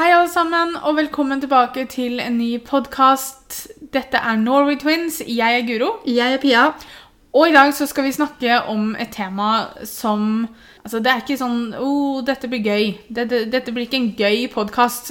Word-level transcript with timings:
Hei, 0.00 0.14
alle 0.16 0.30
sammen, 0.32 0.78
og 0.80 0.94
velkommen 0.96 1.42
tilbake 1.42 1.82
til 1.92 2.22
en 2.24 2.38
ny 2.40 2.54
podkast. 2.64 3.66
Dette 3.92 4.16
er 4.16 4.38
Norway 4.40 4.78
Twins. 4.80 5.18
Jeg 5.28 5.58
er 5.58 5.66
Guro. 5.68 5.90
Jeg 6.08 6.38
er 6.38 6.38
Pia. 6.40 6.62
Og 7.36 7.50
i 7.50 7.52
dag 7.52 7.74
så 7.76 7.84
skal 7.84 8.06
vi 8.06 8.14
snakke 8.16 8.62
om 8.72 8.94
et 8.96 9.10
tema 9.12 9.66
som 9.84 10.46
Altså, 10.80 11.02
det 11.04 11.10
er 11.12 11.20
ikke 11.20 11.36
sånn 11.36 11.74
oh, 11.76 12.22
dette 12.24 12.48
blir 12.48 12.62
gøy. 12.64 12.86
Dette, 13.12 13.42
dette 13.52 13.74
blir 13.76 13.84
ikke 13.84 13.98
en 13.98 14.06
gøy 14.16 14.46
podkast. 14.54 15.10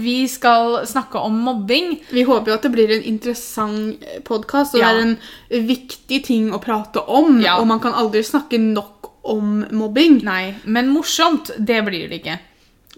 vi 0.00 0.14
skal 0.32 0.78
snakke 0.88 1.20
om 1.20 1.36
mobbing. 1.44 1.98
Vi 2.08 2.24
håper 2.24 2.54
jo 2.54 2.56
at 2.56 2.64
det 2.64 2.70
blir 2.72 2.94
en 2.96 3.04
interessant 3.04 4.00
podkast, 4.24 4.78
og 4.78 4.80
Ja. 4.80 4.94
det 4.94 5.02
er 5.02 5.10
en 5.10 5.66
viktig 5.68 6.22
ting 6.24 6.48
å 6.56 6.62
prate 6.64 7.04
om. 7.04 7.36
Ja. 7.44 7.58
Og 7.60 7.66
man 7.68 7.84
kan 7.84 7.92
aldri 7.92 8.24
snakke 8.24 8.56
nok 8.56 9.12
om 9.28 9.66
mobbing. 9.70 10.22
Nei, 10.24 10.54
men 10.64 10.88
morsomt, 10.88 11.52
det 11.58 11.84
blir 11.84 12.08
det 12.08 12.22
ikke. 12.22 12.38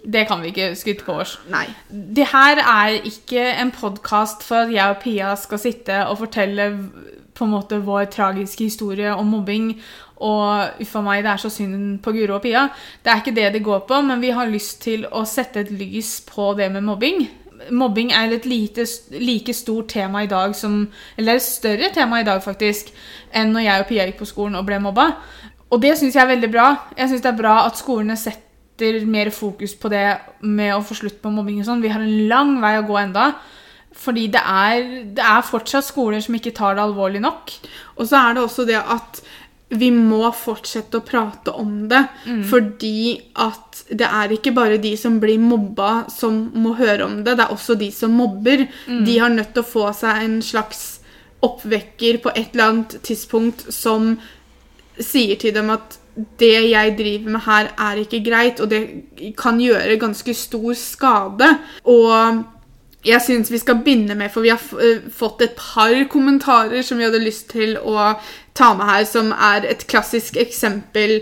Det 0.05 0.27
kan 0.29 0.41
vi 0.43 0.51
ikke 0.53 0.71
skryte 0.77 1.05
på 1.05 1.17
oss. 1.23 1.35
Nei. 1.49 1.65
Det 1.89 2.27
her 2.29 2.61
er 2.61 2.97
ikke 3.01 3.43
en 3.61 3.71
podkast 3.73 4.45
for 4.45 4.65
at 4.65 4.73
jeg 4.73 4.95
og 4.95 5.01
Pia 5.01 5.35
skal 5.39 5.61
sitte 5.61 6.01
og 6.05 6.19
fortelle 6.21 6.69
på 7.35 7.45
en 7.45 7.51
måte 7.51 7.81
vår 7.83 8.05
tragiske 8.13 8.69
historie 8.69 9.13
om 9.13 9.33
mobbing. 9.33 9.71
Og 10.23 10.81
uffa 10.81 11.01
meg, 11.03 11.23
det 11.25 11.33
er 11.33 11.41
så 11.41 11.51
synd 11.51 11.97
på 12.03 12.13
Guro 12.15 12.37
og 12.37 12.45
Pia. 12.45 12.67
Det 13.03 13.11
er 13.11 13.23
ikke 13.23 13.35
det 13.35 13.49
det 13.57 13.63
går 13.65 13.83
på, 13.89 14.01
men 14.01 14.21
vi 14.23 14.31
har 14.35 14.51
lyst 14.51 14.83
til 14.85 15.07
å 15.11 15.25
sette 15.27 15.65
et 15.65 15.73
lys 15.73 16.21
på 16.29 16.53
det 16.57 16.69
med 16.71 16.85
mobbing. 16.85 17.25
Mobbing 17.71 18.11
er 18.13 18.31
et 18.35 18.45
lite, 18.45 18.85
like 19.19 19.53
stort 19.55 19.89
tema 19.89 20.23
i 20.23 20.27
dag 20.27 20.55
som 20.55 20.89
Eller 21.17 21.35
et 21.35 21.41
større 21.41 21.89
tema 21.93 22.19
i 22.19 22.27
dag, 22.27 22.43
faktisk, 22.43 22.91
enn 23.33 23.51
når 23.55 23.67
jeg 23.67 23.81
og 23.81 23.87
Pia 23.89 24.05
gikk 24.05 24.21
på 24.21 24.31
skolen 24.31 24.55
og 24.55 24.65
ble 24.67 24.79
mobba. 24.79 25.11
Og 25.71 25.81
det 25.81 25.97
syns 25.97 26.15
jeg 26.15 26.23
er 26.23 26.35
veldig 26.35 26.51
bra. 26.51 26.67
Jeg 26.97 27.09
syns 27.09 27.23
det 27.23 27.31
er 27.31 27.41
bra 27.41 27.65
at 27.65 27.79
skolene 27.79 28.15
setter 28.19 28.44
mer 29.05 29.29
fokus 29.31 29.75
på 29.75 29.89
det 29.89 30.19
med 30.41 30.75
å 30.75 30.83
få 30.83 30.95
slutt 30.95 31.21
på 31.21 31.31
mobbing 31.31 31.61
og 31.61 31.65
sånn. 31.69 31.83
Vi 31.83 31.91
har 31.93 32.01
en 32.01 32.27
lang 32.27 32.57
vei 32.61 32.77
å 32.79 32.87
gå 32.87 32.97
enda. 32.99 33.33
Fordi 33.95 34.27
det 34.27 34.41
er, 34.43 35.05
det 35.15 35.23
er 35.23 35.45
fortsatt 35.47 35.85
skoler 35.87 36.19
som 36.19 36.35
ikke 36.35 36.51
tar 36.51 36.75
det 36.75 36.83
alvorlig 36.83 37.21
nok. 37.23 37.53
Og 37.95 38.09
så 38.09 38.19
er 38.19 38.35
det 38.35 38.43
også 38.43 38.65
det 38.67 38.81
at 38.81 39.21
vi 39.75 39.87
må 39.89 40.27
fortsette 40.35 40.99
å 40.99 41.05
prate 41.05 41.51
om 41.55 41.87
det. 41.89 42.03
Fordi 42.51 43.15
at 43.41 43.85
det 43.89 44.05
er 44.05 44.35
ikke 44.35 44.53
bare 44.53 44.77
de 44.83 44.91
som 44.99 45.17
blir 45.19 45.39
mobba, 45.39 46.05
som 46.11 46.51
må 46.53 46.75
høre 46.75 47.05
om 47.07 47.23
det. 47.23 47.37
Det 47.37 47.45
er 47.47 47.55
også 47.55 47.75
de 47.79 47.89
som 47.91 48.11
mobber. 48.11 48.67
De 49.07 49.17
har 49.19 49.29
nødt 49.33 49.53
til 49.55 49.63
å 49.63 49.71
få 49.71 49.87
seg 49.95 50.23
en 50.23 50.41
slags 50.43 50.99
oppvekker 51.45 52.21
på 52.23 52.31
et 52.35 52.53
eller 52.53 52.69
annet 52.69 52.97
tidspunkt 53.05 53.67
som 53.73 54.15
sier 54.99 55.35
til 55.39 55.53
dem 55.55 55.69
at 55.73 55.97
det 56.39 56.69
jeg 56.69 56.95
driver 56.97 57.29
med 57.35 57.45
her, 57.45 57.71
er 57.77 58.01
ikke 58.01 58.23
greit, 58.23 58.59
og 58.59 58.69
det 58.71 58.81
kan 59.37 59.59
gjøre 59.59 59.99
ganske 59.99 60.33
stor 60.33 60.73
skade. 60.79 61.49
Og 61.83 62.43
jeg 63.05 63.21
syns 63.21 63.51
vi 63.51 63.61
skal 63.61 63.81
begynne 63.83 64.15
med, 64.15 64.31
for 64.33 64.45
vi 64.45 64.53
har 64.53 64.61
eh, 64.81 65.03
fått 65.13 65.43
et 65.45 65.57
par 65.59 65.93
kommentarer 66.09 66.81
som 66.85 66.97
vi 66.97 67.05
hadde 67.05 67.21
lyst 67.23 67.49
til 67.53 67.77
å 67.77 68.15
ta 68.55 68.71
med 68.77 68.87
her, 68.89 69.03
som 69.09 69.33
er 69.35 69.67
et 69.69 69.85
klassisk 69.91 70.39
eksempel 70.41 71.19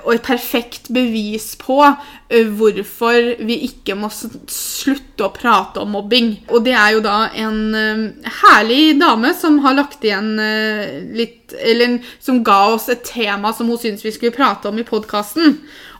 og 0.00 0.14
et 0.14 0.24
perfekt 0.24 0.86
bevis 0.96 1.50
på 1.60 1.76
eh, 1.84 2.46
hvorfor 2.56 3.34
vi 3.44 3.58
ikke 3.66 3.96
må 4.00 4.08
slutte 4.08 5.26
å 5.26 5.32
prate 5.34 5.82
om 5.82 5.92
mobbing. 5.92 6.30
Og 6.48 6.64
det 6.64 6.72
er 6.72 6.94
jo 6.94 7.02
da 7.04 7.18
en 7.36 7.60
eh, 7.76 8.30
herlig 8.40 8.96
dame 9.02 9.34
som 9.36 9.60
har 9.66 9.76
lagt 9.76 10.04
igjen 10.04 10.38
eh, 10.40 11.04
litt 11.12 11.36
Eller 11.48 11.98
som 12.20 12.42
ga 12.44 12.74
oss 12.74 12.90
et 12.92 13.06
tema 13.08 13.54
som 13.56 13.68
hun 13.68 13.80
syntes 13.80 14.04
vi 14.04 14.12
skulle 14.12 14.36
prate 14.36 14.68
om 14.68 14.80
i 14.80 14.86
podkasten. 14.88 15.58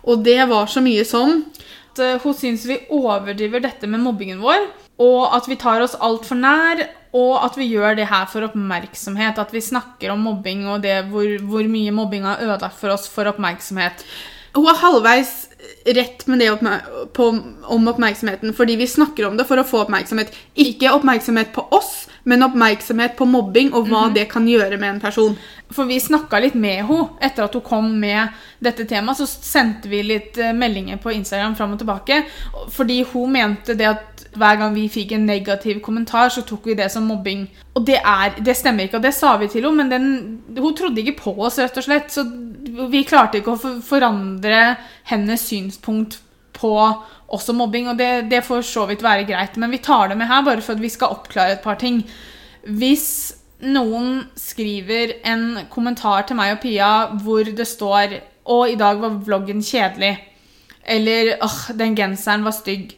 Og 0.09 0.25
det 0.25 0.41
var 0.49 0.69
så 0.69 0.81
mye 0.85 1.05
som 1.09 1.43
At 1.93 2.03
eh, 2.05 2.21
hun 2.25 2.37
syns 2.37 2.65
vi 2.69 2.81
overdriver 2.89 3.65
dette 3.65 3.89
med 3.89 4.01
mobbingen 4.05 4.41
vår, 4.41 4.65
og 5.05 5.37
at 5.37 5.49
vi 5.49 5.61
tar 5.61 5.85
oss 5.85 5.97
altfor 6.01 6.41
nær, 6.41 6.87
og 7.17 7.45
at 7.45 7.57
vi 7.57 7.69
gjør 7.71 7.97
det 7.99 8.09
her 8.11 8.27
for 8.31 8.47
oppmerksomhet. 8.49 9.39
At 9.41 9.53
vi 9.55 9.63
snakker 9.65 10.13
om 10.13 10.25
mobbing 10.27 10.67
og 10.69 10.83
det 10.85 11.01
hvor, 11.13 11.29
hvor 11.49 11.71
mye 11.71 11.95
mobbing 11.95 12.27
har 12.29 12.43
ødelagt 12.45 12.77
for 12.81 12.93
oss 12.95 13.09
for 13.11 13.31
oppmerksomhet. 13.31 14.05
Hun 14.57 14.69
er 14.69 14.81
halvveis 14.81 15.33
rett 15.97 16.25
med 16.27 16.41
det 16.43 16.51
på, 17.15 17.27
om 17.65 17.89
oppmerksomheten, 17.91 18.55
fordi 18.57 18.77
vi 18.81 18.87
snakker 18.91 19.29
om 19.29 19.37
det 19.39 19.47
for 19.49 19.61
å 19.61 19.67
få 19.67 19.85
oppmerksomhet. 19.85 20.33
Ikke 20.59 20.93
oppmerksomhet 20.95 21.53
på 21.55 21.65
oss, 21.75 22.07
men 22.29 22.45
oppmerksomhet 22.45 23.17
på 23.17 23.27
mobbing 23.29 23.71
og 23.77 23.89
hva 23.89 24.09
det 24.13 24.27
kan 24.31 24.47
gjøre 24.49 24.77
med 24.77 24.91
en 24.91 25.01
person. 25.01 25.37
For 25.73 25.89
vi 25.89 25.99
snakka 26.01 26.41
litt 26.41 26.57
med 26.57 26.83
henne 26.89 27.09
etter 27.25 27.47
at 27.47 27.57
hun 27.57 27.65
kom 27.65 27.89
med 28.01 28.37
dette 28.65 28.85
temaet. 28.89 29.21
Så 29.21 29.27
sendte 29.29 29.89
vi 29.91 30.03
litt 30.05 30.39
eh, 30.41 30.55
meldinger 30.57 31.01
på 31.01 31.13
Instagram 31.15 31.57
fram 31.57 31.75
og 31.77 31.83
tilbake. 31.83 32.23
Fordi 32.75 33.01
hun 33.13 33.33
mente 33.37 33.77
det 33.79 33.89
at 33.89 34.27
hver 34.39 34.61
gang 34.61 34.77
vi 34.77 34.87
fikk 34.93 35.15
en 35.17 35.27
negativ 35.29 35.81
kommentar, 35.85 36.29
så 36.33 36.45
tok 36.47 36.69
vi 36.69 36.77
det 36.79 36.91
som 36.93 37.09
mobbing. 37.09 37.47
Og 37.79 37.87
det, 37.89 37.99
er, 38.01 38.37
det 38.45 38.57
stemmer 38.59 38.87
ikke, 38.87 39.01
og 39.01 39.07
det 39.07 39.15
sa 39.17 39.35
vi 39.41 39.49
til 39.49 39.65
henne, 39.65 39.85
men 39.85 39.93
den, 39.93 40.59
hun 40.59 40.77
trodde 40.77 41.01
ikke 41.01 41.19
på 41.23 41.37
oss, 41.47 41.59
rett 41.63 41.81
og 41.81 41.87
slett. 41.87 42.13
Så 42.13 42.27
vi 42.93 43.05
klarte 43.09 43.41
ikke 43.41 43.57
å 43.57 43.77
forandre 43.85 44.63
hennes 45.09 45.49
synspunkt 45.49 46.21
på 46.59 46.75
også 47.29 47.53
mobbing, 47.57 47.89
og 47.91 47.99
det, 47.99 48.29
det 48.31 48.45
får 48.45 48.63
så 48.65 48.87
vidt 48.89 49.03
være 49.05 49.27
greit. 49.29 49.57
Men 49.61 49.71
vi 49.71 49.83
tar 49.85 50.09
det 50.09 50.17
med 50.19 50.31
her 50.31 50.45
bare 50.47 50.65
for 50.65 50.77
at 50.77 50.83
vi 50.83 50.89
skal 50.93 51.13
oppklare 51.17 51.59
et 51.59 51.65
par 51.65 51.77
ting. 51.81 52.01
Hvis 52.65 53.09
noen 53.61 54.23
skriver 54.39 55.17
en 55.27 55.59
kommentar 55.71 56.27
til 56.29 56.39
meg 56.39 56.55
og 56.55 56.63
Pia 56.63 56.91
hvor 57.25 57.45
det 57.45 57.67
står 57.67 58.19
'Å, 58.49 58.59
i 58.71 58.79
dag 58.81 59.01
var 59.01 59.19
vloggen 59.27 59.61
kjedelig', 59.61 60.17
eller 60.87 61.37
'Åh, 61.37 61.77
den 61.77 61.95
genseren 61.97 62.45
var 62.45 62.55
stygg', 62.57 62.95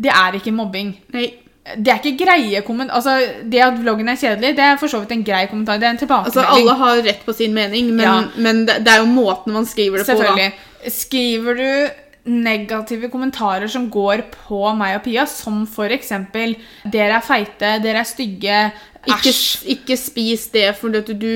det 0.00 0.10
er 0.10 0.38
ikke 0.38 0.54
mobbing. 0.56 0.94
Nei. 1.12 1.32
Det 1.76 1.92
er 1.92 1.98
ikke 2.00 2.24
greie 2.24 2.62
kommentar... 2.64 2.96
Altså, 2.96 3.20
det 3.44 3.60
at 3.60 3.76
vloggen 3.78 4.08
er 4.08 4.16
kjedelig, 4.16 4.56
det 4.56 4.64
er 4.64 4.78
for 4.80 4.88
så 4.88 4.98
vidt 5.02 5.12
en 5.12 5.24
grei 5.24 5.46
kommentar. 5.46 5.76
Det 5.78 5.86
er 5.86 5.90
en 5.90 6.00
tilbakemelding. 6.00 6.46
Altså, 6.46 6.56
alle 6.56 6.74
har 6.80 7.02
rett 7.04 7.20
på 7.26 7.34
sin 7.36 7.52
mening, 7.54 7.92
men, 7.94 8.06
Ja. 8.06 8.14
men 8.36 8.64
det, 8.66 8.78
det 8.86 8.88
er 8.88 9.02
jo 9.04 9.10
måten 9.12 9.52
man 9.52 9.66
skriver 9.66 9.98
det 9.98 10.06
på. 10.06 10.22
da. 10.22 10.48
Skriver 10.88 11.54
du 11.54 11.90
negative 12.24 13.08
kommentarer 13.12 13.70
som 13.70 13.88
går 13.92 14.26
på 14.34 14.60
meg 14.76 14.98
og 14.98 15.04
Pia, 15.06 15.26
som 15.26 15.66
eksempel 15.94 16.56
'Dere 16.84 17.16
er 17.18 17.24
feite', 17.24 17.78
'Dere 17.80 18.02
er 18.02 18.08
stygge', 18.08 18.72
Ikke, 19.08 19.32
ikke 19.72 19.96
spis 19.96 20.42
det, 20.52 20.66
for 20.76 20.92
det, 20.92 21.14
du, 21.16 21.30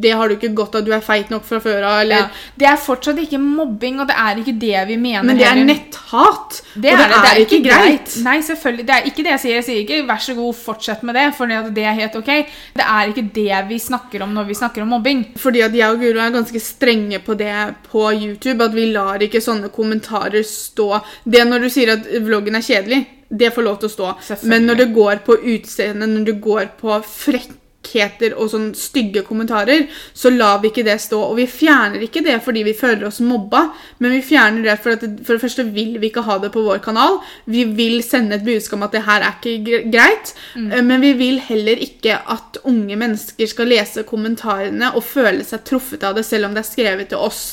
det 0.00 0.12
har 0.16 0.30
du 0.30 0.38
ikke 0.38 0.48
godt 0.56 0.78
av. 0.78 0.84
Du 0.86 0.94
er 0.96 1.02
feit 1.04 1.28
nok 1.32 1.44
fra 1.44 1.58
før 1.60 1.84
av. 1.84 1.98
Ja. 2.08 2.22
Det 2.56 2.68
er 2.70 2.78
fortsatt 2.80 3.20
ikke 3.20 3.40
mobbing, 3.42 4.00
og 4.00 4.08
det 4.08 4.16
er 4.16 4.40
ikke 4.40 4.54
det 4.56 4.86
vi 4.88 4.96
mener. 4.96 5.26
Men 5.28 5.40
det 5.40 5.46
er 5.50 5.60
netthat. 5.60 6.62
Det 6.72 6.94
og 6.94 7.04
er, 7.04 7.12
det 7.12 7.20
er, 7.34 7.42
ikke 7.44 7.60
greit. 7.66 8.16
Nei, 8.24 8.38
selvfølgelig. 8.46 8.88
Det 8.88 8.96
er 8.96 9.12
ikke 9.12 9.26
det 9.26 9.34
jeg 9.34 9.44
sier. 9.44 9.58
Jeg 9.58 9.68
sier 9.68 9.82
ikke 9.84 10.00
'vær 10.08 10.24
så 10.24 10.36
god, 10.40 10.54
fortsett 10.56 11.04
med 11.04 11.20
det', 11.20 11.36
for 11.36 11.46
det 11.46 11.84
er 11.84 12.00
helt 12.00 12.16
ok. 12.16 12.32
Det 12.80 12.88
er 12.88 13.12
ikke 13.12 13.28
det 13.36 13.62
vi 13.68 13.78
snakker 13.78 14.24
om 14.24 14.32
når 14.32 14.48
vi 14.48 14.60
snakker 14.62 14.82
om 14.82 14.94
mobbing. 14.96 15.26
Fordi 15.36 15.60
at 15.60 15.76
jeg 15.76 15.92
og 15.92 16.00
Guro 16.00 16.18
er 16.18 16.32
ganske 16.32 16.60
strenge 16.60 17.20
på 17.20 17.36
det 17.36 17.74
på 17.92 18.08
YouTube. 18.12 18.64
At 18.64 18.74
vi 18.74 18.88
lar 18.92 19.20
ikke 19.20 19.40
sånne 19.44 19.68
kommentarer 19.68 20.42
stå. 20.42 21.02
Det 21.24 21.44
når 21.44 21.66
du 21.66 21.68
sier 21.68 21.92
at 21.92 22.08
vloggen 22.24 22.56
er 22.56 22.64
kjedelig, 22.64 23.04
det 23.32 23.50
får 23.54 23.66
lov 23.66 23.80
til 23.80 23.88
å 23.88 23.96
stå. 23.96 24.12
Men 24.50 24.68
når 24.68 24.82
det 24.82 24.92
går 24.94 25.24
på 25.26 25.38
utseende, 25.54 26.08
når 26.08 26.28
det 26.28 26.38
går 26.44 26.72
på 26.80 26.98
frekkheter 27.08 28.34
og 28.36 28.50
sånn 28.52 28.66
stygge 28.76 29.22
kommentarer, 29.24 29.86
så 30.12 30.30
lar 30.34 30.60
vi 30.60 30.68
ikke 30.68 30.84
det 30.84 30.98
stå. 31.00 31.20
Og 31.30 31.38
vi 31.40 31.46
fjerner 31.48 32.04
ikke 32.04 32.24
det 32.26 32.36
fordi 32.44 32.64
vi 32.68 32.76
føler 32.76 33.06
oss 33.08 33.22
mobba, 33.24 33.64
men 34.04 34.14
vi 34.18 34.20
fjerner 34.26 34.68
det 34.68 34.76
for 34.84 34.98
at 34.98 35.06
det, 35.06 35.24
for 35.24 35.38
det 35.38 35.44
første 35.46 35.66
vil 35.72 35.96
vi 36.02 36.12
ikke 36.12 36.26
ha 36.28 36.38
det 36.44 36.52
på 36.52 36.66
vår 36.66 36.84
kanal. 36.84 37.22
Vi 37.48 37.64
vil 37.72 38.02
sende 38.04 38.36
et 38.36 38.46
budskap 38.46 38.78
om 38.78 38.86
at 38.90 38.98
det 38.98 39.04
her 39.08 39.24
er 39.24 39.40
ikke 39.40 39.82
greit. 39.88 40.36
mm. 40.54 40.70
Men 40.92 41.08
vi 41.08 41.16
vil 41.24 41.42
heller 41.48 41.80
ikke 41.88 42.20
at 42.36 42.60
unge 42.68 43.00
mennesker 43.00 43.48
skal 43.48 43.72
lese 43.72 44.04
kommentarene 44.08 44.92
og 44.92 45.08
føle 45.08 45.44
seg 45.48 45.64
truffet 45.64 46.04
av 46.04 46.20
det, 46.20 46.28
selv 46.28 46.50
om 46.50 46.56
det 46.56 46.66
er 46.66 46.72
skrevet 46.74 47.14
til 47.14 47.24
oss. 47.32 47.44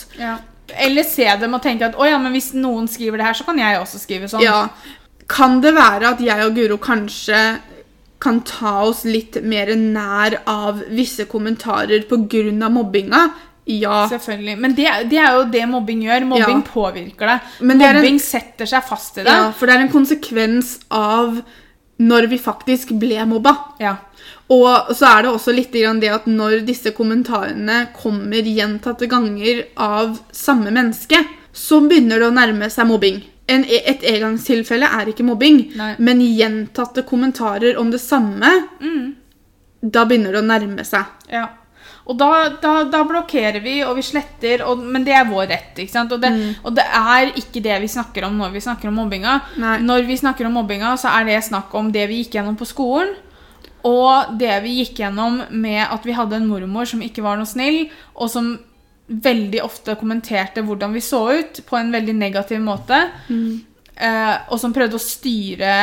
Eller 0.78 1.04
se 1.08 1.26
dem 1.42 1.56
og 1.58 1.64
tenke 1.64 1.88
at 1.88 1.98
oh 1.98 2.08
ja, 2.08 2.20
men 2.22 2.36
hvis 2.36 2.52
noen 2.54 2.88
skriver 2.92 3.20
det 3.20 3.26
her, 3.30 3.38
så 3.38 3.48
kan 3.48 3.60
jeg 3.60 3.80
også 3.80 4.02
skrive 4.02 4.30
sånn'. 4.30 4.44
Ja. 4.44 4.68
Kan 5.30 5.60
det 5.62 5.76
være 5.78 6.16
at 6.16 6.24
jeg 6.26 6.46
og 6.48 6.56
Guro 6.58 6.78
kanskje 6.81 7.42
kan 8.20 8.42
ta 8.44 8.81
oss 8.90 9.06
litt 9.08 9.38
mer 9.48 9.70
nær 9.80 10.40
av 10.50 10.81
visse 10.92 11.24
kommentarer 11.30 12.04
pga. 12.10 12.70
mobbinga? 12.70 13.30
Ja. 13.70 14.08
Selvfølgelig. 14.10 14.58
Men 14.58 14.74
det, 14.74 14.88
det 15.12 15.20
er 15.22 15.36
jo 15.38 15.44
det 15.54 15.64
mobbing 15.70 16.02
gjør. 16.04 16.26
Mobbing 16.26 16.64
Ja. 16.66 16.72
påvirker 16.74 17.28
deg. 17.28 17.40
Det 17.60 17.81
er 17.81 17.90
en- 17.90 17.96
mobbing 17.96 18.20
setter 18.20 18.66
seg 18.66 18.84
fast 18.84 19.18
i 19.20 19.24
deg. 19.24 19.28
ja. 19.31 19.52
For 19.52 19.68
det 19.68 19.76
er 19.76 19.81
en 19.81 19.90
konsekvens 19.94 20.80
av 20.92 21.42
når 22.00 22.28
vi 22.30 22.38
faktisk 22.38 22.98
ble 23.00 23.24
mobba. 23.25 23.58
Ja. 23.80 23.98
Og 24.50 24.88
så 24.96 25.06
er 25.20 25.22
det 25.24 25.32
også 25.32 25.54
litt 25.54 25.72
grann 25.72 26.00
det 26.00 26.10
at 26.10 26.25
når 26.25 26.66
disse 26.66 26.92
kommentarene 26.92 27.90
kommer 27.94 28.42
gjentatte 28.42 29.08
ganger 29.08 29.66
av 29.78 30.20
samme 30.32 30.72
menneske, 30.72 31.24
så 31.54 31.80
begynner 31.88 32.20
det 32.20 32.32
å 32.32 32.34
nærme 32.34 32.70
seg 32.72 32.88
mobbing. 32.88 33.22
En, 33.50 33.63
et 33.66 34.04
engangstilfelle 34.13 34.86
er 35.00 35.10
ikke 35.12 35.25
mobbing, 35.25 35.63
Nei. 35.80 35.94
men 36.00 36.19
gjentatte 36.22 37.04
kommentarer 37.07 37.80
om 37.81 37.90
det 37.92 38.01
samme, 38.04 38.51
Mm. 38.80 39.16
da 39.81 40.04
begynner 40.06 40.36
det 40.36 40.42
å 40.44 40.46
nærme 40.46 40.86
seg. 40.86 41.06
Ja. 41.31 41.48
Og 42.10 42.18
da, 42.18 42.28
da, 42.62 42.72
da 42.90 43.04
blokkerer 43.06 43.62
vi, 43.62 43.84
og 43.86 43.96
vi 44.00 44.01
sletter, 44.01 44.63
og, 44.66 44.80
men 44.81 45.04
det 45.06 45.13
er 45.13 45.28
vår 45.30 45.48
rett. 45.51 45.78
ikke 45.78 45.94
sant? 45.94 46.12
Og 46.16 46.22
det, 46.24 46.31
og 46.66 46.74
det 46.78 46.86
er 46.86 47.31
ikke 47.38 47.62
det 47.62 47.75
vi 47.84 47.90
snakker 47.92 48.25
om 48.25 48.38
når 48.42 48.56
vi 48.56 48.63
snakker 48.66 48.90
om 48.90 48.96
mobbinga. 48.98 49.36
Nei. 49.62 49.75
Når 49.86 50.07
vi 50.07 50.18
snakker 50.18 50.48
om 50.50 50.56
mobbinga, 50.57 50.96
så 50.98 51.12
er 51.19 51.28
det 51.30 51.44
snakk 51.46 51.74
om 51.78 51.92
det 51.94 52.07
vi 52.10 52.24
gikk 52.24 52.40
gjennom 52.40 52.57
på 52.57 52.66
skolen. 52.66 53.13
Og 53.86 54.34
det 54.42 54.56
vi 54.66 54.74
gikk 54.81 54.98
gjennom 55.04 55.38
med 55.51 55.86
at 55.86 56.04
vi 56.04 56.16
hadde 56.18 56.36
en 56.36 56.50
mormor 56.50 56.90
som 56.90 57.00
ikke 57.06 57.24
var 57.24 57.38
noe 57.40 57.48
snill, 57.48 57.86
og 58.18 58.28
som 58.34 58.57
veldig 59.10 59.64
ofte 59.66 59.96
kommenterte 60.00 60.62
hvordan 60.66 60.94
vi 60.94 61.02
så 61.02 61.24
ut, 61.40 61.62
på 61.66 61.78
en 61.80 61.92
veldig 61.92 62.16
negativ 62.16 62.62
måte. 62.62 63.02
Eh, 63.30 64.36
og 64.50 64.60
som 64.62 64.74
prøvde 64.74 64.96
å 64.96 65.02
styre 65.04 65.74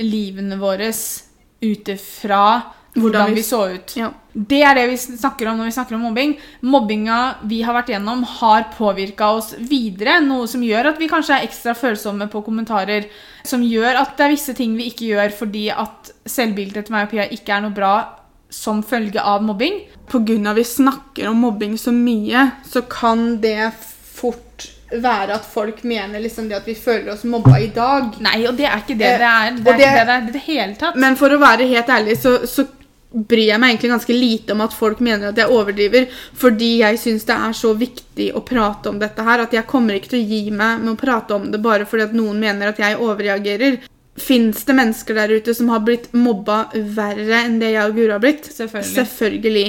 livene 0.00 0.56
våre 0.58 0.88
ut 0.90 1.88
ifra 1.92 2.44
hvordan, 2.90 3.02
Hvordan 3.12 3.26
vi- 3.28 3.34
vi 3.34 3.42
så 3.42 3.60
ut. 3.74 3.92
Ja. 3.96 4.08
Det 4.34 4.62
er 4.64 4.74
det 4.74 4.88
vi 4.90 4.96
snakker 4.96 5.46
om 5.48 5.58
når 5.58 5.64
vi 5.66 5.70
snakker 5.76 5.94
om 5.94 6.00
mobbing. 6.02 6.36
Mobbinga 6.62 7.36
vi 7.46 7.62
har 7.62 7.74
vært 7.74 7.90
gjennom, 7.94 8.24
har 8.24 8.64
påvirka 8.76 9.28
oss 9.36 9.54
videre. 9.58 10.20
Noe 10.20 10.46
som 10.48 10.60
gjør 10.60 10.86
at 10.88 10.98
vi 10.98 11.06
kanskje 11.06 11.38
er 11.38 11.46
ekstra 11.46 11.74
følsomme 11.76 12.28
på 12.28 12.42
kommentarer. 12.44 13.06
Som 13.44 13.62
gjør 13.62 13.94
at 14.00 14.16
det 14.16 14.24
er 14.26 14.30
visse 14.34 14.54
ting 14.56 14.76
vi 14.76 14.90
ikke 14.90 15.06
gjør 15.14 15.30
fordi 15.32 15.70
at 15.70 16.10
selvbildet 16.26 16.86
til 16.86 16.92
meg 16.92 17.04
og 17.06 17.10
Pia 17.10 17.28
ikke 17.28 17.56
er 17.56 17.60
noe 17.60 17.70
bra 17.74 18.08
som 18.50 18.82
følge 18.82 19.22
av 19.22 19.42
mobbing. 19.42 19.80
Av 20.12 20.54
vi 20.58 20.64
snakker 20.64 21.28
om 21.30 21.36
mobbing 21.46 21.78
så 21.78 21.92
mye, 21.94 22.50
så 22.66 22.82
kan 22.82 23.40
det 23.40 23.70
fort 23.78 24.66
være 24.90 25.36
at 25.38 25.44
folk 25.46 25.84
mener 25.86 26.18
liksom 26.20 26.48
det 26.50 26.56
at 26.58 26.66
vi 26.66 26.74
føler 26.74 27.12
oss 27.12 27.22
mobba 27.24 27.60
i 27.62 27.68
dag. 27.74 28.16
Nei, 28.20 28.40
og 28.48 28.56
det 28.58 28.66
er 28.66 28.82
ikke 28.82 28.98
det 28.98 29.06
Eh, 29.06 29.18
det 29.18 29.30
er. 29.30 29.50
Det 29.50 29.60
er 29.60 29.76
det- 29.76 29.86
ikke 29.86 29.94
det 29.94 30.06
det 30.06 30.16
er 30.28 30.32
det 30.32 30.42
hele 30.48 30.74
tatt. 30.74 30.96
Men 30.96 31.16
for 31.16 31.30
å 31.30 31.38
være 31.38 31.68
helt 31.68 31.86
ærlig, 31.86 32.16
så, 32.18 32.44
så 32.46 32.66
bryr 33.12 33.46
jeg 33.50 33.60
meg 33.60 33.74
egentlig 33.74 33.90
ganske 33.90 34.14
lite 34.14 34.52
om 34.54 34.60
at 34.60 34.72
folk 34.72 35.00
mener 35.00 35.28
at 35.28 35.36
jeg 35.36 35.50
overdriver, 35.50 36.06
fordi 36.34 36.78
jeg 36.78 36.98
syns 36.98 37.24
det 37.26 37.36
er 37.36 37.52
så 37.52 37.72
viktig 37.74 38.32
å 38.34 38.42
prate 38.46 38.88
om 38.88 38.98
dette 38.98 39.24
her, 39.26 39.40
at 39.40 39.52
jeg 39.52 39.66
kommer 39.66 39.94
ikke 39.94 40.12
til 40.12 40.22
å 40.22 40.28
gi 40.28 40.50
meg 40.50 40.80
med 40.80 40.94
å 40.94 41.00
prate 41.00 41.34
om 41.34 41.50
det 41.50 41.62
bare 41.62 41.86
fordi 41.90 42.06
at 42.06 42.12
noen 42.14 42.38
mener 42.38 42.68
at 42.68 42.78
jeg 42.78 42.96
overreagerer. 43.02 43.80
Fins 44.18 44.64
det 44.66 44.74
mennesker 44.74 45.14
der 45.14 45.30
ute 45.38 45.54
som 45.54 45.68
har 45.70 45.84
blitt 45.86 46.10
mobba 46.16 46.64
verre 46.74 47.44
enn 47.44 47.60
det 47.60 47.74
jeg 47.74 47.86
og 47.86 47.94
Guro 47.96 48.16
har 48.16 48.22
blitt? 48.22 48.48
Selvfølgelig. 48.50 48.96
Selvfølgelig. 48.96 49.68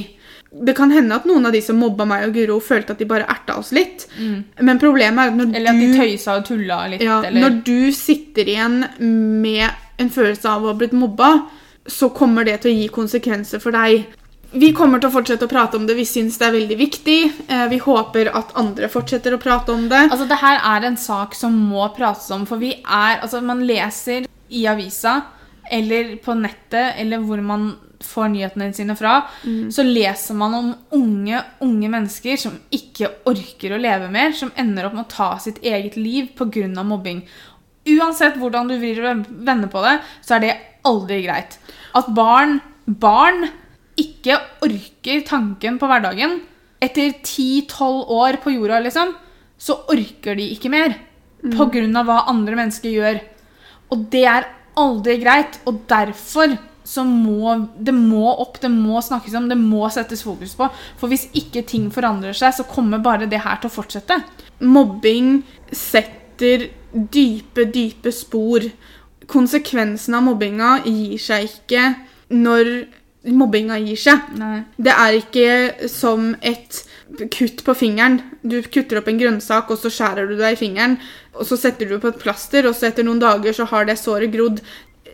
Det 0.52 0.74
kan 0.76 0.92
hende 0.92 1.16
at 1.16 1.28
noen 1.30 1.48
av 1.48 1.54
de 1.56 1.62
som 1.64 1.78
mobba 1.80 2.04
meg 2.10 2.26
og 2.28 2.34
Guro, 2.36 2.58
følte 2.60 2.92
at 2.96 3.00
de 3.00 3.08
bare 3.08 3.28
erta 3.32 3.56
oss 3.62 3.70
litt. 3.76 4.08
Men 4.60 4.82
problemet 4.82 5.24
er 5.24 5.32
at 5.32 5.38
når 5.38 5.52
du... 5.52 5.56
Eller 5.60 5.72
at 5.72 5.80
de 5.80 5.92
tøysa 5.96 6.36
og 6.42 6.48
tulla 6.50 6.82
litt. 6.92 7.06
ja, 7.06 7.22
eller... 7.24 7.46
Når 7.46 7.62
du 7.70 7.92
sitter 7.96 8.52
igjen 8.52 8.82
med 9.00 9.70
en 10.02 10.12
følelse 10.12 10.50
av 10.52 10.66
å 10.66 10.74
ha 10.74 10.80
blitt 10.82 10.98
mobba, 10.98 11.32
så 11.88 12.12
kommer 12.14 12.46
det 12.46 12.60
til 12.64 12.74
å 12.74 12.80
gi 12.82 12.90
konsekvenser 12.94 13.64
for 13.64 13.78
deg. 13.78 14.10
Vi 14.52 14.74
kommer 14.76 15.00
til 15.00 15.08
å 15.08 15.14
fortsette 15.14 15.48
å 15.48 15.52
prate 15.52 15.78
om 15.80 15.86
det. 15.88 15.96
Vi 15.96 16.04
syns 16.08 16.36
det 16.40 16.50
er 16.50 16.56
veldig 16.58 16.78
viktig. 16.80 17.20
Eh, 17.48 17.68
Vi 17.72 17.78
håper 17.80 18.32
at 18.36 18.52
andre 18.60 18.90
fortsetter 18.92 19.34
å 19.36 19.40
prate 19.40 19.72
om 19.72 19.86
det. 19.88 20.10
Altså, 20.10 20.28
det 20.28 20.42
her 20.42 20.60
er 20.60 20.88
en 20.88 20.98
sak 20.98 21.36
som 21.36 21.56
må 21.56 21.86
prates 21.96 22.30
om, 22.36 22.46
for 22.46 22.58
vi 22.60 22.74
er 22.84 23.22
Altså, 23.22 23.42
man 23.42 23.64
leser 23.66 24.28
i 24.50 24.66
avisa 24.68 25.22
eller 25.72 26.18
på 26.18 26.36
nettet 26.36 26.98
eller 27.00 27.22
hvor 27.24 27.40
man 27.42 27.78
får 28.02 28.32
nyhetene 28.34 28.74
sine 28.74 28.96
fra, 28.98 29.22
så 29.72 29.84
leser 29.86 30.34
man 30.36 30.56
om 30.58 30.72
unge, 30.98 31.38
unge 31.62 31.88
mennesker 31.94 32.36
som 32.42 32.56
ikke 32.74 33.08
orker 33.30 33.76
å 33.76 33.80
leve 33.80 34.10
mer, 34.12 34.34
som 34.34 34.52
ender 34.58 34.88
opp 34.88 34.96
med 34.98 35.06
å 35.06 35.12
ta 35.14 35.38
sitt 35.40 35.62
eget 35.64 35.96
liv 35.96 36.32
pga. 36.36 36.84
mobbing. 36.84 37.22
Uansett 37.88 38.36
hvordan 38.42 38.68
du 38.68 38.78
vrir 38.80 39.00
og 39.06 39.26
vender 39.30 39.70
på 39.70 39.82
det, 39.86 40.02
så 40.26 40.36
er 40.36 40.40
det 40.40 40.58
aldri 40.84 41.22
greit. 41.24 41.60
At 41.96 42.10
barn, 42.14 42.60
barn 42.88 43.48
ikke 44.02 44.40
orker 44.66 45.22
tanken 45.28 45.78
på 45.82 45.90
hverdagen. 45.90 46.40
Etter 46.82 47.14
10-12 47.22 48.10
år 48.16 48.40
på 48.42 48.56
jorda, 48.56 48.82
liksom, 48.86 49.14
så 49.62 49.78
orker 49.94 50.38
de 50.40 50.50
ikke 50.56 50.72
mer. 50.74 50.98
På 51.42 51.70
grunn 51.74 51.96
av 51.98 52.10
hva 52.10 52.24
andre 52.30 52.58
mennesker 52.58 52.94
gjør. 52.94 53.22
Og 53.94 54.10
det 54.14 54.26
er 54.30 54.50
aldri 54.80 55.18
greit. 55.22 55.60
Og 55.70 55.82
derfor 55.90 56.58
så 56.92 57.04
må 57.06 57.54
det 57.78 57.94
må 57.94 58.26
opp, 58.42 58.58
det 58.62 58.72
må 58.74 59.00
snakkes 59.04 59.36
om, 59.38 59.48
det 59.50 59.58
må 59.60 59.86
settes 59.94 60.24
fokus 60.26 60.56
på. 60.58 60.68
For 61.00 61.12
hvis 61.12 61.28
ikke 61.38 61.64
ting 61.68 61.90
forandrer 61.94 62.36
seg, 62.38 62.56
så 62.58 62.68
kommer 62.68 63.04
bare 63.04 63.30
det 63.30 63.44
her 63.46 63.62
til 63.62 63.70
å 63.70 63.76
fortsette. 63.76 64.18
Mobbing 64.66 65.42
setter 65.70 66.68
dype, 66.92 67.68
dype 67.72 68.14
spor. 68.16 68.66
Konsekvensen 69.32 70.18
av 70.18 70.26
mobbinga 70.26 70.80
gir 70.88 71.22
seg 71.22 71.48
ikke 71.48 71.86
når 72.32 72.72
mobbinga 73.30 73.78
gir 73.82 74.00
seg. 74.00 74.32
Nei. 74.40 74.62
Det 74.82 74.94
er 74.94 75.18
ikke 75.20 75.90
som 75.92 76.32
et 76.42 76.84
kutt 77.34 77.64
på 77.66 77.76
fingeren. 77.78 78.20
Du 78.42 78.62
kutter 78.64 79.02
opp 79.02 79.10
en 79.12 79.20
grønnsak, 79.20 79.70
og 79.70 79.82
så 79.82 79.92
skjærer 79.94 80.30
du 80.30 80.38
deg 80.40 80.56
i 80.56 80.62
fingeren. 80.62 80.98
Og 81.38 81.46
så 81.50 81.60
setter 81.60 81.90
du 81.90 82.00
på 82.02 82.12
et 82.12 82.22
plaster, 82.22 82.68
og 82.68 82.78
så 82.78 82.90
etter 82.90 83.06
noen 83.06 83.22
dager 83.22 83.56
så 83.56 83.68
har 83.70 83.86
det 83.90 84.00
såret 84.02 84.34
grodd. 84.34 84.64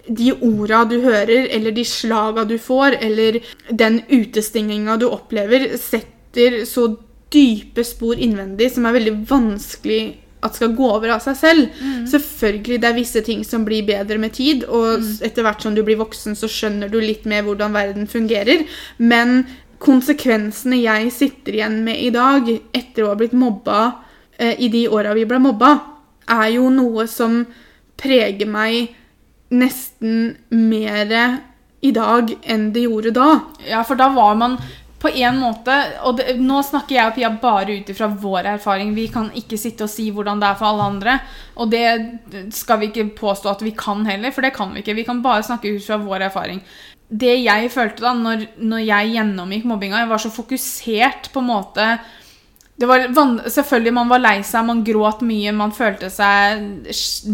De 0.08 0.32
orda 0.36 0.86
du 0.88 1.02
hører, 1.04 1.50
eller 1.52 1.76
de 1.76 1.84
slaga 1.88 2.46
du 2.48 2.56
får, 2.62 3.00
eller 3.04 3.42
den 3.68 4.00
utestenginga 4.08 4.96
du 5.02 5.10
opplever, 5.10 5.74
setter 5.82 6.62
så 6.70 6.88
dype 7.34 7.84
spor 7.84 8.16
innvendig 8.16 8.70
som 8.72 8.88
er 8.88 8.96
veldig 8.96 9.18
vanskelig 9.28 10.02
at 10.46 10.58
skal 10.58 10.76
gå 10.78 10.90
over 10.94 11.16
av 11.16 11.22
seg 11.24 11.38
selv. 11.40 11.80
Selvfølgelig 12.10 12.82
det 12.82 12.90
er 12.90 12.98
visse 12.98 13.24
ting 13.26 13.44
som 13.48 13.66
blir 13.66 13.86
bedre 13.88 14.20
med 14.22 14.36
tid, 14.38 14.66
og 14.70 15.02
mm. 15.02 15.08
etter 15.26 15.46
hvert 15.46 15.64
som 15.66 15.78
du 15.78 15.84
blir 15.86 16.00
voksen, 16.00 16.38
så 16.38 16.50
skjønner 16.52 16.92
du 16.94 17.00
litt 17.02 17.26
mer 17.30 17.46
hvordan 17.48 17.76
verden 17.76 18.10
fungerer. 18.12 18.66
Men 18.98 19.48
konsekvensene 19.84 20.82
jeg 20.82 21.12
sitter 21.14 21.60
igjen 21.60 21.82
med 21.86 22.02
i 22.02 22.12
dag, 22.14 22.50
etter 22.76 23.06
å 23.06 23.12
ha 23.12 23.18
blitt 23.20 23.36
mobba 23.38 23.82
eh, 24.38 24.56
i 24.62 24.72
de 24.74 24.88
åra 24.90 25.16
vi 25.18 25.26
ble 25.30 25.42
mobba, 25.42 25.76
er 26.28 26.54
jo 26.58 26.70
noe 26.74 27.08
som 27.10 27.44
preger 27.98 28.50
meg 28.50 28.96
nesten 29.54 30.36
mer 30.52 31.14
i 31.86 31.92
dag 31.94 32.32
enn 32.50 32.72
det 32.76 32.88
gjorde 32.88 33.14
da. 33.16 33.30
Ja, 33.68 33.84
for 33.88 34.00
da 34.00 34.10
var 34.14 34.36
man 34.40 34.58
på 34.98 35.12
en 35.14 35.38
måte 35.38 35.74
Og 36.08 36.18
det, 36.18 36.36
nå 36.42 36.62
snakker 36.66 36.96
jeg 36.96 37.12
og 37.12 37.16
Pia 37.18 37.30
bare 37.42 37.78
ut 37.80 37.90
ifra 37.94 38.10
vår 38.10 38.52
erfaring. 38.56 38.96
Vi 38.98 39.08
kan 39.14 39.30
ikke 39.38 39.60
sitte 39.60 39.86
og 39.86 39.94
si 39.94 40.10
hvordan 40.14 40.42
det 40.42 40.50
er 40.50 40.60
for 40.60 40.72
alle 40.72 40.90
andre. 40.92 41.18
Og 41.56 41.72
det 41.72 41.86
skal 42.56 42.82
vi 42.82 42.90
ikke 42.92 43.10
påstå 43.20 43.52
at 43.52 43.66
vi 43.66 43.76
kan 43.78 44.06
heller, 44.10 44.34
for 44.34 44.46
det 44.46 44.56
kan 44.58 44.74
vi 44.74 44.82
ikke. 44.82 44.98
Vi 44.98 45.08
kan 45.08 45.22
bare 45.26 45.46
snakke 45.46 45.76
ut 45.76 45.86
fra 45.86 46.00
vår 46.02 46.30
erfaring. 46.32 46.64
Det 47.08 47.38
jeg 47.40 47.72
følte 47.72 48.04
da 48.04 48.12
når, 48.18 48.48
når 48.60 48.84
jeg 48.84 49.14
gjennomgikk 49.14 49.68
mobbinga, 49.70 50.02
jeg 50.02 50.10
var 50.10 50.24
så 50.24 50.34
fokusert 50.34 51.30
på 51.32 51.44
en 51.44 51.52
måte 51.54 51.86
Selvfølgelig, 52.78 53.94
man 53.94 54.10
var 54.12 54.22
lei 54.22 54.36
seg, 54.46 54.66
man 54.68 54.84
gråt 54.86 55.24
mye, 55.26 55.54
man 55.56 55.74
følte 55.74 56.12
seg 56.14 56.92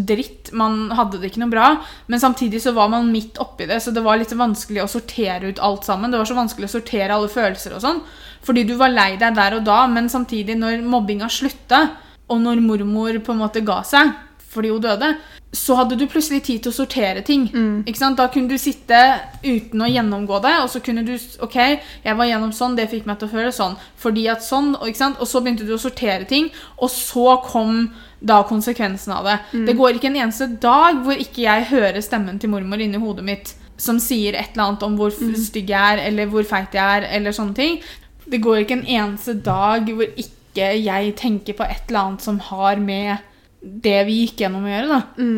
dritt. 0.08 0.52
Man 0.56 0.88
hadde 0.96 1.20
det 1.20 1.28
ikke 1.30 1.42
noe 1.42 1.52
bra. 1.52 1.66
Men 2.08 2.22
samtidig 2.22 2.62
så 2.64 2.72
var 2.72 2.88
man 2.92 3.10
midt 3.12 3.40
oppi 3.42 3.68
det, 3.68 3.82
så 3.84 3.92
det 3.92 4.04
var 4.04 4.16
litt 4.20 4.32
vanskelig 4.32 4.84
å 4.84 4.88
sortere 4.88 5.52
ut 5.52 5.60
alt 5.60 5.84
sammen. 5.84 6.10
Det 6.10 6.20
var 6.22 6.30
så 6.30 6.38
vanskelig 6.38 6.70
å 6.70 6.74
sortere 6.78 7.12
alle 7.12 7.28
følelser 7.28 7.76
og 7.76 7.84
sånn. 7.84 8.00
Fordi 8.44 8.64
du 8.68 8.74
var 8.80 8.92
lei 8.92 9.14
deg 9.20 9.36
der 9.36 9.58
og 9.58 9.66
da, 9.68 9.84
men 9.88 10.08
samtidig, 10.12 10.56
når 10.60 10.84
mobbinga 10.84 11.28
slutta, 11.32 11.90
og 12.32 12.40
når 12.40 12.64
mormor 12.64 13.20
på 13.20 13.34
en 13.34 13.42
måte 13.44 13.60
ga 13.64 13.82
seg 13.84 14.14
fordi 14.54 14.70
hun 14.70 14.82
døde, 14.84 15.10
så 15.54 15.76
hadde 15.78 15.98
du 15.98 16.06
plutselig 16.10 16.40
tid 16.46 16.62
til 16.64 16.72
å 16.72 16.76
sortere 16.76 17.22
ting. 17.26 17.46
Ikke 17.86 18.00
sant? 18.00 18.18
Da 18.18 18.28
kunne 18.32 18.50
du 18.50 18.58
sitte 18.58 19.00
uten 19.44 19.82
å 19.82 19.90
gjennomgå 19.90 20.40
det, 20.42 20.54
og 20.62 20.70
så 20.72 20.82
kunne 20.82 21.04
du 21.06 21.12
OK, 21.44 21.58
jeg 22.04 22.18
var 22.18 22.30
gjennom 22.30 22.54
sånn, 22.54 22.76
det 22.78 22.88
fikk 22.90 23.06
meg 23.10 23.20
til 23.20 23.28
å 23.28 23.34
føle 23.34 23.52
sånn. 23.54 23.76
Fordi 24.00 24.26
at 24.32 24.42
sånn, 24.46 24.72
og, 24.78 24.88
ikke 24.90 25.02
sant? 25.02 25.20
og 25.22 25.30
så 25.30 25.42
begynte 25.44 25.66
du 25.66 25.74
å 25.76 25.82
sortere 25.82 26.26
ting, 26.30 26.50
og 26.78 26.90
så 26.90 27.36
kom 27.44 27.88
da 28.24 28.40
konsekvensen 28.48 29.12
av 29.12 29.28
det. 29.28 29.36
Det 29.68 29.76
går 29.76 29.98
ikke 29.98 30.08
en 30.10 30.22
eneste 30.22 30.48
dag 30.62 31.02
hvor 31.04 31.18
ikke 31.20 31.44
jeg 31.44 31.68
hører 31.74 32.00
stemmen 32.02 32.40
til 32.40 32.50
mormor 32.54 32.80
inni 32.80 33.00
hodet 33.02 33.26
mitt 33.26 33.52
som 33.76 33.98
sier 34.00 34.36
et 34.38 34.54
eller 34.54 34.68
annet 34.68 34.86
om 34.86 34.96
hvor 34.98 35.12
stygg 35.12 35.70
jeg 35.72 35.98
er, 35.98 36.02
eller 36.08 36.30
hvor 36.30 36.46
feit 36.46 36.74
jeg 36.76 36.98
er, 37.00 37.08
eller 37.16 37.34
sånne 37.34 37.56
ting. 37.58 37.78
Det 38.24 38.40
går 38.40 38.62
ikke 38.62 38.78
en 38.78 38.86
eneste 38.86 39.36
dag 39.44 39.90
hvor 39.90 40.08
ikke 40.08 40.70
jeg 40.78 41.14
tenker 41.18 41.56
på 41.58 41.66
et 41.66 41.88
eller 41.88 42.00
annet 42.04 42.24
som 42.24 42.38
har 42.50 42.80
med 42.80 43.16
det 43.64 44.00
vi 44.08 44.24
gikk 44.24 44.44
gjennom 44.44 44.66
å 44.66 44.72
gjøre. 44.72 44.88
da. 44.98 45.28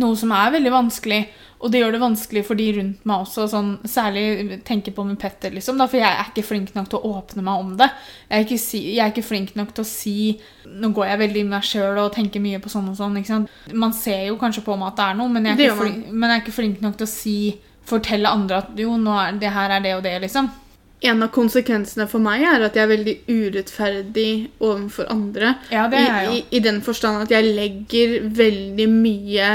Noe 0.00 0.18
som 0.18 0.32
er 0.36 0.52
veldig 0.54 0.72
vanskelig. 0.74 1.22
Og 1.60 1.68
det 1.68 1.82
gjør 1.82 1.92
det 1.92 2.00
vanskelig 2.00 2.42
for 2.48 2.56
de 2.56 2.66
rundt 2.78 3.02
meg 3.08 3.24
også. 3.26 3.44
Sånn, 3.52 3.72
særlig 3.88 4.60
tenker 4.64 4.94
på 4.96 5.04
med 5.04 5.18
Petter, 5.20 5.52
liksom. 5.52 5.76
Da, 5.76 5.84
for 5.90 6.00
jeg 6.00 6.08
er 6.08 6.30
ikke 6.30 6.44
flink 6.46 6.70
nok 6.76 6.88
til 6.88 7.00
å 7.00 7.10
åpne 7.18 7.44
meg 7.44 7.64
om 7.64 7.74
det. 7.76 7.90
Jeg 8.30 8.38
er 8.38 8.46
ikke, 8.46 8.60
si, 8.62 8.80
jeg 8.94 9.02
er 9.04 9.12
ikke 9.12 9.26
flink 9.26 9.52
nok 9.58 9.74
til 9.76 9.84
å 9.84 9.90
si 9.90 10.14
Nå 10.70 10.92
går 10.96 11.08
jeg 11.10 11.20
veldig 11.24 11.42
i 11.42 11.48
meg 11.50 11.66
sjøl 11.66 11.98
og 11.98 12.14
tenker 12.14 12.40
mye 12.40 12.60
på 12.62 12.72
sånn 12.72 12.88
og 12.92 12.96
sånn. 12.96 13.48
Man 13.74 13.92
ser 13.96 14.28
jo 14.30 14.38
kanskje 14.40 14.64
på 14.64 14.76
meg 14.78 14.92
at 14.92 15.00
det 15.00 15.08
er 15.08 15.18
noe, 15.18 15.34
men 15.34 15.50
jeg 15.50 15.58
er, 15.58 15.64
ikke 15.66 15.82
flink, 15.82 16.08
men 16.14 16.30
jeg 16.30 16.36
er 16.38 16.44
ikke 16.44 16.56
flink 16.56 16.80
nok 16.84 16.96
til 17.00 17.08
å 17.08 17.12
si 17.12 17.36
Fortelle 17.90 18.30
andre 18.30 18.60
at 18.60 18.76
jo, 18.78 18.92
nå 19.00 19.14
er, 19.18 19.38
det 19.40 19.50
her 19.50 19.72
er 19.74 19.82
det 19.82 19.96
og 19.96 20.04
det, 20.04 20.12
liksom. 20.22 20.46
En 21.00 21.24
av 21.24 21.30
konsekvensene 21.32 22.04
for 22.10 22.20
meg 22.20 22.44
er 22.44 22.66
at 22.66 22.74
jeg 22.76 22.84
er 22.84 22.90
veldig 22.90 23.14
urettferdig 23.30 24.32
overfor 24.58 25.08
andre. 25.12 25.54
Ja, 25.72 25.86
det 25.88 26.02
er 26.02 26.10
jeg 26.10 26.26
jo. 26.26 26.32
I, 26.32 26.40
i, 26.42 26.58
I 26.58 26.64
den 26.66 26.82
forstand 26.84 27.22
at 27.24 27.32
jeg 27.32 27.54
legger 27.56 28.18
veldig 28.36 28.88
mye 28.92 29.52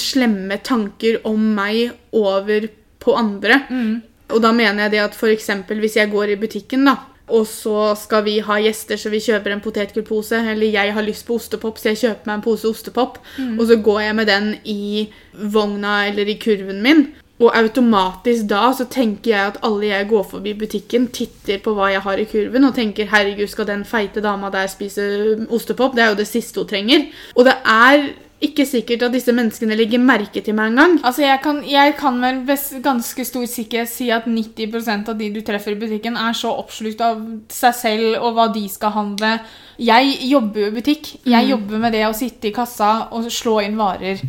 slemme 0.00 0.60
tanker 0.64 1.18
om 1.28 1.42
meg 1.56 1.90
over 2.16 2.68
på 3.02 3.16
andre. 3.18 3.60
Mm. 3.68 3.98
Og 4.34 4.40
da 4.42 4.54
mener 4.54 4.86
jeg 4.86 4.96
det 4.96 5.04
at 5.04 5.20
eksempel 5.30 5.82
hvis 5.82 5.98
jeg 5.98 6.10
går 6.10 6.32
i 6.34 6.40
butikken, 6.40 6.86
da, 6.88 6.96
og 7.26 7.46
så 7.50 7.90
skal 7.98 8.22
vi 8.26 8.38
ha 8.46 8.56
gjester, 8.62 8.98
så 8.98 9.10
vi 9.10 9.22
kjøper 9.22 9.54
en 9.54 9.62
potetgullpose. 9.62 10.38
Eller 10.52 10.70
jeg 10.70 10.94
har 10.94 11.06
lyst 11.06 11.26
på 11.26 11.38
ostepop, 11.40 11.78
så 11.78 11.90
jeg 11.92 12.02
kjøper 12.04 12.30
meg 12.30 12.38
en 12.38 12.44
pose 12.44 12.68
ostepop. 12.70 13.18
Og 13.58 13.64
så 13.66 13.78
går 13.82 14.00
jeg 14.04 14.18
med 14.18 14.30
den 14.30 14.52
i 14.62 15.06
vogna 15.34 16.04
eller 16.06 16.30
i 16.30 16.38
kurven 16.42 16.82
min. 16.84 17.08
Og 17.36 17.52
automatisk 17.52 18.46
da 18.48 18.70
så 18.72 18.86
tenker 18.88 19.30
jeg 19.30 19.52
at 19.52 19.58
alle 19.66 19.90
jeg 19.90 20.08
går 20.08 20.22
forbi 20.30 20.54
butikken, 20.56 21.08
titter 21.12 21.60
på 21.64 21.74
hva 21.76 21.90
jeg 21.92 22.04
har 22.06 22.20
i 22.20 22.28
kurven 22.30 22.64
og 22.64 22.74
tenker 22.74 23.10
'herregud, 23.10 23.48
skal 23.48 23.66
den 23.66 23.84
feite 23.84 24.22
dama 24.24 24.50
der 24.50 24.66
spise 24.66 25.46
ostepop?' 25.50 25.94
Det 25.96 26.04
er 26.04 26.08
jo 26.08 26.22
det 26.22 26.28
siste 26.28 26.60
hun 26.60 26.68
trenger. 26.68 27.06
Og 27.34 27.44
det 27.44 27.56
er 27.64 28.08
ikke 28.40 28.66
sikkert 28.68 29.02
at 29.02 29.12
disse 29.12 29.32
menneskene 29.32 29.76
legger 29.76 29.98
merke 29.98 30.40
til 30.44 30.54
meg 30.54 30.70
engang. 30.70 30.98
Altså, 31.04 31.22
jeg 31.22 31.40
kan, 31.42 31.62
jeg 31.70 31.94
kan 31.98 32.20
vel 32.20 32.40
med 32.44 32.82
ganske 32.84 33.24
stor 33.24 33.44
sikkerhet 33.48 33.88
si 33.88 34.10
at 34.10 34.26
90% 34.28 35.08
av 35.08 35.18
de 35.18 35.30
du 35.32 35.40
treffer 35.40 35.72
i 35.72 35.80
butikken, 35.80 36.16
er 36.16 36.32
så 36.36 36.52
oppslukt 36.52 37.00
av 37.00 37.22
seg 37.48 37.74
selv 37.74 38.18
og 38.20 38.34
hva 38.36 38.48
de 38.54 38.68
skal 38.68 38.92
handle. 38.92 39.38
Jeg 39.78 40.18
jobber 40.30 40.60
jo 40.60 40.66
i 40.66 40.76
butikk. 40.80 41.14
Jeg 41.24 41.48
jobber 41.48 41.78
med 41.78 41.92
det 41.92 42.04
å 42.06 42.16
sitte 42.16 42.48
i 42.48 42.56
kassa 42.56 43.08
og 43.10 43.30
slå 43.32 43.60
inn 43.64 43.80
varer. 43.80 44.20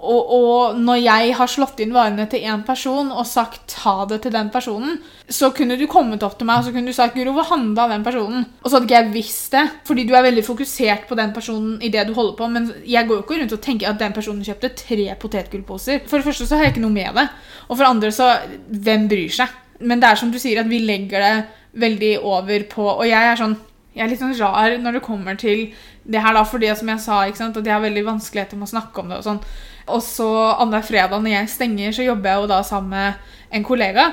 Og, 0.00 0.30
og 0.32 0.78
når 0.80 1.00
jeg 1.02 1.32
har 1.36 1.50
slått 1.50 1.80
inn 1.84 1.92
varene 1.92 2.24
til 2.30 2.46
én 2.48 2.62
person 2.64 3.10
og 3.12 3.26
sagt 3.28 3.74
ha 3.82 4.06
det 4.08 4.22
til 4.24 4.32
den 4.32 4.48
personen, 4.52 4.96
så 5.28 5.50
kunne 5.56 5.76
du 5.76 5.84
kommet 5.90 6.24
opp 6.24 6.38
til 6.40 6.48
meg 6.48 6.62
og 6.62 6.66
så 6.66 6.72
kunne 6.72 6.88
du 6.88 6.96
sagt 6.96 7.18
Guro, 7.18 7.34
hva 7.36 7.44
handla 7.50 7.84
den 7.92 8.06
personen? 8.06 8.46
Og 8.62 8.70
så 8.70 8.78
hadde 8.78 8.88
ikke 8.88 8.96
jeg 8.96 9.12
visst 9.18 9.52
det, 9.56 9.66
fordi 9.88 10.06
du 10.08 10.14
er 10.16 10.24
veldig 10.24 10.46
fokusert 10.46 11.04
på 11.10 11.20
den 11.20 11.34
personen 11.36 11.76
i 11.84 11.92
det 11.92 12.06
du 12.08 12.14
holder 12.16 12.36
på. 12.38 12.48
Men 12.54 12.70
jeg 12.88 13.08
går 13.08 13.20
jo 13.20 13.26
ikke 13.26 13.40
rundt 13.42 13.56
og 13.58 13.62
tenker 13.66 13.92
at 13.92 14.00
den 14.00 14.16
personen 14.16 14.46
kjøpte 14.46 14.72
tre 14.80 15.06
potetgullposer. 15.20 16.04
For 16.08 16.16
det 16.16 16.30
første 16.30 16.48
så 16.48 16.56
har 16.56 16.68
jeg 16.68 16.76
ikke 16.78 16.86
noe 16.86 16.96
med 16.96 17.20
det. 17.20 17.28
Og 17.68 17.74
for 17.74 17.84
det 17.84 17.92
andre 17.92 18.14
så 18.14 18.30
Hvem 18.70 19.08
bryr 19.10 19.32
seg? 19.34 19.52
Men 19.84 20.00
det 20.00 20.08
er 20.08 20.18
som 20.20 20.30
du 20.32 20.38
sier, 20.40 20.60
at 20.60 20.68
vi 20.70 20.80
legger 20.84 21.22
det 21.24 21.34
veldig 21.80 22.14
over 22.26 22.64
på 22.70 22.82
Og 22.82 23.04
jeg 23.06 23.30
er 23.30 23.38
sånn 23.38 23.54
jeg 24.00 24.06
er 24.06 24.14
litt 24.14 24.22
sånn 24.22 24.38
rar 24.40 24.78
når 24.80 24.96
det 24.96 25.04
kommer 25.04 25.36
til 25.36 25.66
det 26.08 26.22
her, 26.24 26.32
da, 26.32 26.40
fordi 26.48 26.70
som 26.72 26.88
jeg 26.88 27.02
sa, 27.04 27.18
ikke 27.28 27.42
sant, 27.42 27.58
at 27.60 27.66
jeg 27.68 27.76
har 27.76 27.82
veldig 27.84 28.06
vanskeligheter 28.06 28.56
med 28.56 28.64
å 28.64 28.72
snakke 28.72 29.02
om 29.02 29.10
det. 29.12 29.18
Og 29.20 29.26
sånn. 29.26 29.42
Og 29.90 30.00
så 30.04 30.28
annenhver 30.54 30.86
fredag 30.86 31.20
når 31.20 31.34
jeg 31.34 31.50
stenger, 31.52 31.92
så 31.92 32.06
jobber 32.06 32.30
jeg 32.30 32.40
jo 32.40 32.48
da 32.48 32.60
sammen 32.64 32.94
med 32.94 33.36
en 33.58 33.66
kollega. 33.66 34.06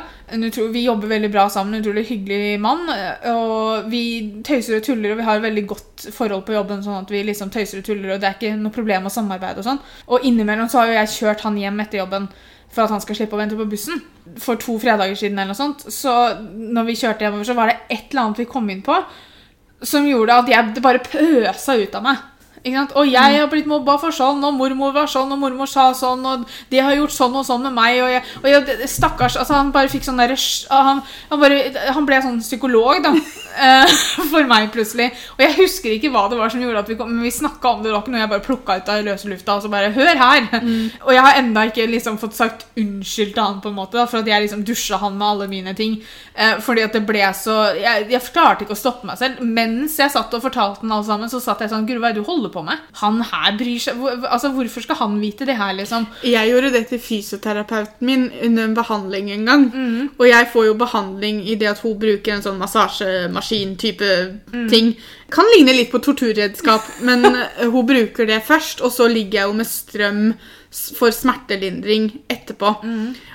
Vi 0.73 0.81
jobber 0.83 1.11
veldig 1.13 1.29
bra 1.31 1.45
sammen, 1.53 1.77
en 1.77 1.85
utrolig 1.85 2.03
hyggelig 2.09 2.57
mann. 2.59 2.83
Og 3.31 3.87
vi 3.91 4.01
tøyser 4.43 4.79
og 4.79 4.83
tuller, 4.87 5.13
og 5.13 5.21
vi 5.21 5.27
har 5.29 5.43
veldig 5.45 5.63
godt 5.69 6.07
forhold 6.15 6.43
på 6.47 6.57
jobben. 6.57 6.83
sånn 6.83 7.05
at 7.05 7.13
vi 7.13 7.23
liksom 7.29 7.53
tøyser 7.53 7.79
og 7.79 7.87
tuller, 7.87 8.15
og 8.15 8.19
det 8.23 8.31
er 8.31 8.35
ikke 8.35 8.57
noe 8.59 8.75
problem 8.75 9.07
å 9.07 9.13
samarbeide 9.13 9.63
og 9.63 9.69
sånn. 9.69 9.79
Og 10.11 10.27
innimellom 10.27 10.67
så 10.67 10.81
har 10.81 10.91
jo 10.91 10.99
jeg 10.99 11.13
kjørt 11.15 11.45
han 11.47 11.61
hjem 11.61 11.79
etter 11.85 12.01
jobben 12.01 12.27
for 12.67 12.83
at 12.83 12.91
han 12.91 13.01
skal 13.05 13.15
slippe 13.15 13.37
å 13.37 13.39
vente 13.39 13.55
på 13.55 13.69
bussen. 13.69 14.03
For 14.43 14.59
to 14.59 14.75
fredager 14.81 15.15
siden 15.15 15.39
eller 15.39 15.53
noe 15.53 15.61
sånt. 15.61 15.87
Så 15.93 16.11
når 16.51 16.89
vi 16.89 16.99
kjørte 16.99 17.23
hjemover, 17.23 17.47
så 17.47 17.55
var 17.57 17.71
det 17.71 17.79
et 17.87 18.09
eller 18.09 18.25
annet 18.25 18.43
vi 18.43 18.49
kom 18.49 18.67
inn 18.73 18.83
på 18.85 18.97
som 19.85 20.07
gjorde 20.07 20.39
at 20.41 20.49
jeg, 20.51 20.73
det 20.75 20.83
bare 20.85 21.03
pøsa 21.03 21.77
ut 21.77 21.95
av 21.97 22.05
meg. 22.05 22.23
Og 22.97 23.09
jeg 23.09 23.39
har 23.39 23.49
blitt 23.51 23.69
mobba 23.69 23.97
for 24.01 24.15
sånn, 24.15 24.43
og 24.43 24.55
mormor 24.57 24.93
var 24.95 25.09
sånn, 25.11 25.31
og 25.33 25.41
mormor 25.41 25.69
sa 25.69 25.89
sånn, 25.97 26.25
og 26.25 26.45
de 26.71 26.81
har 26.83 26.95
gjort 26.97 27.15
sånn 27.15 27.35
og 27.39 27.45
sånn 27.47 27.63
med 27.67 27.75
meg, 27.77 27.99
og 28.03 28.11
jeg, 28.11 28.23
og 28.43 28.49
jeg 28.51 28.89
Stakkars 28.97 29.37
altså 29.37 29.57
Han 29.57 29.71
bare 29.75 29.89
fikk 29.91 30.05
sånn 30.05 30.19
derre 30.19 30.35
han, 30.71 31.01
han, 31.29 31.43
han 31.95 32.07
ble 32.07 32.21
sånn 32.23 32.39
psykolog, 32.43 33.01
da. 33.03 33.13
eh, 33.67 33.95
For 34.31 34.47
meg, 34.49 34.69
plutselig. 34.73 35.09
Og 35.37 35.43
jeg 35.45 35.57
husker 35.61 35.95
ikke 35.95 36.11
hva 36.13 36.25
det 36.31 36.39
var 36.39 36.53
som 36.53 36.61
gjorde 36.63 36.83
at 36.83 36.91
vi 36.91 36.97
kom 36.99 37.11
Men 37.11 37.25
vi 37.25 37.33
snakka 37.33 37.71
om 37.71 37.83
det, 37.83 37.89
det 37.89 37.95
var 37.95 38.03
ikke 38.03 38.13
noe 38.15 38.23
jeg 38.23 38.31
bare 38.33 38.45
plukka 38.45 38.77
ut 38.77 38.91
av 38.91 39.03
løse 39.05 39.31
lufta 39.31 39.57
og 39.57 39.65
så 39.65 39.71
bare 39.71 39.93
Hør 39.95 40.21
her! 40.21 40.47
Og 41.05 41.11
jeg 41.13 41.23
har 41.23 41.39
enda 41.39 41.63
ikke 41.69 41.87
liksom 41.89 42.17
fått 42.21 42.35
sagt 42.37 42.65
unnskyld 42.77 43.33
til 43.33 43.43
han, 43.43 43.61
på 43.63 43.71
en 43.71 43.77
måte, 43.77 43.97
da, 43.97 44.05
for 44.09 44.21
at 44.21 44.29
jeg 44.29 44.43
liksom 44.43 44.63
dusja 44.67 44.99
han 45.01 45.15
med 45.17 45.27
alle 45.27 45.47
mine 45.51 45.73
ting. 45.77 45.97
Eh, 46.33 46.57
fordi 46.63 46.83
at 46.85 46.95
det 46.95 47.03
ble 47.07 47.23
så 47.37 47.55
jeg, 47.77 48.07
jeg 48.11 48.23
klarte 48.33 48.65
ikke 48.65 48.75
å 48.75 48.79
stoppe 48.79 49.07
meg 49.09 49.19
selv. 49.19 49.41
Mens 49.41 49.97
jeg 49.99 50.13
satt 50.13 50.33
og 50.33 50.43
fortalte 50.43 50.83
han 50.83 50.93
alle 50.93 51.07
sammen, 51.07 51.31
så 51.31 51.41
satt 51.43 51.63
jeg 51.63 51.71
sånn 51.73 51.87
Guro, 51.87 52.01
hva 52.03 52.11
er 52.11 52.17
det 52.17 52.23
du 52.23 52.29
holder 52.29 52.53
på 52.53 52.56
med? 52.65 52.81
Han 53.01 53.21
her 53.21 53.57
bryr 53.59 53.79
seg 53.83 54.01
Altså, 54.27 54.49
Hvorfor 54.55 54.81
skal 54.81 54.99
han 55.01 55.19
vite 55.21 55.45
det 55.45 55.57
her, 55.59 55.73
liksom? 55.77 56.07
Jeg 56.23 56.51
gjorde 56.51 56.71
det 56.73 56.83
til 56.89 57.01
fysioterapeuten 57.03 58.07
min 58.07 58.27
under 58.47 58.63
en 58.63 58.75
behandling 58.77 59.31
en 59.31 59.45
gang. 59.45 59.65
Og 60.17 60.25
jeg 60.29 60.49
får 60.53 60.65
jo 60.69 60.73
behandling 60.79 61.43
i 61.49 61.55
det 61.55 61.69
at 61.71 61.81
hun 61.83 61.97
bruker 61.99 62.33
en 62.33 62.45
sånn 62.45 62.59
massasjemaskin-type 62.61 64.11
ting. 64.71 64.93
Kan 65.33 65.49
ligne 65.55 65.75
litt 65.75 65.91
på 65.91 65.99
torturredskap, 65.99 66.85
men 67.03 67.25
eh, 67.25 67.65
hun 67.67 67.85
bruker 67.87 68.29
det 68.29 68.45
først, 68.47 68.81
og 68.81 68.93
så 68.95 69.09
ligger 69.11 69.41
jeg 69.41 69.49
jo 69.49 69.57
med 69.57 69.67
strøm 69.67 70.21
for 70.97 71.11
smertelindring 71.15 72.09
etterpå. 72.31 72.73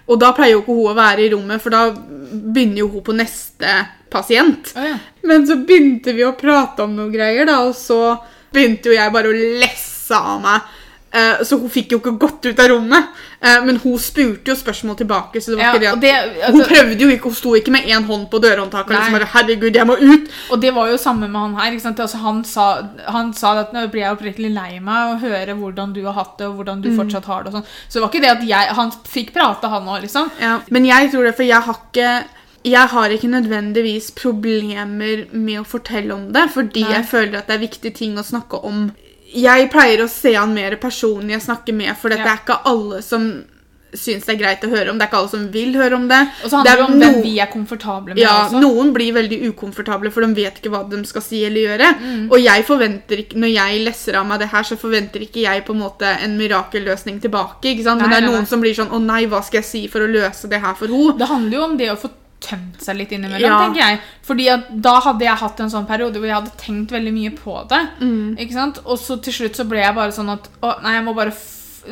Og 0.09 0.21
da 0.21 0.33
pleier 0.37 0.57
jo 0.57 0.63
ikke 0.63 0.77
hun 0.77 0.93
å 0.93 0.97
være 0.97 1.27
i 1.27 1.33
rommet, 1.33 1.63
for 1.63 1.75
da 1.75 1.91
begynner 1.93 2.85
jo 2.85 2.91
hun 2.95 3.05
på 3.07 3.17
neste 3.17 3.75
pasient. 4.13 4.73
Oh, 4.77 4.85
ja. 4.85 4.99
Men 5.29 5.47
så 5.49 5.57
begynte 5.57 6.15
vi 6.17 6.25
å 6.27 6.35
prate 6.39 6.85
om 6.85 6.97
noen 6.97 7.13
greier, 7.15 7.49
da, 7.49 7.63
og 7.67 7.77
så 7.79 8.17
begynte 8.53 8.93
jo 8.93 8.97
jeg 8.99 9.13
bare 9.13 9.33
å 9.33 9.43
lesse 9.63 10.15
av 10.17 10.41
meg. 10.45 10.71
Uh, 11.13 11.43
så 11.45 11.59
hun 11.61 11.69
fikk 11.69 11.91
jo 11.93 11.99
ikke 12.01 12.15
gått 12.17 12.47
ut 12.49 12.61
av 12.63 12.71
rommet. 12.73 13.09
Uh, 13.37 13.59
men 13.67 13.77
hun 13.83 13.99
spurte 14.01 14.49
jo 14.49 14.55
spørsmål 14.57 14.97
tilbake. 14.97 15.43
Så 15.45 15.53
det 15.53 15.59
var 15.59 15.65
Ja, 15.67 15.73
ikke 15.75 15.81
det 15.83 15.91
at 15.91 16.01
det- 16.01 16.47
Hun 16.47 16.61
altså- 16.61 16.69
prøvde 16.71 17.01
jo 17.01 17.09
ikke, 17.09 17.29
hun 17.29 17.35
sto 17.35 17.51
ikke 17.55 17.71
med 17.71 17.85
én 17.85 18.07
hånd 18.07 18.31
på 18.31 18.41
dørhåndtaket 18.41 18.89
liksom 18.97 19.13
bare 19.13 19.27
'Herregud, 19.27 19.75
jeg 19.75 19.87
må 19.87 19.97
ut'. 19.97 20.31
Og 20.51 20.61
det 20.61 20.73
var 20.75 20.89
jo 20.89 20.97
samme 20.97 21.29
med 21.29 21.41
han 21.41 21.55
her. 21.55 21.73
ikke 21.73 21.83
sant? 21.83 22.01
Altså, 22.01 22.17
han, 22.17 22.45
sa, 22.45 22.83
han 23.09 23.35
sa 23.35 23.59
at 23.61 23.75
nå 23.75 23.91
blir 23.91 24.01
jeg 24.01 24.17
oppriktig 24.17 24.55
lei 24.55 24.81
meg 24.81 25.13
å 25.13 25.21
høre 25.21 25.55
hvordan 25.55 25.93
du 25.93 26.03
har 26.05 26.15
hatt 26.15 26.39
det, 26.39 26.47
og 26.47 26.55
hvordan 26.57 26.81
du 26.81 26.97
fortsatt 26.97 27.27
har 27.27 27.43
det. 27.43 27.55
og 27.55 27.61
sånn. 27.61 27.67
Så 27.91 27.93
det 27.93 28.03
var 28.03 28.09
ikke 28.09 28.23
det 28.23 28.31
at 28.31 28.49
jeg, 28.49 28.75
han 28.75 28.91
fikk 28.91 29.35
prate, 29.35 29.69
han 29.69 29.85
òg, 29.85 30.01
liksom. 30.01 30.31
Ja, 30.41 30.61
men 30.71 30.87
jeg 30.87 31.13
tror 31.13 31.25
det, 31.25 31.37
for 31.37 31.43
jeg 31.43 31.61
har 31.61 31.77
ikke 31.93 32.25
jeg 32.65 32.89
har 32.95 33.11
ikke 33.11 33.31
nødvendigvis 33.31 34.11
problemer 34.19 35.25
med 35.33 35.61
å 35.61 35.65
fortelle 35.67 36.15
om 36.15 36.29
det, 36.33 36.49
fordi 36.55 36.85
Nei. 36.85 36.93
jeg 36.99 37.09
føler 37.11 37.39
at 37.41 37.49
det 37.51 37.57
er 37.57 37.65
viktige 37.67 37.95
ting 37.95 38.19
å 38.19 38.27
snakke 38.27 38.61
om. 38.65 38.93
Jeg 39.33 39.71
pleier 39.73 40.05
å 40.05 40.11
se 40.13 40.35
han 40.37 40.53
mer 40.55 40.77
personlig 40.77 41.39
jeg 41.39 41.47
snakker 41.49 41.75
med, 41.75 41.97
for 41.97 42.13
det 42.13 42.19
Ja. 42.19 42.35
er 42.35 42.39
ikke 42.45 42.61
alle 42.69 43.03
som 43.03 43.45
syns 43.93 44.25
det 44.25 44.35
er 44.35 44.39
greit 44.41 44.63
å 44.65 44.71
høre 44.73 44.91
om. 44.91 44.99
Det 44.99 45.05
er 45.05 45.11
ikke 45.11 45.19
alle 45.19 45.29
som 45.29 45.49
vil 45.53 45.75
høre 45.77 45.97
om 45.99 46.09
det. 46.09 46.21
Og 46.45 46.51
så 46.51 46.57
handler 46.57 46.65
det 46.65 46.73
er 46.73 46.81
jo 46.81 46.87
om 46.87 47.03
hvem 47.03 47.23
vi 47.27 47.33
er 47.41 47.51
komfortable 47.53 48.15
med 48.15 48.23
ja, 48.23 48.47
også. 48.47 48.61
Noen 48.63 48.93
blir 48.95 49.13
veldig 49.13 49.39
ukomfortable, 49.51 50.13
for 50.15 50.25
de 50.25 50.39
vet 50.39 50.61
ikke 50.61 50.73
hva 50.73 50.83
de 50.89 51.03
skal 51.09 51.25
si 51.27 51.43
eller 51.45 51.67
gjøre. 51.67 51.91
Mm. 52.01 52.31
Og 52.31 52.39
jeg 52.41 52.65
forventer 52.65 53.25
ikke, 53.25 53.37
når 53.43 53.53
jeg 53.53 53.85
lesser 53.85 54.17
av 54.17 54.27
meg 54.27 54.41
det 54.41 54.49
her, 54.49 54.63
så 54.63 54.79
forventer 54.81 55.27
ikke 55.27 55.45
jeg 55.45 55.65
på 55.67 55.77
en 55.77 55.83
måte 55.85 56.09
en 56.25 56.39
mirakelløsning 56.41 57.21
tilbake. 57.21 57.75
ikke 57.75 57.85
sant? 57.85 58.01
Men 58.01 58.11
Nei, 58.11 58.17
det 58.21 58.23
er 58.23 58.31
noen 58.31 58.47
nei. 58.47 58.51
som 58.55 58.61
blir 58.65 58.75
sånn 58.75 58.89
'Å 58.93 59.03
nei, 59.03 59.27
hva 59.27 59.43
skal 59.45 59.61
jeg 59.61 59.69
si 59.69 59.87
for 59.89 60.01
å 60.01 60.09
løse 60.09 60.49
det 60.49 60.61
her 60.61 60.75
for 60.75 60.87
henne?' 60.87 61.19
Det 61.19 61.29
handler 61.29 61.59
jo 61.59 61.65
om 61.65 61.77
det 61.77 61.91
å 61.91 61.99
få 61.99 62.11
tømt 62.43 62.83
seg 62.85 62.99
litt 62.99 63.13
innimellom, 63.15 63.49
Ja. 63.51 63.59
tenker 63.63 63.81
jeg. 63.85 64.01
Fordi 64.27 64.49
at 64.53 64.69
da 64.83 64.95
hadde 65.01 65.25
jeg 65.27 65.41
hatt 65.43 65.61
en 65.61 65.71
sånn 65.73 65.87
periode 65.89 66.19
hvor 66.21 66.27
jeg 66.29 66.35
hadde 66.41 66.57
tenkt 66.61 66.91
veldig 66.95 67.13
mye 67.17 67.33
på 67.39 67.57
det. 67.71 67.81
Mm. 68.01 68.37
Ikke 68.39 68.53
sant? 68.59 68.79
Og 68.85 68.99
så 68.99 69.17
til 69.23 69.33
slutt 69.39 69.57
så 69.59 69.67
ble 69.69 69.79
jeg 69.83 69.95
bare 69.95 70.13
sånn 70.13 70.31
at 70.33 70.49
å, 70.63 70.75
nei, 70.83 70.95
jeg 70.99 71.05
må 71.07 71.15
bare 71.17 71.33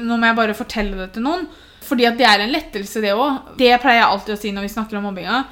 nå 0.00 0.16
må 0.21 0.26
jeg 0.30 0.37
bare 0.38 0.54
fortelle 0.54 0.97
det 0.97 1.12
til 1.14 1.23
noen. 1.26 1.49
Fordi 1.83 2.07
at 2.07 2.19
det 2.19 2.26
er 2.28 2.40
en 2.45 2.52
lettelse, 2.52 3.00
det 3.02 3.11
òg. 3.16 3.57
Det 3.59 3.73
pleier 3.83 4.02
jeg 4.02 4.11
alltid 4.11 4.35
å 4.37 4.38
si 4.38 4.52
når 4.54 4.62
vi 4.69 4.75
snakker 4.75 4.99
om 5.00 5.09
mobbinga. 5.09 5.45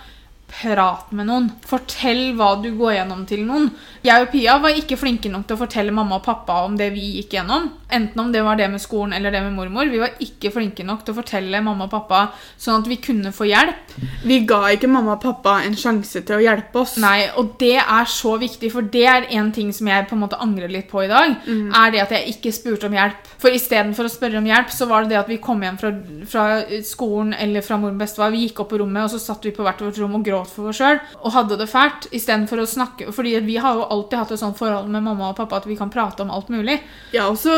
Prat 0.49 1.11
med 1.13 1.29
noen. 1.29 1.51
Fortell 1.69 2.33
hva 2.39 2.55
du 2.63 2.71
går 2.79 2.95
gjennom 2.97 3.27
til 3.29 3.43
noen. 3.47 3.69
Jeg 4.03 4.25
og 4.25 4.31
Pia 4.33 4.57
var 4.63 4.75
ikke 4.75 4.97
flinke 4.99 5.29
nok 5.31 5.45
til 5.47 5.59
å 5.59 5.61
fortelle 5.61 5.93
mamma 5.95 6.17
og 6.19 6.25
pappa 6.25 6.63
om 6.65 6.77
det 6.79 6.89
vi 6.95 7.05
gikk 7.19 7.37
gjennom. 7.37 7.69
Enten 7.93 8.23
om 8.23 8.31
det 8.33 8.41
var 8.45 8.57
det 8.59 8.67
med 8.73 8.81
skolen 8.83 9.13
eller 9.17 9.33
det 9.33 9.43
med 9.45 9.55
mormor. 9.55 9.91
Vi 9.93 10.01
var 10.01 10.17
ikke 10.25 10.51
flinke 10.55 10.87
nok 10.89 11.05
til 11.05 11.15
å 11.15 11.19
fortelle 11.21 11.61
mamma 11.65 11.87
og 11.87 11.93
pappa 11.93 12.23
sånn 12.57 12.81
at 12.81 12.89
vi 12.89 12.97
kunne 13.05 13.31
få 13.37 13.47
hjelp. 13.49 13.93
Vi 14.25 14.41
ga 14.49 14.63
ikke 14.73 14.91
mamma 14.91 15.19
og 15.19 15.23
pappa 15.23 15.59
en 15.67 15.77
sjanse 15.79 16.25
til 16.27 16.39
å 16.39 16.43
hjelpe 16.43 16.81
oss. 16.81 16.97
Nei, 17.03 17.29
og 17.39 17.55
det 17.61 17.77
er 17.85 18.09
så 18.09 18.35
viktig, 18.41 18.73
for 18.73 18.89
det 18.89 19.05
er 19.09 19.29
en 19.39 19.53
ting 19.55 19.71
som 19.77 19.93
jeg 19.93 20.09
på 20.09 20.17
en 20.17 20.25
måte 20.25 20.41
angrer 20.43 20.73
litt 20.73 20.89
på 20.91 21.05
i 21.05 21.11
dag. 21.13 21.37
Er 21.49 21.93
det 21.95 22.03
at 22.07 22.17
jeg 22.17 22.35
ikke 22.35 22.55
spurte 22.57 22.89
om 22.89 22.97
hjelp. 22.97 23.31
For 23.39 23.55
istedenfor 23.55 24.09
å 24.09 24.13
spørre 24.13 24.41
om 24.41 24.49
hjelp, 24.49 24.73
så 24.75 24.89
var 24.91 25.05
det 25.05 25.13
det 25.13 25.21
at 25.21 25.31
vi 25.31 25.39
kom 25.45 25.63
hjem 25.63 25.79
fra, 25.79 25.93
fra 26.27 26.49
skolen 26.83 27.37
eller 27.37 27.63
fra 27.63 27.79
mor 27.79 27.93
og 27.93 28.01
bestefar. 28.01 28.33
Vi 28.35 28.49
gikk 28.49 28.65
opp 28.65 28.73
på 28.73 28.81
rommet, 28.83 29.05
og 29.05 29.13
så 29.13 29.21
satt 29.23 29.45
vi 29.45 29.55
på 29.55 29.63
hvert 29.63 29.85
vårt 29.85 30.01
rom 30.01 30.17
og 30.19 30.25
gråt 30.25 30.38
for 30.47 30.71
oss 30.71 30.79
sjøl 30.79 31.01
og 31.19 31.35
hadde 31.35 31.59
det 31.61 31.69
fælt. 31.71 32.09
Istedenfor 32.15 32.63
å 32.63 32.69
snakke 32.69 33.13
Fordi 33.15 33.35
vi 33.45 33.59
har 33.61 33.79
jo 33.79 33.89
alltid 33.89 34.19
hatt 34.19 34.33
et 34.37 34.41
sånt 34.41 34.59
forhold 34.59 34.89
med 34.93 35.03
mamma 35.03 35.33
og 35.33 35.37
pappa 35.39 35.59
at 35.59 35.69
vi 35.69 35.77
kan 35.79 35.91
prate 35.91 36.23
om 36.23 36.31
alt 36.35 36.51
mulig. 36.53 36.79
Ja, 37.13 37.29
og 37.29 37.39
så 37.41 37.55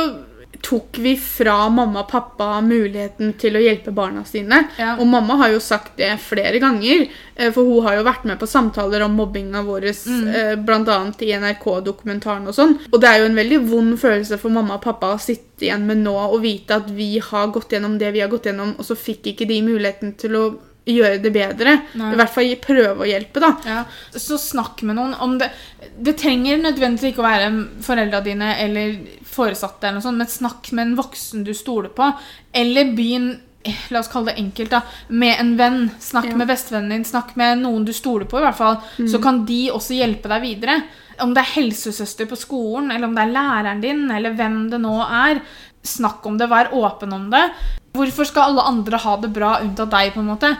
tok 0.62 0.98
vi 0.98 1.14
fra 1.16 1.68
mamma 1.68 2.02
og 2.02 2.10
pappa 2.10 2.58
muligheten 2.64 3.32
til 3.40 3.56
å 3.56 3.62
hjelpe 3.62 3.92
barna 3.94 4.24
sine. 4.28 4.64
Ja. 4.78 4.96
Og 5.00 5.08
mamma 5.08 5.38
har 5.40 5.54
jo 5.54 5.60
sagt 5.62 5.96
det 6.00 6.10
flere 6.22 6.60
ganger, 6.60 7.06
eh, 7.36 7.52
for 7.54 7.64
hun 7.64 7.86
har 7.86 7.96
jo 7.96 8.06
vært 8.08 8.26
med 8.28 8.38
på 8.40 8.48
samtaler 8.50 9.04
om 9.06 9.14
mobbinga 9.16 9.62
vår, 9.64 9.88
mm. 9.90 10.64
blant 10.66 10.90
annet 10.92 11.22
i 11.24 11.32
NRK-dokumentaren 11.38 12.50
og 12.50 12.56
sånn. 12.56 12.76
Og 12.90 12.98
det 13.00 13.08
er 13.08 13.22
jo 13.22 13.30
en 13.30 13.40
veldig 13.40 13.60
vond 13.70 13.94
følelse 14.00 14.40
for 14.42 14.52
mamma 14.52 14.76
og 14.76 14.84
pappa 14.84 15.14
å 15.14 15.22
sitte 15.22 15.68
igjen 15.68 15.86
med 15.88 16.02
nå 16.04 16.16
og 16.18 16.40
vite 16.42 16.80
at 16.82 16.90
vi 16.92 17.14
har 17.22 17.52
gått 17.54 17.72
gjennom 17.72 17.98
det 18.00 18.12
vi 18.12 18.24
har 18.24 18.32
gått 18.32 18.50
gjennom, 18.50 18.74
og 18.76 18.84
så 18.84 18.98
fikk 18.98 19.32
ikke 19.32 19.48
de 19.48 19.62
muligheten 19.64 20.16
til 20.20 20.36
å 20.36 20.44
gjøre 20.86 21.18
det 21.22 21.32
bedre. 21.34 21.74
Nei. 22.00 22.12
I 22.12 22.16
hvert 22.18 22.32
fall 22.34 22.54
prøve 22.62 23.04
å 23.04 23.08
hjelpe, 23.08 23.40
da. 23.42 23.50
Ja, 23.66 23.82
så 24.16 24.38
snakk 24.40 24.82
med 24.86 24.96
noen 24.96 25.14
om 25.20 25.36
det. 25.38 25.50
Det 25.98 26.16
trenger 26.18 26.62
nødvendigvis 26.62 27.12
ikke 27.12 27.22
å 27.22 27.28
være 27.28 27.50
foreldra 27.84 28.22
dine 28.24 28.54
eller 28.62 28.96
foresatte, 29.30 29.84
eller 29.86 30.00
noe 30.00 30.06
sånt, 30.08 30.18
men 30.18 30.26
snakk 30.32 30.72
med 30.72 30.88
en 30.88 30.96
voksen 30.98 31.44
du 31.46 31.52
stoler 31.54 31.92
på. 31.94 32.08
Eller 32.56 32.90
begynn 32.96 33.30
eh, 33.62 33.76
La 33.92 34.00
oss 34.00 34.08
kalle 34.08 34.32
det 34.32 34.40
enkelt, 34.40 34.70
da. 34.72 34.80
Med 35.08 35.36
en 35.38 35.52
venn. 35.60 35.90
Snakk 36.00 36.30
Ja. 36.32 36.36
med 36.36 36.48
bestevennen 36.48 36.90
din. 36.96 37.04
Snakk 37.04 37.36
med 37.36 37.58
noen 37.60 37.84
du 37.84 37.92
stoler 37.92 38.24
på, 38.24 38.38
i 38.40 38.46
hvert 38.46 38.56
fall. 38.56 38.80
Så 39.06 39.20
kan 39.22 39.44
de 39.46 39.68
også 39.70 39.94
hjelpe 39.98 40.28
deg 40.32 40.42
videre. 40.42 40.82
Om 41.20 41.34
det 41.36 41.42
er 41.44 41.60
helsesøster 41.60 42.26
på 42.26 42.38
skolen, 42.40 42.90
eller 42.90 43.06
om 43.06 43.14
det 43.14 43.26
er 43.26 43.34
læreren 43.36 43.82
din, 43.82 44.06
eller 44.10 44.32
hvem 44.32 44.70
det 44.72 44.80
nå 44.80 44.96
er. 45.04 45.42
Snakk 45.84 46.24
om 46.26 46.38
det, 46.40 46.48
vær 46.48 46.72
åpen 46.72 47.12
om 47.12 47.28
det. 47.30 47.50
Hvorfor 47.96 48.28
skal 48.28 48.50
alle 48.50 48.66
andre 48.70 49.00
ha 49.02 49.16
det 49.20 49.32
bra 49.34 49.56
unntatt 49.64 49.90
deg, 49.90 50.12
på 50.14 50.22
en 50.22 50.30
måte? 50.30 50.54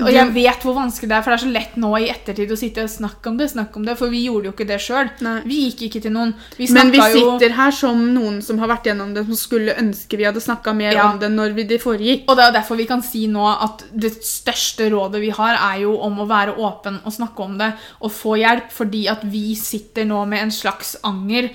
Og 0.00 0.08
jeg 0.08 0.30
vet 0.32 0.62
hvor 0.64 0.76
vanskelig 0.78 1.10
det 1.10 1.16
er, 1.16 1.22
for 1.24 1.32
det 1.32 1.36
er 1.36 1.42
så 1.44 1.52
lett 1.52 1.74
nå 1.80 1.90
i 2.00 2.06
ettertid 2.08 2.52
å 2.54 2.56
sitte 2.58 2.84
og 2.86 2.92
snakke 2.92 3.28
om 3.30 3.36
det, 3.36 3.50
snakke 3.52 3.78
om 3.78 3.84
det, 3.84 3.96
for 3.98 4.12
vi 4.12 4.22
gjorde 4.24 4.48
jo 4.48 4.54
ikke 4.54 4.66
det 4.68 4.78
sjøl. 4.82 5.10
Vi 5.44 5.58
gikk 5.66 5.84
ikke 5.88 6.02
til 6.06 6.14
noen. 6.14 6.32
Vi 6.56 6.68
Men 6.72 6.92
vi 6.94 7.02
sitter 7.02 7.46
jo 7.50 7.58
her 7.58 7.76
som 7.76 8.00
noen 8.14 8.40
som 8.44 8.58
har 8.62 8.72
vært 8.72 8.88
gjennom 8.88 9.12
det, 9.14 9.26
som 9.28 9.38
skulle 9.38 9.76
ønske 9.80 10.18
vi 10.18 10.26
hadde 10.26 10.42
snakka 10.42 10.74
mer 10.76 10.96
Ja. 10.96 11.10
om 11.10 11.20
det 11.20 11.30
når 11.32 11.54
vi 11.54 11.66
det 11.68 11.82
foregikk. 11.82 12.24
Og 12.28 12.36
det 12.36 12.44
er 12.48 12.56
derfor 12.56 12.80
vi 12.80 12.88
kan 12.88 13.02
si 13.02 13.26
nå 13.28 13.44
at 13.44 13.84
det 13.92 14.12
største 14.24 14.90
rådet 14.90 15.20
vi 15.20 15.30
har, 15.30 15.54
er 15.54 15.82
jo 15.82 15.98
om 16.00 16.18
å 16.20 16.28
være 16.28 16.56
åpen 16.56 17.00
og 17.04 17.12
snakke 17.12 17.40
om 17.44 17.58
det 17.58 17.74
og 18.00 18.10
få 18.10 18.38
hjelp, 18.40 18.72
fordi 18.72 19.08
at 19.08 19.22
vi 19.22 19.54
sitter 19.54 20.04
nå 20.04 20.24
med 20.26 20.42
en 20.42 20.50
slags 20.50 20.96
anger 21.04 21.50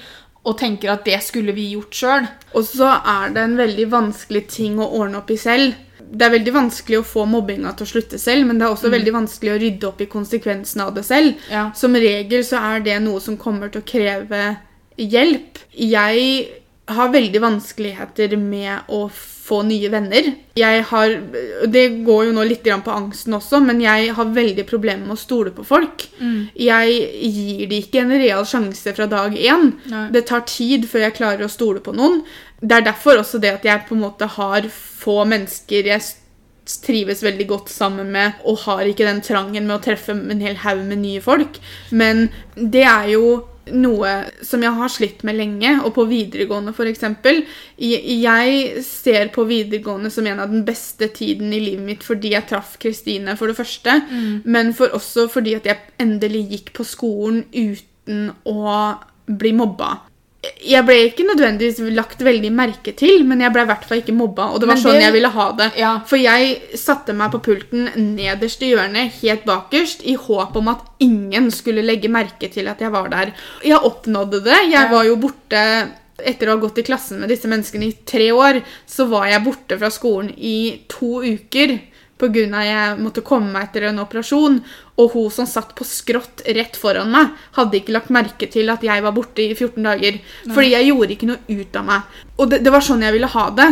og 0.47 0.55
tenker 0.59 0.93
at 0.93 1.05
det 1.07 1.19
skulle 1.25 1.53
vi 1.55 1.71
gjort 1.73 1.95
sjøl. 1.95 2.27
Og 2.55 2.65
så 2.67 2.89
er 2.97 3.33
det 3.35 3.43
en 3.43 3.57
veldig 3.59 3.87
vanskelig 3.91 4.45
ting 4.51 4.79
å 4.79 4.87
ordne 5.01 5.19
opp 5.21 5.31
i 5.33 5.39
selv. 5.39 5.75
Det 5.99 6.25
er 6.25 6.33
veldig 6.33 6.53
vanskelig 6.55 7.01
å 7.01 7.05
få 7.05 7.25
mobbinga 7.29 7.73
til 7.77 7.85
å 7.85 7.91
slutte 7.91 8.17
selv, 8.21 8.47
men 8.47 8.57
det 8.57 8.65
er 8.65 8.73
også 8.73 8.89
veldig 8.89 9.13
vanskelig 9.13 9.51
å 9.53 9.59
rydde 9.61 9.89
opp 9.91 9.99
i 10.01 10.09
konsekvensene 10.09 10.87
av 10.87 10.95
det 10.95 11.03
selv. 11.05 11.43
Ja. 11.51 11.67
Som 11.77 11.97
regel 11.99 12.45
så 12.47 12.61
er 12.71 12.85
det 12.85 12.97
noe 13.03 13.21
som 13.21 13.37
kommer 13.37 13.69
til 13.69 13.83
å 13.83 13.89
kreve 13.89 14.45
hjelp. 14.97 15.59
Jeg 15.75 16.47
har 16.89 17.11
veldig 17.13 17.43
vanskeligheter 17.43 18.33
med 18.41 18.89
å 18.89 19.05
få 19.13 19.38
nye 19.65 19.89
venner. 19.91 20.29
Jeg 20.59 20.83
har, 20.91 21.15
Det 21.67 21.85
går 22.05 22.25
jo 22.27 22.35
nå 22.35 22.45
litt 22.47 22.63
på 22.63 22.93
angsten 22.93 23.33
også, 23.33 23.61
men 23.65 23.81
jeg 23.81 24.13
har 24.15 24.35
veldig 24.35 24.65
problemer 24.69 25.05
med 25.07 25.17
å 25.17 25.21
stole 25.23 25.53
på 25.55 25.65
folk. 25.65 26.05
Jeg 26.55 26.95
gir 27.33 27.65
de 27.71 27.81
ikke 27.81 28.03
en 28.03 28.13
real 28.13 28.45
sjanse 28.45 28.93
fra 28.95 29.07
dag 29.09 29.35
én. 29.35 29.73
Nei. 29.89 30.05
Det 30.13 30.25
tar 30.29 30.45
tid 30.49 30.87
før 30.89 31.07
jeg 31.07 31.17
klarer 31.17 31.45
å 31.47 31.51
stole 31.51 31.81
på 31.83 31.95
noen. 31.95 32.21
Det 32.61 32.77
er 32.77 32.87
derfor 32.89 33.21
også 33.21 33.39
det 33.41 33.53
at 33.57 33.67
jeg 33.67 33.87
på 33.87 33.95
en 33.95 34.03
måte 34.03 34.27
har 34.37 34.67
få 34.69 35.23
mennesker 35.25 35.87
jeg 35.93 36.03
trives 36.85 37.23
veldig 37.25 37.47
godt 37.49 37.69
sammen 37.73 38.11
med, 38.13 38.37
og 38.45 38.59
har 38.67 38.85
ikke 38.85 39.07
den 39.07 39.23
trangen 39.25 39.65
med 39.65 39.79
å 39.79 39.83
treffe 39.83 40.13
en 40.13 40.43
hel 40.43 40.59
haug 40.61 40.83
med 40.85 41.01
nye 41.01 41.23
folk. 41.23 41.57
Men 41.89 42.27
det 42.53 42.85
er 42.85 43.15
jo 43.15 43.23
noe 43.73 44.11
som 44.45 44.63
jeg 44.63 44.75
har 44.77 44.91
slitt 44.91 45.23
med 45.27 45.37
lenge, 45.39 45.75
og 45.83 45.93
på 45.95 46.05
videregående 46.09 46.73
f.eks. 46.73 47.05
Jeg 47.79 48.83
ser 48.85 49.31
på 49.35 49.45
videregående 49.49 50.11
som 50.13 50.27
en 50.27 50.41
av 50.43 50.51
den 50.51 50.65
beste 50.67 51.07
tiden 51.15 51.53
i 51.53 51.61
livet 51.63 51.85
mitt 51.85 52.03
fordi 52.05 52.33
jeg 52.35 52.47
traff 52.49 52.77
Kristine, 52.81 53.37
for 53.39 53.51
det 53.51 53.59
første, 53.59 54.01
men 54.45 54.73
for 54.73 54.95
også 54.97 55.27
fordi 55.31 55.55
at 55.59 55.69
jeg 55.69 55.79
endelig 55.99 56.45
gikk 56.53 56.73
på 56.79 56.87
skolen 56.87 57.45
uten 57.53 58.31
å 58.49 58.75
bli 59.29 59.53
mobba. 59.53 60.08
Jeg 60.39 60.85
ble 60.87 60.95
ikke 61.09 61.25
nødvendigvis 61.27 61.81
lagt 61.97 62.21
veldig 62.23 62.49
merke 62.55 62.93
til, 62.95 63.25
men 63.27 63.41
jeg 63.43 63.51
ble 63.51 63.65
i 63.65 63.67
hvert 63.67 63.83
fall 63.87 63.99
ikke 63.99 64.15
mobba. 64.15 64.45
Og 64.53 64.61
det 64.61 64.69
var 64.69 64.77
det, 64.79 64.83
sånn 64.85 65.01
jeg 65.01 65.15
ville 65.15 65.31
ha 65.33 65.47
det. 65.57 65.67
Ja. 65.81 65.93
For 66.07 66.21
jeg 66.21 66.77
satte 66.79 67.15
meg 67.17 67.33
på 67.33 67.41
pulten 67.49 67.89
nederst 68.15 68.63
i 68.63 68.71
hjørnet, 68.71 69.17
helt 69.19 69.43
bakerst, 69.47 70.05
i 70.07 70.15
håp 70.15 70.55
om 70.55 70.71
at 70.71 70.85
ingen 71.03 71.49
skulle 71.51 71.83
legge 71.83 72.11
merke 72.11 72.47
til 72.53 72.71
at 72.71 72.79
jeg 72.79 72.93
var 72.95 73.11
der. 73.11 73.33
Jeg 73.67 73.83
oppnådde 73.83 74.39
det. 74.47 74.61
Jeg 74.71 74.91
var 74.93 75.09
jo 75.09 75.19
borte 75.19 75.63
etter 76.23 76.49
å 76.49 76.55
ha 76.55 76.61
gått 76.61 76.79
i 76.81 76.87
klassen 76.87 77.21
med 77.21 77.31
disse 77.31 77.49
menneskene 77.51 77.89
i 77.89 77.97
tre 78.07 78.31
år, 78.35 78.61
så 78.87 79.07
var 79.11 79.29
jeg 79.29 79.43
borte 79.45 79.77
fra 79.79 79.91
skolen 79.93 80.31
i 80.35 80.85
to 80.91 81.19
uker 81.23 81.77
pga. 82.19 82.63
jeg 82.65 82.99
måtte 82.99 83.23
komme 83.25 83.51
meg 83.53 83.69
etter 83.69 83.89
en 83.89 84.03
operasjon. 84.03 84.61
Og 84.99 85.13
hun 85.13 85.29
som 85.31 85.47
satt 85.47 85.71
på 85.77 85.85
skrått 85.87 86.41
rett 86.45 86.75
foran 86.75 87.11
meg, 87.13 87.29
hadde 87.55 87.79
ikke 87.79 87.93
lagt 87.95 88.09
merke 88.11 88.49
til 88.51 88.67
at 88.69 88.83
jeg 88.83 89.03
var 89.05 89.13
borte 89.15 89.39
i 89.45 89.53
14 89.55 89.85
dager. 89.85 90.17
Fordi 90.49 90.73
jeg 90.73 90.89
gjorde 90.89 91.15
ikke 91.15 91.29
noe 91.29 91.61
ut 91.61 91.79
av 91.79 91.85
meg. 91.87 92.17
Og 92.39 92.51
det, 92.51 92.59
det 92.65 92.73
var 92.73 92.83
sånn 92.83 93.05
jeg 93.05 93.15
ville 93.15 93.29
ha 93.31 93.45
det. 93.55 93.67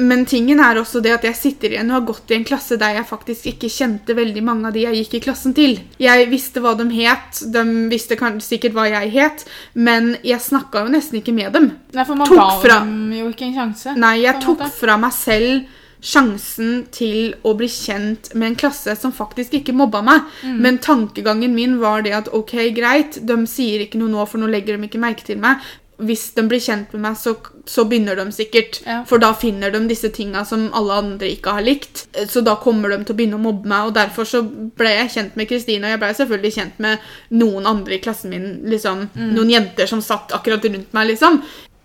Men 0.00 0.24
tingen 0.28 0.62
er 0.64 0.80
også 0.80 1.02
det 1.04 1.12
at 1.18 1.26
jeg 1.28 1.36
sitter 1.36 1.74
igjen 1.76 1.92
og 1.92 1.98
har 1.98 2.06
gått 2.08 2.32
i 2.32 2.38
en 2.38 2.48
klasse 2.48 2.78
der 2.80 2.96
jeg 2.98 3.08
faktisk 3.08 3.50
ikke 3.52 3.70
kjente 3.72 4.16
veldig 4.16 4.42
mange 4.44 4.68
av 4.70 4.76
de 4.76 4.86
jeg 4.86 5.02
gikk 5.02 5.18
i 5.18 5.22
klassen 5.28 5.54
til. 5.56 5.76
Jeg 6.00 6.28
visste 6.32 6.64
hva 6.64 6.74
de 6.80 6.88
het, 6.96 7.44
de 7.52 7.64
visste 7.92 8.16
sikkert 8.44 8.74
hva 8.76 8.88
jeg 8.88 9.12
het, 9.14 9.44
men 9.74 10.14
jeg 10.24 10.40
snakka 10.40 10.86
jo 10.86 10.96
nesten 10.96 11.20
ikke 11.20 11.36
med 11.36 11.52
dem. 11.52 11.70
Nei, 11.92 12.04
for 12.08 12.16
man 12.16 12.28
Tok 12.28 12.40
ga 12.40 12.50
fra- 12.64 12.80
dem 12.84 13.12
jo 13.12 13.28
ikke 13.28 13.50
en 13.50 13.56
sjanse. 13.60 13.96
Nei, 14.00 14.16
jeg 14.24 14.40
tok 14.40 14.64
fra 14.72 14.96
meg 14.96 15.12
selv 15.12 15.64
sjansen 16.04 16.82
til 16.92 17.32
å 17.46 17.54
bli 17.56 17.68
kjent 17.72 18.28
med 18.36 18.50
en 18.52 18.58
klasse 18.60 18.92
som 19.00 19.14
faktisk 19.14 19.54
ikke 19.56 19.74
mobba 19.76 20.02
meg. 20.04 20.26
Mm. 20.44 20.58
Men 20.66 20.82
tankegangen 20.84 21.54
min 21.56 21.78
var 21.80 22.04
det 22.04 22.12
at 22.18 22.28
ok, 22.34 22.58
greit, 22.76 23.22
de 23.24 23.38
sier 23.48 23.86
ikke 23.86 24.00
noe 24.02 24.12
nå, 24.12 24.26
for 24.28 24.42
nå 24.42 24.50
legger 24.52 24.76
de 24.76 24.90
ikke 24.90 25.00
merke 25.02 25.24
til 25.26 25.40
meg. 25.40 25.64
Hvis 26.04 26.32
de 26.34 26.42
blir 26.50 26.58
kjent 26.58 26.90
med 26.92 27.04
meg, 27.04 27.16
så, 27.16 27.36
så 27.70 27.84
begynner 27.86 28.18
de 28.18 28.26
sikkert. 28.34 28.80
Ja. 28.84 28.98
For 29.08 29.22
da 29.22 29.30
finner 29.38 29.70
de 29.70 29.80
disse 29.88 30.10
tinga 30.12 30.42
som 30.44 30.66
alle 30.74 30.96
andre 31.04 31.28
ikke 31.30 31.54
har 31.54 31.64
likt. 31.64 32.04
Så 32.28 32.42
da 32.44 32.56
kommer 32.60 32.90
de 32.90 32.98
til 33.06 33.14
å 33.14 33.18
begynne 33.20 33.38
å 33.38 33.44
mobbe 33.44 33.70
meg. 33.70 33.88
Og 33.88 33.94
derfor 33.96 34.26
så 34.28 34.42
ble 34.44 34.90
jeg 34.90 35.12
kjent 35.14 35.38
med 35.38 35.48
Kristine, 35.48 35.86
og 35.86 35.94
jeg 35.94 36.02
ble 36.02 36.10
selvfølgelig 36.18 36.54
kjent 36.58 36.82
med 36.82 37.06
noen 37.38 37.70
andre 37.70 37.96
i 37.96 38.02
klassen 38.02 38.34
min. 38.34 38.48
liksom, 38.68 39.06
Mm. 39.14 39.30
Noen 39.38 39.50
jenter 39.54 39.86
som 39.86 40.02
satt 40.02 40.34
akkurat 40.34 40.64
rundt 40.66 40.92
meg, 40.92 41.12
liksom. 41.14 41.40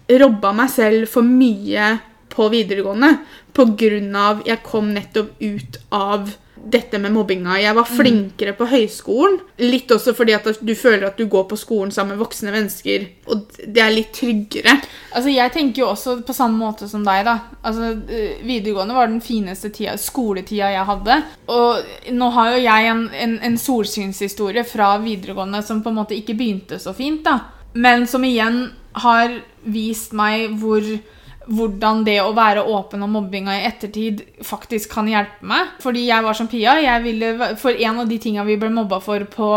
Robba 0.10 0.52
meg 0.58 0.70
selv 0.74 1.06
for 1.08 1.22
mye 1.22 2.00
på 2.30 2.50
videregående 2.54 3.18
av 4.20 4.46
jeg 4.48 4.64
kom 4.64 4.94
nettopp 4.94 5.42
ut 5.42 5.80
av 5.92 6.30
dette 6.60 7.00
med 7.00 7.14
mobbinga. 7.14 7.56
Jeg 7.60 7.76
var 7.76 7.88
flinkere 7.88 8.54
på 8.58 8.68
høyskolen. 8.70 9.40
Litt 9.64 9.92
også 9.92 10.14
fordi 10.16 10.36
at 10.36 10.48
du 10.62 10.74
føler 10.76 11.08
at 11.08 11.18
du 11.18 11.26
går 11.30 11.46
på 11.50 11.58
skolen 11.60 11.92
sammen 11.92 12.16
med 12.16 12.24
voksne 12.24 12.52
mennesker, 12.54 13.06
og 13.32 13.46
det 13.64 13.84
er 13.84 13.94
litt 13.94 14.12
tryggere. 14.16 14.76
Altså, 15.16 15.30
Jeg 15.30 15.54
tenker 15.54 15.82
jo 15.82 15.90
også 15.94 16.18
på 16.26 16.36
samme 16.36 16.60
måte 16.60 16.90
som 16.90 17.06
deg. 17.06 17.26
da. 17.26 17.40
Altså, 17.64 18.02
eh, 18.10 18.44
Videregående 18.44 18.96
var 18.96 19.08
den 19.08 19.22
fineste 19.22 19.70
tida, 19.70 19.98
skoletida 19.98 20.72
jeg 20.72 20.86
hadde. 20.86 21.24
Og 21.48 22.12
nå 22.12 22.30
har 22.30 22.52
jo 22.52 22.64
jeg 22.64 22.90
en, 22.92 23.10
en, 23.14 23.40
en 23.42 23.58
solsynshistorie 23.58 24.64
fra 24.64 24.98
videregående 24.98 25.64
som 25.64 25.82
på 25.82 25.90
en 25.90 25.96
måte 25.96 26.18
ikke 26.18 26.36
begynte 26.36 26.80
så 26.80 26.94
fint. 26.94 27.24
da. 27.24 27.40
Men 27.74 28.08
som 28.08 28.24
igjen 28.24 28.72
har 28.94 29.40
vist 29.64 30.14
meg 30.14 30.60
hvor 30.60 30.84
hvordan 31.50 32.04
det 32.06 32.20
å 32.22 32.32
være 32.38 32.64
åpen 32.70 33.04
om 33.06 33.14
mobbinga 33.18 33.58
i 33.58 33.66
ettertid 33.68 34.22
faktisk 34.46 34.92
kan 34.94 35.10
hjelpe 35.10 35.46
meg. 35.50 35.76
Fordi 35.82 36.06
jeg 36.08 36.26
var 36.26 36.38
som 36.38 36.50
Pia. 36.52 36.78
Jeg 36.84 37.04
ville, 37.04 37.34
for 37.58 37.74
en 37.74 38.02
av 38.04 38.10
de 38.10 38.20
tinga 38.22 38.46
vi 38.48 38.58
ble 38.62 38.70
mobba 38.74 39.02
for 39.04 39.26
på 39.34 39.52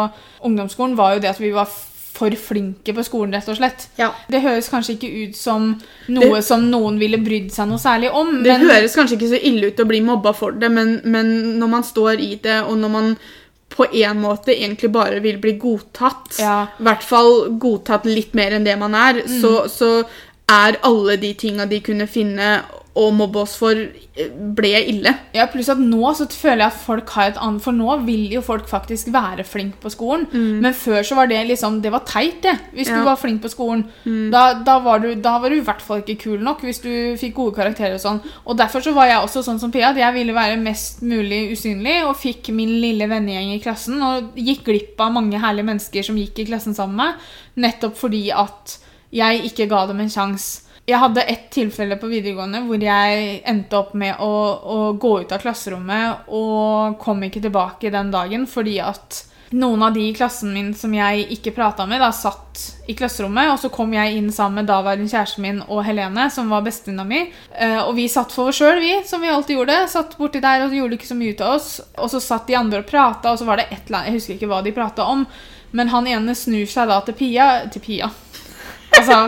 ungdomsskolen, 0.48 0.96
var 0.96 1.16
jo 1.16 1.24
det 1.24 1.34
at 1.34 1.42
vi 1.42 1.52
var 1.54 1.68
for 2.12 2.32
flinke 2.36 2.92
på 2.94 3.02
skolen, 3.06 3.32
rett 3.32 3.48
og 3.48 3.56
slett. 3.56 3.86
Ja. 3.96 4.10
Det 4.28 4.42
høres 4.44 4.68
kanskje 4.68 4.96
ikke 4.98 5.12
ut 5.22 5.36
som 5.38 5.70
noe 6.12 6.42
som 6.44 6.66
noen 6.70 6.98
ville 7.00 7.20
brydd 7.22 7.48
seg 7.54 7.70
noe 7.70 7.80
særlig 7.80 8.10
om. 8.12 8.34
Det 8.44 8.52
men 8.52 8.68
høres 8.68 8.96
kanskje 8.98 9.16
ikke 9.16 9.30
så 9.32 9.40
ille 9.40 9.70
ut 9.72 9.80
å 9.80 9.88
bli 9.88 10.02
mobba 10.04 10.34
for 10.36 10.52
det, 10.52 10.68
men, 10.72 10.98
men 11.08 11.32
når 11.60 11.72
man 11.72 11.86
står 11.88 12.20
i 12.20 12.34
det, 12.44 12.58
og 12.68 12.76
når 12.82 12.92
man 12.92 13.14
på 13.72 13.86
en 13.96 14.18
måte 14.20 14.52
egentlig 14.52 14.90
bare 14.92 15.22
vil 15.24 15.38
bli 15.40 15.54
godtatt, 15.60 16.36
Ja. 16.38 16.66
i 16.78 16.84
hvert 16.84 17.02
fall 17.06 17.56
godtatt 17.56 18.04
litt 18.04 18.34
mer 18.36 18.52
enn 18.58 18.68
det 18.68 18.76
man 18.76 18.92
er, 18.94 19.22
så, 19.40 19.64
så 19.72 20.04
er 20.50 20.78
alle 20.84 21.16
de 21.16 21.34
tinga 21.34 21.66
de 21.70 21.80
kunne 21.80 22.06
finne 22.10 22.62
å 22.92 23.06
mobbe 23.16 23.40
oss 23.40 23.54
for, 23.56 23.72
eh, 23.72 24.28
ble 24.52 24.68
ille. 24.84 25.08
Ja, 25.32 25.46
pluss 25.48 25.70
at 25.72 25.78
nå 25.80 26.10
så 26.14 26.26
føler 26.28 26.58
jeg 26.58 26.66
at 26.66 26.80
folk 26.84 27.08
har 27.14 27.30
et 27.30 27.38
annet 27.40 27.62
For 27.62 27.72
nå 27.72 28.04
vil 28.04 28.26
jo 28.34 28.42
folk 28.42 28.66
faktisk 28.68 29.06
være 29.14 29.46
flink 29.48 29.78
på 29.80 29.88
skolen. 29.88 30.26
Men 30.60 30.74
før 30.74 31.00
så 31.02 31.16
var 31.16 31.26
det 31.26 31.38
liksom 31.48 31.80
Det 31.80 31.90
var 31.90 32.00
teit, 32.04 32.42
det. 32.42 32.58
Hvis 32.74 32.88
Mm. 32.88 32.92
Ja. 32.92 32.92
Mm. 32.92 32.98
du 33.00 33.04
var 33.08 33.16
flink 33.16 33.40
på 33.42 33.48
skolen. 33.48 34.30
Da, 34.30 34.62
da, 34.62 34.78
var 34.80 34.98
du, 34.98 35.14
da 35.14 35.38
var 35.38 35.48
du 35.48 35.56
i 35.56 35.64
hvert 35.64 35.80
fall 35.80 36.02
ikke 36.02 36.18
kul 36.20 36.38
nok 36.44 36.60
hvis 36.60 36.82
du 36.82 37.16
fikk 37.16 37.32
gode 37.34 37.54
karakterer 37.56 37.94
og 37.94 38.00
sånn. 38.04 38.20
Og 38.46 38.58
derfor 38.58 38.82
så 38.82 38.92
var 38.92 39.06
jeg 39.06 39.22
også 39.24 39.42
sånn 39.42 39.58
som 39.58 39.72
Pia, 39.72 39.88
at 39.88 39.96
jeg 39.96 40.12
ville 40.12 40.34
være 40.34 40.60
mest 40.60 41.00
mulig 41.02 41.52
usynlig 41.56 42.04
og 42.04 42.16
fikk 42.20 42.52
min 42.52 42.78
lille 42.82 43.08
vennegjeng 43.08 43.54
i 43.56 43.62
klassen 43.64 44.02
og 44.02 44.34
gikk 44.36 44.64
glipp 44.64 45.00
av 45.00 45.12
mange 45.14 45.40
herlige 45.40 45.64
mennesker 45.64 46.04
som 46.04 46.16
gikk 46.16 46.40
i 46.40 46.44
klassen 46.44 46.74
sammen 46.76 46.96
med 46.96 47.14
meg, 47.14 47.72
nettopp 47.72 47.96
fordi 47.96 48.30
at 48.30 48.76
jeg 49.12 49.42
ikke 49.48 49.68
ga 49.70 49.86
dem 49.90 50.02
en 50.02 50.12
sjanse. 50.12 50.68
Jeg 50.82 50.98
hadde 50.98 51.22
ett 51.30 51.44
tilfelle 51.54 51.94
på 51.94 52.08
videregående 52.10 52.64
hvor 52.66 52.82
jeg 52.82 53.36
endte 53.46 53.76
opp 53.78 53.92
med 53.94 54.18
å, 54.18 54.30
å 54.58 54.78
gå 54.98 55.12
ut 55.22 55.34
av 55.34 55.44
klasserommet 55.44 56.32
og 56.34 56.96
kom 56.98 57.22
ikke 57.22 57.44
tilbake 57.44 57.92
den 57.94 58.10
dagen 58.10 58.48
fordi 58.50 58.80
at 58.82 59.20
noen 59.52 59.82
av 59.82 59.92
de 59.92 60.08
i 60.08 60.14
klassen 60.16 60.52
min 60.54 60.72
som 60.74 60.92
jeg 60.96 61.26
ikke 61.36 61.52
prata 61.54 61.84
med, 61.86 62.00
da 62.00 62.08
satt 62.16 62.62
i 62.88 62.96
klasserommet. 62.96 63.52
Og 63.52 63.60
så 63.60 63.70
kom 63.72 63.92
jeg 63.94 64.16
inn 64.16 64.30
sammen 64.32 64.62
med 64.62 64.70
daværende 64.70 65.10
kjæresten 65.12 65.44
min 65.44 65.60
og 65.66 65.82
Helene, 65.86 66.28
som 66.32 66.50
var 66.52 66.64
bestevenninna 66.66 67.04
mi. 67.08 67.22
Eh, 67.52 67.78
og 67.82 67.94
vi 67.98 68.08
satt 68.12 68.32
for 68.32 68.50
oss 68.50 68.60
sjøl, 68.60 68.80
vi, 68.82 68.94
som 69.08 69.22
vi 69.22 69.30
alltid 69.32 69.58
gjorde. 69.58 69.78
Satt 69.92 70.16
borti 70.20 70.42
der 70.42 70.66
og 70.66 70.76
gjorde 70.76 70.98
ikke 70.98 71.10
så 71.10 71.18
mye 71.18 71.36
ut 71.36 71.44
av 71.44 71.56
oss. 71.58 71.70
Og 71.98 72.12
så 72.12 72.22
satt 72.24 72.48
de 72.48 72.58
andre 72.58 72.82
og 72.82 72.88
prata, 72.88 73.32
og 73.32 73.40
så 73.40 73.48
var 73.48 73.60
det 73.60 73.68
et 73.68 73.84
eller 73.84 74.00
annet 74.00 74.10
Jeg 74.10 74.18
husker 74.18 74.38
ikke 74.38 74.52
hva 74.54 74.62
de 74.64 74.76
prata 74.76 75.08
om. 75.12 75.26
Men 75.76 75.92
han 75.92 76.08
ene 76.08 76.36
snur 76.36 76.68
seg 76.68 76.88
da 76.88 77.00
til 77.04 77.16
Pia 77.16 77.52
Til 77.72 77.84
Pia. 77.84 78.12
Altså 78.98 79.26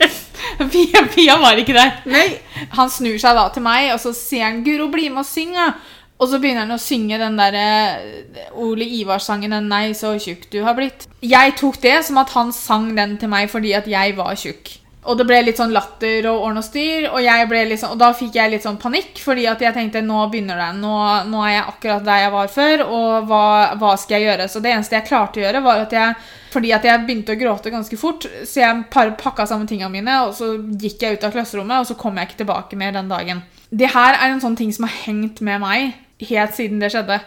Pia, 0.72 1.02
Pia 1.10 1.34
var 1.40 1.58
ikke 1.58 1.74
der. 1.74 1.96
Nei. 2.06 2.28
Han 2.76 2.90
snur 2.92 3.18
seg 3.20 3.36
da 3.36 3.48
til 3.52 3.64
meg, 3.64 3.90
og 3.94 4.00
så 4.02 4.14
sier 4.14 4.46
han 4.46 4.62
'Guro, 4.64 4.88
bli 4.92 5.08
med 5.10 5.24
og 5.24 5.28
syng', 5.28 5.56
da'. 5.56 5.74
Og 6.22 6.30
så 6.30 6.38
begynner 6.38 6.62
han 6.62 6.76
å 6.76 6.78
synge 6.78 7.18
den 7.18 7.34
der 7.38 7.56
eh, 7.58 8.52
Ole 8.54 8.86
Ivars-sangen 9.00 9.56
'Nei, 9.66 9.92
så 9.98 10.14
tjukk 10.14 10.46
du 10.52 10.62
har 10.62 10.76
blitt'. 10.78 11.08
Jeg 11.22 11.56
tok 11.58 11.80
det 11.82 11.98
som 12.06 12.22
at 12.22 12.30
han 12.36 12.52
sang 12.54 12.92
den 12.96 13.18
til 13.18 13.28
meg 13.28 13.50
fordi 13.50 13.74
at 13.74 13.90
jeg 13.90 14.16
var 14.16 14.34
tjukk. 14.38 14.83
Og 15.04 15.18
det 15.20 15.26
ble 15.28 15.42
litt 15.44 15.58
sånn 15.60 15.74
latter 15.74 16.24
og 16.30 16.46
ordn 16.46 16.62
og 16.62 16.64
styr, 16.64 17.10
og, 17.10 17.18
sånn, 17.20 17.90
og 17.92 17.98
da 18.00 18.08
fikk 18.16 18.38
jeg 18.38 18.54
litt 18.54 18.64
sånn 18.64 18.78
panikk. 18.80 19.18
Fordi 19.20 19.44
at 19.50 19.60
jeg 19.60 19.76
tenkte 19.76 20.00
nå 20.04 20.22
begynner 20.32 20.60
det. 20.60 20.70
Nå, 20.80 20.94
nå 21.28 21.42
er 21.44 21.58
jeg 21.58 21.66
akkurat 21.74 22.06
der 22.06 22.22
jeg 22.22 22.32
var 22.36 22.54
før, 22.54 22.86
og 22.86 23.28
hva, 23.28 23.44
hva 23.80 23.92
skal 24.00 24.16
jeg 24.16 24.30
gjøre? 24.30 24.48
Så 24.48 24.64
det 24.64 24.72
eneste 24.72 24.96
jeg 24.96 25.08
klarte 25.10 25.42
å 25.42 25.44
gjøre, 25.44 25.64
var 25.66 25.84
at 25.84 25.94
jeg 25.98 26.16
fordi 26.54 26.70
at 26.70 26.84
jeg 26.86 27.02
begynte 27.02 27.34
å 27.34 27.38
gråte 27.38 27.72
ganske 27.74 27.96
fort, 27.98 28.28
så 28.46 28.60
jeg 28.60 28.84
pakka 28.92 29.42
sammen 29.50 29.66
tingene 29.66 29.90
mine, 29.90 30.20
og 30.28 30.36
så 30.38 30.52
gikk 30.54 31.02
jeg 31.02 31.16
ut 31.16 31.24
av 31.26 31.34
klasserommet, 31.34 31.82
og 31.82 31.88
så 31.88 31.96
kom 31.98 32.14
jeg 32.14 32.28
ikke 32.28 32.44
tilbake 32.44 32.78
mer 32.78 32.94
den 32.94 33.10
dagen. 33.10 33.40
Det 33.74 33.90
her 33.90 34.14
er 34.14 34.28
en 34.28 34.42
sånn 34.42 34.54
ting 34.54 34.70
som 34.74 34.86
har 34.86 34.94
hengt 35.02 35.42
med 35.42 35.58
meg 35.64 35.96
helt 36.28 36.54
siden 36.54 36.78
det 36.78 36.92
skjedde. 36.94 37.18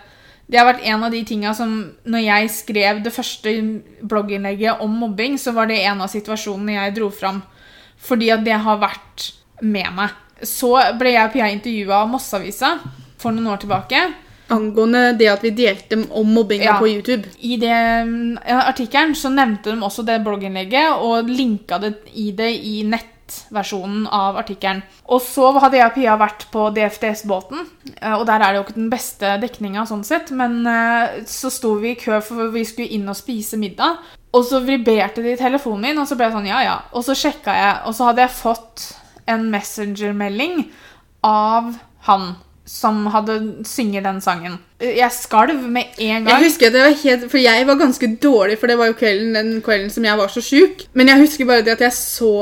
Det 0.47 0.61
har 0.61 0.69
vært 0.69 0.85
en 0.87 1.03
av 1.03 1.11
de 1.11 1.19
tinga 1.27 1.51
som 1.51 1.71
Når 2.07 2.21
jeg 2.23 2.51
skrev 2.55 3.01
det 3.03 3.11
første 3.11 3.51
blogginnlegget 3.99 4.79
om 4.83 4.93
mobbing, 4.95 5.35
så 5.35 5.51
var 5.51 5.67
det 5.67 5.81
en 5.83 6.05
av 6.05 6.11
situasjonene 6.11 6.77
jeg 6.77 6.95
dro 6.95 7.09
fram. 7.11 7.41
Fordi 7.99 8.29
at 8.33 8.45
det 8.45 8.53
har 8.63 8.77
vært 8.81 9.31
med 9.61 9.89
meg. 9.97 10.15
Så 10.45 10.75
ble 10.99 11.15
jeg 11.15 11.25
og 11.25 11.33
Pia 11.33 11.49
intervjua 11.49 12.03
av 12.03 12.09
Mosseavisa 12.11 12.75
for 13.17 13.33
noen 13.33 13.49
år 13.55 13.63
tilbake. 13.63 14.01
Angående 14.53 15.17
det 15.19 15.27
at 15.27 15.41
vi 15.43 15.49
delte 15.51 15.97
om 16.15 16.29
mobbinga 16.31 16.63
Ja. 16.69 16.77
på 16.79 16.87
YouTube. 16.87 17.25
I 17.43 17.57
det 17.59 17.79
mm, 18.07 18.37
artikkelen 18.45 19.15
så 19.15 19.29
nevnte 19.33 19.73
de 19.73 19.81
også 19.83 20.05
det 20.07 20.21
blogginnlegget 20.23 21.01
og 21.03 21.27
linka 21.27 21.79
det 21.83 21.95
i 22.13 22.29
det 22.31 22.53
i 22.63 22.83
nettversjonen 22.87 24.05
av 24.07 24.37
artikkelen. 24.39 24.83
Og 25.09 25.19
så 25.25 25.49
hadde 25.59 25.81
jeg 25.81 25.89
og 25.89 25.97
Pia 25.97 26.15
vært 26.21 26.45
på 26.53 26.69
DFDS-båten, 26.77 27.65
eh, 27.99 28.13
og 28.13 28.25
der 28.29 28.39
er 28.39 28.53
det 28.53 28.61
jo 28.61 28.63
ikke 28.67 28.77
den 28.79 28.89
beste 28.93 29.33
dekninga 29.41 29.83
sånn 29.89 30.05
sett, 30.07 30.31
men 30.31 30.61
eh, 30.67 31.25
så 31.27 31.51
sto 31.51 31.73
vi 31.81 31.91
i 31.91 31.99
kø 31.99 32.21
for 32.21 32.47
vi 32.53 32.63
skulle 32.63 32.93
inn 32.95 33.09
og 33.09 33.19
spise 33.19 33.59
middag, 33.59 33.99
og 34.37 34.45
så 34.47 34.61
vibrerte 34.65 35.23
det 35.25 35.35
i 35.35 35.41
telefonen 35.41 35.89
min, 35.89 36.01
og 36.01 36.07
så 36.09 36.17
ble 36.17 36.29
jeg 36.29 36.37
sånn 36.37 36.49
ja 36.49 36.63
ja, 36.65 36.77
og 36.93 37.05
så 37.05 37.15
sjekka 37.17 37.55
jeg, 37.57 37.75
og 37.89 37.95
så 37.97 38.09
hadde 38.09 38.25
jeg 38.25 38.37
fått 38.37 38.89
en 39.27 39.47
messenger-melding 39.51 40.67
av 41.27 41.73
han 42.07 42.35
som 42.67 43.05
hadde 43.13 43.37
synget 43.67 44.03
den 44.03 44.19
sangen. 44.21 44.57
Jeg 44.83 45.07
skalv 45.15 45.61
med 45.71 45.95
en 45.97 46.25
gang. 46.25 46.33
Jeg 46.33 46.49
husker 46.49 46.67
at 46.67 46.75
det 46.75 46.83
var 46.83 46.97
helt, 47.03 47.29
For 47.31 47.39
jeg 47.39 47.67
var 47.67 47.79
ganske 47.79 48.09
dårlig, 48.23 48.57
for 48.59 48.67
det 48.67 48.77
var 48.77 48.89
jo 48.91 48.97
kvelden, 48.99 49.35
den 49.35 49.61
kvelden 49.63 49.89
som 49.89 50.05
jeg 50.05 50.19
var 50.19 50.27
så 50.31 50.43
sjuk. 50.43 50.83
Men 50.93 51.07
jeg 51.07 51.23
husker 51.23 51.47
bare 51.47 51.63
det 51.63 51.77
at 51.77 51.85
jeg 51.87 51.95
så 51.95 52.33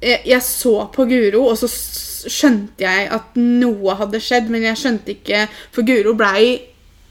Jeg, 0.00 0.22
jeg 0.26 0.42
så 0.42 0.88
på 0.94 1.04
Guro, 1.04 1.44
og 1.52 1.58
så 1.60 1.68
skjønte 1.68 2.84
jeg 2.84 3.08
at 3.12 3.36
noe 3.36 3.94
hadde 3.98 4.20
skjedd, 4.20 4.48
men 4.48 4.64
jeg 4.64 4.80
skjønte 4.80 5.12
ikke 5.12 5.42
For 5.76 5.84
Guro 5.84 6.14
blei 6.16 6.56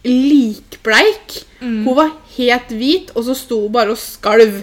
likbleik. 0.05 1.41
Hun 1.59 1.95
var 1.95 2.13
helt 2.37 2.71
hvit, 2.71 3.11
og 3.15 3.25
så 3.27 3.35
sto 3.37 3.63
hun 3.65 3.73
bare 3.73 3.95
og 3.95 3.99
skalv. 3.99 4.61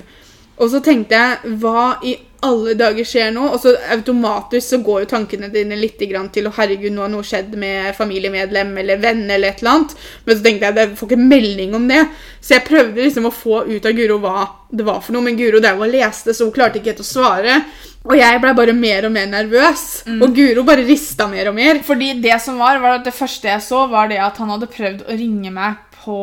Og 0.57 0.71
så 0.73 0.81
tenkte 0.81 1.19
jeg 1.19 1.57
Hva 1.61 1.99
i 2.07 2.15
alle 2.47 2.77
dager 2.79 3.07
skjer 3.07 3.33
nå? 3.35 3.43
Og 3.53 3.61
så 3.63 3.73
automatisk 3.93 4.69
så 4.69 4.79
går 4.85 5.03
jo 5.03 5.09
tankene 5.11 5.51
dine 5.53 5.79
litt 5.79 6.01
grann 6.09 6.29
til 6.33 6.49
å 6.49 6.53
herregud, 6.57 6.93
nå 6.95 7.05
har 7.05 7.13
noe 7.13 7.27
skjedd 7.27 7.57
med 7.59 7.91
familiemedlem 7.97 8.75
eller 8.83 9.01
venn 9.03 9.25
eller 9.25 9.51
et 9.51 9.63
eller 9.63 9.73
annet. 9.73 9.97
Men 10.25 10.39
så 10.39 10.47
tenkte 10.47 10.69
jeg 10.69 10.81
jeg 10.83 10.95
får 11.01 11.11
ikke 11.11 11.29
melding 11.35 11.77
om 11.79 11.89
det. 11.91 12.05
Så 12.41 12.57
jeg 12.57 12.67
prøvde 12.69 13.03
liksom 13.03 13.29
å 13.29 13.35
få 13.35 13.65
ut 13.67 13.89
av 13.89 13.97
Guro 13.99 14.21
hva 14.23 14.47
det 14.71 14.87
var 14.87 15.03
for 15.03 15.17
noe. 15.17 15.27
Men 15.27 15.41
Guro 15.41 15.63
drev 15.65 15.83
og 15.83 15.93
leste, 15.93 16.37
så 16.37 16.47
hun 16.47 16.55
klarte 16.55 16.81
ikke 16.81 16.95
helt 16.95 17.05
å 17.05 17.09
svare. 17.09 17.61
Og 18.07 18.15
jeg 18.15 18.41
blei 18.43 18.55
bare 18.55 18.75
mer 18.77 19.09
og 19.09 19.15
mer 19.15 19.27
nervøs. 19.31 19.85
Og 20.23 20.35
Guro 20.37 20.63
bare 20.67 20.87
rista 20.87 21.27
mer 21.31 21.51
og 21.51 21.57
mer. 21.59 21.81
Fordi 21.87 22.13
det 22.23 22.39
som 22.43 22.61
var, 22.63 22.79
var 22.83 23.01
at 23.01 23.07
det 23.09 23.15
første 23.17 23.51
jeg 23.51 23.65
så, 23.67 23.87
var 23.91 24.11
det 24.13 24.21
at 24.23 24.39
han 24.43 24.53
hadde 24.55 24.71
prøvd 24.71 25.07
å 25.07 25.17
ringe 25.19 25.51
meg 25.55 25.81
på 26.05 26.21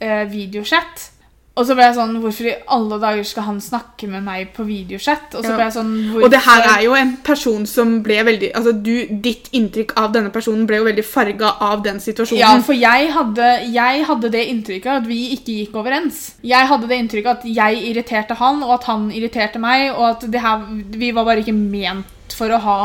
eh, 0.00 0.24
videochat. 0.30 1.10
Og 1.54 1.62
så 1.66 1.76
ble 1.76 1.86
jeg 1.86 1.94
sånn 1.96 2.16
Hvorfor 2.22 2.48
i 2.50 2.54
alle 2.74 2.98
dager 3.02 3.26
skal 3.28 3.46
han 3.46 3.60
snakke 3.62 4.08
med 4.10 4.24
meg 4.26 4.50
på 4.56 4.66
videochat? 4.66 5.36
Og 5.38 5.44
så 5.44 5.54
ble 5.54 5.66
jeg 5.68 5.74
sånn 5.76 5.92
Og 6.18 6.26
det 6.32 6.40
her 6.46 6.66
er 6.72 6.82
jo 6.86 6.96
en 6.98 7.14
person 7.26 7.66
som 7.70 7.96
ble 8.04 8.18
veldig 8.26 8.50
Altså 8.58 8.74
du, 8.74 8.92
Ditt 9.24 9.50
inntrykk 9.54 9.94
av 10.00 10.12
denne 10.16 10.32
personen 10.34 10.66
ble 10.68 10.80
jo 10.80 10.88
veldig 10.88 11.06
farga 11.06 11.54
av 11.62 11.84
den 11.84 12.00
situasjonen. 12.02 12.40
Ja, 12.42 12.52
for 12.64 12.76
jeg 12.76 13.10
hadde, 13.14 13.50
jeg 13.74 14.06
hadde 14.08 14.30
det 14.34 14.42
inntrykket 14.50 14.92
at 15.04 15.06
vi 15.08 15.18
ikke 15.36 15.54
gikk 15.60 15.76
overens. 15.78 16.20
Jeg 16.46 16.68
hadde 16.70 16.88
det 16.90 16.98
inntrykket 17.02 17.44
at 17.44 17.46
jeg 17.46 17.82
irriterte 17.90 18.36
han, 18.38 18.62
og 18.66 18.74
at 18.78 18.88
han 18.90 19.06
irriterte 19.14 19.60
meg, 19.62 19.92
og 19.92 20.06
at 20.08 20.26
det 20.32 20.42
her, 20.42 20.64
vi 20.98 21.12
var 21.14 21.28
bare 21.28 21.44
ikke 21.44 21.54
ment 21.54 22.34
for 22.34 22.52
å 22.54 22.60
ha 22.64 22.78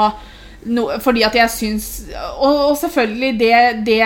noe 0.69 0.99
Fordi 0.99 1.23
at 1.23 1.37
jeg 1.39 1.53
syns 1.53 1.85
Og, 2.11 2.69
og 2.69 2.77
selvfølgelig, 2.81 3.31
det, 3.39 3.53
det 3.87 4.01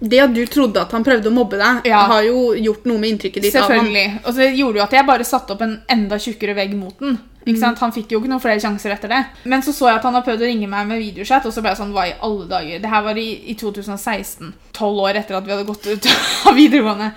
Det 0.00 0.20
at 0.22 0.34
du 0.34 0.44
trodde 0.46 0.80
at 0.80 0.92
han 0.94 1.02
prøvde 1.04 1.26
å 1.26 1.34
mobbe 1.34 1.58
deg, 1.58 1.86
Ja. 1.90 2.04
har 2.06 2.22
jo 2.22 2.52
gjort 2.54 2.84
noe 2.86 2.98
med 2.98 3.10
inntrykket 3.10 3.42
ditt. 3.42 3.52
Selvfølgelig. 3.52 4.20
Og 4.26 4.34
så 4.34 4.46
gjorde 4.54 4.78
jo 4.78 4.84
at 4.84 4.92
jeg 4.94 5.06
bare 5.06 5.24
satte 5.26 5.52
opp 5.56 5.62
en 5.62 5.82
enda 5.90 6.18
tjukkere 6.22 6.54
vegg 6.54 6.76
mot 6.78 6.98
den. 7.00 7.16
Mm. 7.18 7.48
Ikke 7.48 7.58
sant? 7.62 7.78
Han 7.80 7.92
fikk 7.92 8.10
jo 8.12 8.20
ikke 8.20 8.28
noen 8.28 8.42
flere 8.42 8.60
sjanser 8.60 8.92
etter 8.92 9.08
det. 9.08 9.20
Men 9.44 9.62
så 9.64 9.72
så 9.72 9.88
jeg 9.88 9.96
at 9.96 10.04
han 10.04 10.14
har 10.14 10.22
prøvd 10.22 10.42
å 10.44 10.48
ringe 10.50 10.68
meg 10.68 10.86
med 10.86 11.00
videochat, 11.00 11.46
og 11.46 11.52
så 11.52 11.62
ble 11.64 11.70
jeg 11.72 11.80
sånn 11.80 11.92
Hva 11.96 12.06
i 12.10 12.14
alle 12.20 12.46
dager? 12.50 12.78
Det 12.82 12.90
her 12.92 13.02
var 13.02 13.16
i, 13.16 13.28
i 13.50 13.54
2016. 13.54 14.52
Tolv 14.76 15.00
år 15.06 15.16
etter 15.16 15.38
at 15.38 15.46
vi 15.46 15.54
hadde 15.54 15.66
gått 15.66 15.86
ut 15.88 16.08
av 16.50 16.54
videregående. 16.54 17.12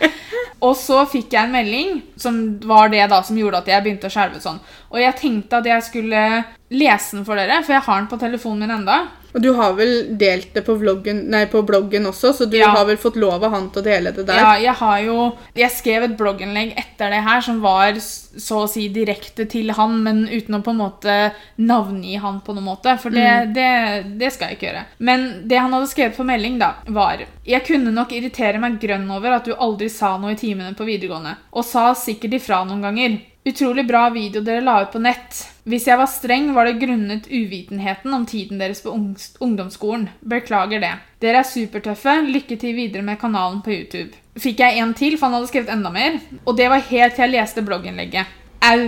Og 0.62 0.76
så 0.78 1.02
fikk 1.10 1.34
jeg 1.34 1.44
en 1.44 1.52
melding, 1.52 2.02
som 2.22 2.60
var 2.70 2.90
det 2.94 3.08
da 3.10 3.22
som 3.26 3.38
gjorde 3.38 3.58
at 3.64 3.68
jeg 3.68 3.84
begynte 3.84 4.08
å 4.08 4.14
skjelve 4.14 4.40
sånn. 4.42 4.60
Og 4.94 5.00
jeg 5.02 5.16
tenkte 5.18 5.58
at 5.58 5.66
jeg 5.66 5.84
skulle 5.84 6.22
lese 6.70 7.18
den 7.18 7.26
for 7.26 7.36
dere, 7.36 7.64
for 7.66 7.74
jeg 7.74 7.82
har 7.88 7.98
den 8.00 8.08
på 8.12 8.20
telefonen 8.22 8.60
min 8.66 8.76
enda. 8.80 9.00
Og 9.34 9.42
du 9.44 9.52
har 9.58 9.74
vel 9.78 10.18
delt 10.20 10.54
det 10.54 10.64
på, 10.68 10.76
vloggen, 10.80 11.24
nei, 11.32 11.46
på 11.52 11.62
bloggen 11.68 12.06
også, 12.10 12.34
så 12.36 12.50
du 12.50 12.58
Ja. 12.58 12.70
har 12.76 12.86
vel 12.86 12.98
fått 12.98 13.16
lov 13.16 13.44
av 13.44 13.52
han 13.52 13.70
til 13.70 13.82
å 13.82 13.86
dele 13.86 14.12
det 14.12 14.26
der? 14.28 14.36
Ja, 14.36 14.54
jeg 14.60 14.74
har 14.76 15.00
jo 15.02 15.38
Jeg 15.56 15.72
skrev 15.72 16.04
et 16.04 16.18
blogginnlegg 16.18 16.74
etter 16.78 17.10
det 17.10 17.24
her 17.24 17.42
som 17.42 17.62
var 17.62 17.94
så 18.00 18.64
å 18.64 18.70
si 18.70 18.88
direkte 18.90 19.48
til 19.50 19.72
han, 19.72 20.04
men 20.04 20.28
uten 20.28 20.56
å 20.56 20.64
på 20.64 20.72
en 20.72 20.78
måte 20.78 21.34
navngi 21.60 22.18
han 22.20 22.42
på 22.42 22.54
noen 22.56 22.64
måte. 22.70 22.98
For 23.02 23.10
det, 23.10 23.54
det, 23.56 24.18
det 24.20 24.32
skal 24.34 24.50
jeg 24.50 24.58
ikke 24.60 24.70
gjøre. 24.70 24.86
Men 25.00 25.26
det 25.48 25.60
han 25.60 25.74
hadde 25.74 25.90
skrevet 25.92 26.18
på 26.18 26.28
melding, 26.28 26.60
da, 26.62 26.74
var 26.88 27.26
Jeg 27.46 27.66
kunne 27.66 27.92
nok 27.94 28.12
irritere 28.12 28.60
meg 28.62 28.80
grønn 28.80 29.10
over 29.12 29.38
at 29.38 29.46
du 29.46 29.54
aldri 29.56 29.90
sa 29.90 30.18
noe 30.18 30.32
i 30.36 30.40
timene 30.40 30.76
på 30.78 30.88
videregående, 30.88 31.36
og 31.54 31.66
sa 31.68 31.92
sikkert 31.98 32.34
ifra 32.40 32.64
noen 32.68 32.82
ganger. 32.82 33.20
Utrolig 33.44 33.88
bra 33.88 34.10
video 34.10 34.42
dere 34.46 34.62
la 34.62 34.76
ut 34.84 34.92
på 34.94 35.00
nett. 35.02 35.38
Hvis 35.66 35.88
jeg 35.90 35.98
var 35.98 36.10
streng, 36.10 36.52
var 36.54 36.68
det 36.68 36.78
grunnet 36.78 37.26
uvitenheten 37.26 38.14
om 38.14 38.26
tiden 38.30 38.60
deres 38.62 38.84
på 38.86 38.94
ungdomsskolen. 38.94 40.12
Beklager 40.22 40.84
det. 40.84 40.92
Dere 41.26 41.42
er 41.42 41.48
supertøffe. 41.50 42.20
Lykke 42.28 42.60
til 42.62 42.78
videre 42.78 43.02
med 43.08 43.18
kanalen 43.22 43.64
på 43.66 43.74
YouTube. 43.74 44.14
Fikk 44.38 44.62
jeg 44.62 44.78
en 44.84 44.94
til, 44.94 45.18
for 45.18 45.26
han 45.28 45.40
hadde 45.40 45.50
skrevet 45.50 45.74
enda 45.74 45.90
mer. 45.90 46.22
Og 46.46 46.54
det 46.60 46.70
var 46.70 46.86
helt 46.92 47.18
til 47.18 47.26
jeg 47.26 47.34
leste 47.34 47.66
blogginnlegget. 47.66 48.30
Au. 48.62 48.86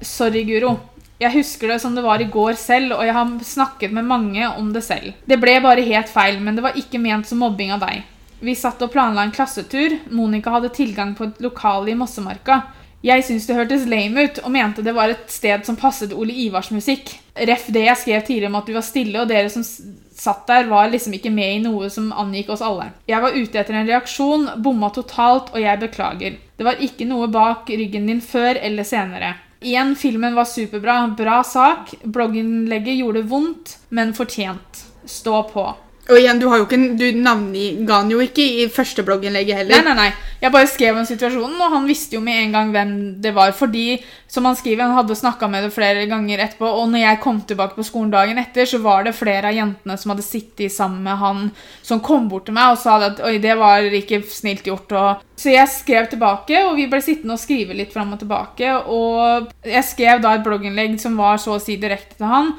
Sorry, 0.00 0.46
Guro. 0.46 0.76
Jeg 1.18 1.34
husker 1.34 1.74
det 1.74 1.82
som 1.82 1.98
det 1.98 2.06
var 2.06 2.22
i 2.22 2.30
går 2.30 2.54
selv, 2.62 2.94
og 2.94 3.02
jeg 3.04 3.18
har 3.18 3.36
snakket 3.44 3.92
med 3.92 4.06
mange 4.06 4.54
om 4.54 4.70
det 4.72 4.86
selv. 4.86 5.18
Det 5.26 5.42
ble 5.42 5.58
bare 5.66 5.82
helt 5.82 6.08
feil, 6.08 6.38
men 6.38 6.54
det 6.54 6.62
var 6.62 6.78
ikke 6.78 7.02
ment 7.02 7.26
som 7.26 7.42
mobbing 7.42 7.74
av 7.74 7.82
deg. 7.82 8.06
Vi 8.40 8.54
satt 8.56 8.80
og 8.86 8.94
planla 8.94 9.26
en 9.26 9.34
klassetur. 9.34 9.98
Monica 10.14 10.54
hadde 10.54 10.70
tilgang 10.78 11.16
på 11.18 11.26
et 11.26 11.42
lokale 11.42 11.90
i 11.90 11.98
Mossemarka. 11.98 12.62
Jeg 13.00 13.24
syntes 13.24 13.46
det 13.48 13.56
hørtes 13.56 13.86
lame 13.88 14.26
ut, 14.26 14.38
og 14.44 14.52
mente 14.52 14.84
det 14.84 14.92
var 14.96 15.12
et 15.12 15.32
sted 15.32 15.64
som 15.64 15.78
passet 15.80 16.12
Ole 16.12 16.34
Ivars 16.44 16.68
musikk. 16.74 17.14
Ref 17.32 17.70
det 17.72 17.86
jeg 17.86 17.96
skrev 17.96 18.24
tidligere 18.26 18.52
om 18.52 18.58
at 18.60 18.68
du 18.68 18.74
var 18.76 18.84
stille, 18.84 19.22
og 19.22 19.30
dere 19.30 19.48
som 19.52 19.64
satt 19.64 20.42
der, 20.50 20.68
var 20.68 20.90
liksom 20.92 21.14
ikke 21.16 21.32
med 21.32 21.54
i 21.54 21.62
noe 21.64 21.88
som 21.92 22.10
angikk 22.12 22.52
oss 22.52 22.64
alle. 22.64 22.90
Jeg 23.08 23.24
var 23.24 23.36
ute 23.36 23.60
etter 23.62 23.78
en 23.78 23.88
reaksjon, 23.88 24.48
bomma 24.60 24.90
totalt, 24.92 25.48
og 25.54 25.64
jeg 25.64 25.80
beklager. 25.80 26.36
Det 26.60 26.66
var 26.66 26.82
ikke 26.84 27.08
noe 27.08 27.30
bak 27.32 27.72
ryggen 27.72 28.10
din 28.10 28.20
før 28.20 28.60
eller 28.60 28.84
senere. 28.84 29.38
Igjen, 29.64 29.94
filmen 29.96 30.36
var 30.36 30.48
superbra. 30.48 31.02
Bra 31.16 31.42
sak. 31.44 31.94
Blogginnlegget 32.04 33.00
gjorde 33.00 33.24
vondt, 33.28 33.78
men 33.96 34.12
fortjent. 34.16 34.84
Stå 35.08 35.42
på. 35.52 35.66
Og 36.10 36.18
igjen, 36.18 36.40
du, 36.42 36.48
har 36.50 36.60
jo 36.60 36.66
ikke, 36.66 36.80
du 36.98 37.06
navnga 37.22 38.00
han 38.00 38.10
jo 38.10 38.20
ikke 38.24 38.44
i 38.62 38.66
første 38.72 39.04
blogginnlegget 39.06 39.54
Nei, 39.54 39.62
heller. 39.62 39.86
nei, 39.86 39.94
nei. 40.08 40.30
Jeg 40.40 40.54
bare 40.54 40.68
skrev 40.72 40.96
om 40.96 41.04
situasjonen, 41.04 41.58
og 41.60 41.74
han 41.74 41.86
visste 41.88 42.16
jo 42.16 42.22
med 42.24 42.38
en 42.46 42.54
gang 42.56 42.70
hvem 42.72 42.92
det 43.20 43.34
var. 43.36 43.52
Fordi, 43.56 44.00
som 44.30 44.46
han 44.48 44.56
skriver, 44.56 44.86
han 44.86 44.96
hadde 44.96 45.18
snakka 45.18 45.50
med 45.52 45.66
det 45.66 45.72
flere 45.74 46.06
ganger 46.10 46.40
etterpå, 46.46 46.70
og 46.80 46.88
når 46.90 47.04
jeg 47.04 47.20
kom 47.22 47.42
tilbake 47.46 47.76
på 47.76 47.84
skolen 47.86 48.12
dagen 48.14 48.40
etter, 48.40 48.68
så 48.68 48.80
var 48.82 49.04
det 49.04 49.16
flere 49.18 49.50
av 49.50 49.58
jentene 49.58 49.98
som 50.00 50.14
hadde 50.14 50.24
sittet 50.24 50.72
sammen 50.72 51.04
med 51.04 51.20
han, 51.20 51.50
som 51.86 52.00
kom 52.04 52.30
bort 52.30 52.48
til 52.48 52.56
meg 52.56 52.72
og 52.72 52.80
sa 52.80 52.96
at 53.04 53.20
oi, 53.26 53.36
det 53.42 53.58
var 53.60 53.84
ikke 54.00 54.22
snilt 54.32 54.66
gjort. 54.66 54.96
Og... 54.96 55.26
Så 55.40 55.52
jeg 55.52 55.72
skrev 55.72 56.08
tilbake, 56.12 56.64
og 56.66 56.74
vi 56.80 56.88
ble 56.88 57.02
sittende 57.04 57.36
og 57.36 57.40
skrive 57.40 57.76
litt 57.76 57.92
fram 57.92 58.16
og 58.16 58.20
tilbake. 58.24 58.74
Og 58.92 59.48
jeg 59.68 59.86
skrev 59.88 60.24
da 60.24 60.34
et 60.36 60.44
blogginnlegg 60.44 60.98
som 61.00 61.20
var 61.20 61.40
så 61.40 61.56
å 61.56 61.62
si 61.62 61.76
direkte 61.80 62.16
til 62.16 62.32
han. 62.32 62.54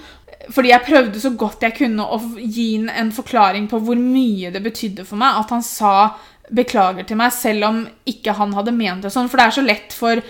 Fordi 0.50 0.70
jeg 0.74 0.86
prøvde 0.88 1.20
så 1.22 1.30
godt 1.38 1.62
jeg 1.62 1.76
kunne 1.78 2.04
å 2.04 2.18
gi 2.38 2.78
ham 2.78 2.90
en 2.90 3.12
forklaring 3.12 3.68
på 3.70 3.80
hvor 3.86 3.96
mye 4.00 4.52
det 4.52 4.64
betydde 4.64 5.06
for 5.06 5.16
meg 5.22 5.42
at 5.44 5.50
han 5.54 5.62
sa 5.64 6.14
beklager 6.52 7.06
til 7.08 7.16
meg, 7.18 7.32
selv 7.32 7.64
om 7.70 7.84
ikke 8.10 8.34
han 8.36 8.52
hadde 8.58 8.74
ment 8.76 9.04
det 9.06 9.12
sånn. 9.14 9.30
For 9.30 9.38
det 9.38 9.46
er 9.48 9.60
så 9.60 9.66
lett 9.68 9.94
for 9.94 10.22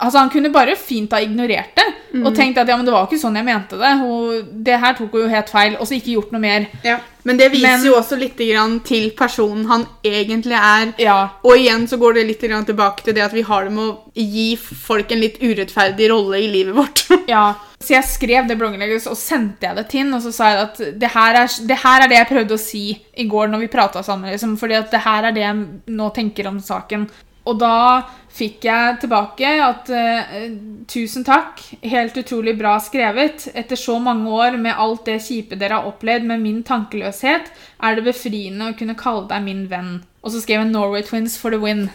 Altså, 0.00 0.18
Han 0.20 0.30
kunne 0.30 0.50
bare 0.52 0.76
fint 0.76 1.10
ha 1.12 1.18
ignorert 1.20 1.74
det 1.76 1.86
Mm. 2.14 2.26
og 2.26 2.34
tenkt 2.34 2.58
at 2.58 2.66
ja, 2.68 2.76
men 2.76 2.84
det 2.84 2.92
var 2.92 3.06
ikke 3.06 3.18
sånn 3.20 3.36
jeg 3.36 3.44
mente 3.44 3.76
det. 3.78 3.90
Hun, 4.00 4.48
det 4.64 4.78
her 4.80 4.94
tok 4.94 5.12
hun 5.12 5.20
jo 5.22 5.28
helt 5.28 5.48
feil, 5.48 5.76
og 5.78 5.86
så 5.86 5.94
ikke 5.94 6.14
gjort 6.16 6.32
noe 6.32 6.40
mer. 6.40 6.66
Ja. 6.84 6.96
Men 7.24 7.36
det 7.36 7.52
viser 7.52 7.62
Men- 7.78 7.84
jo 7.86 7.92
også 7.94 8.18
litt 8.18 8.36
grann 8.36 8.80
til 8.80 9.10
personen 9.10 9.66
han 9.66 9.86
egentlig 10.04 10.56
er. 10.58 10.92
Ja, 10.98 11.28
Og 11.44 11.54
igjen 11.56 11.86
så 11.86 11.98
går 11.98 12.14
det 12.14 12.26
litt 12.26 12.40
grann 12.40 12.64
tilbake 12.66 13.04
til 13.04 13.14
det 13.14 13.22
at 13.22 13.32
vi 13.32 13.42
har 13.42 13.64
det 13.64 13.72
med 13.72 13.84
å 13.84 13.98
gi 14.16 14.56
folk 14.56 15.12
en 15.12 15.20
litt 15.20 15.38
urettferdig 15.40 16.10
rolle 16.10 16.34
i 16.42 16.48
livet 16.50 16.74
vårt. 16.74 17.04
ja. 17.28 17.54
Så 17.80 17.94
jeg 17.94 18.04
skrev 18.04 18.48
det 18.48 18.58
blogginnlegget, 18.60 19.06
og 19.08 19.16
sendte 19.16 19.64
jeg 19.64 19.78
det 19.78 19.86
til 19.88 20.04
han, 20.04 20.12
og 20.18 20.20
så 20.20 20.34
sa 20.36 20.50
jeg 20.52 20.64
at 20.66 20.80
det 21.00 21.10
her, 21.14 21.38
er, 21.40 21.54
det 21.64 21.78
her 21.80 22.04
er 22.04 22.10
det 22.10 22.18
jeg 22.18 22.28
prøvde 22.28 22.56
å 22.58 22.60
si 22.60 22.84
i 22.92 23.24
går 23.30 23.48
når 23.48 23.64
vi 23.64 23.72
prata 23.72 24.02
sammen, 24.04 24.28
liksom, 24.34 24.58
fordi 24.60 24.76
at 24.76 24.92
det 24.92 25.00
her 25.06 25.28
er 25.30 25.36
det 25.36 25.46
jeg 25.46 25.94
nå 25.96 26.08
tenker 26.16 26.50
om 26.50 26.60
saken. 26.60 27.08
Og 27.48 27.56
da 27.56 28.02
fikk 28.36 28.66
jeg 28.68 28.98
tilbake 29.00 29.48
at 29.64 29.88
eh, 29.96 30.50
tusen 30.92 31.24
takk, 31.24 31.62
helt 31.80 32.18
utrolig 32.20 32.52
bra 32.58 32.74
skrevet. 32.84 33.46
Etter 33.56 33.80
så 33.80 33.96
mange 34.02 34.28
år 34.28 34.58
med 34.60 34.76
alt 34.76 35.08
det 35.08 35.22
kjipe 35.24 35.56
dere 35.58 35.80
har 35.80 35.88
opplevd 35.88 36.28
med 36.28 36.44
min 36.44 36.60
tankeløshet, 36.66 37.48
er 37.80 37.96
det 37.96 38.04
befriende 38.06 38.68
å 38.68 38.76
kunne 38.76 38.98
kalle 38.98 39.24
deg 39.32 39.46
min 39.46 39.64
venn. 39.72 39.94
Og 40.20 40.34
så 40.34 40.44
skrev 40.44 40.60
jeg 40.60 40.74
Norway 40.74 41.06
Twins 41.06 41.38
for 41.40 41.56
the 41.56 41.62
win. 41.62 41.88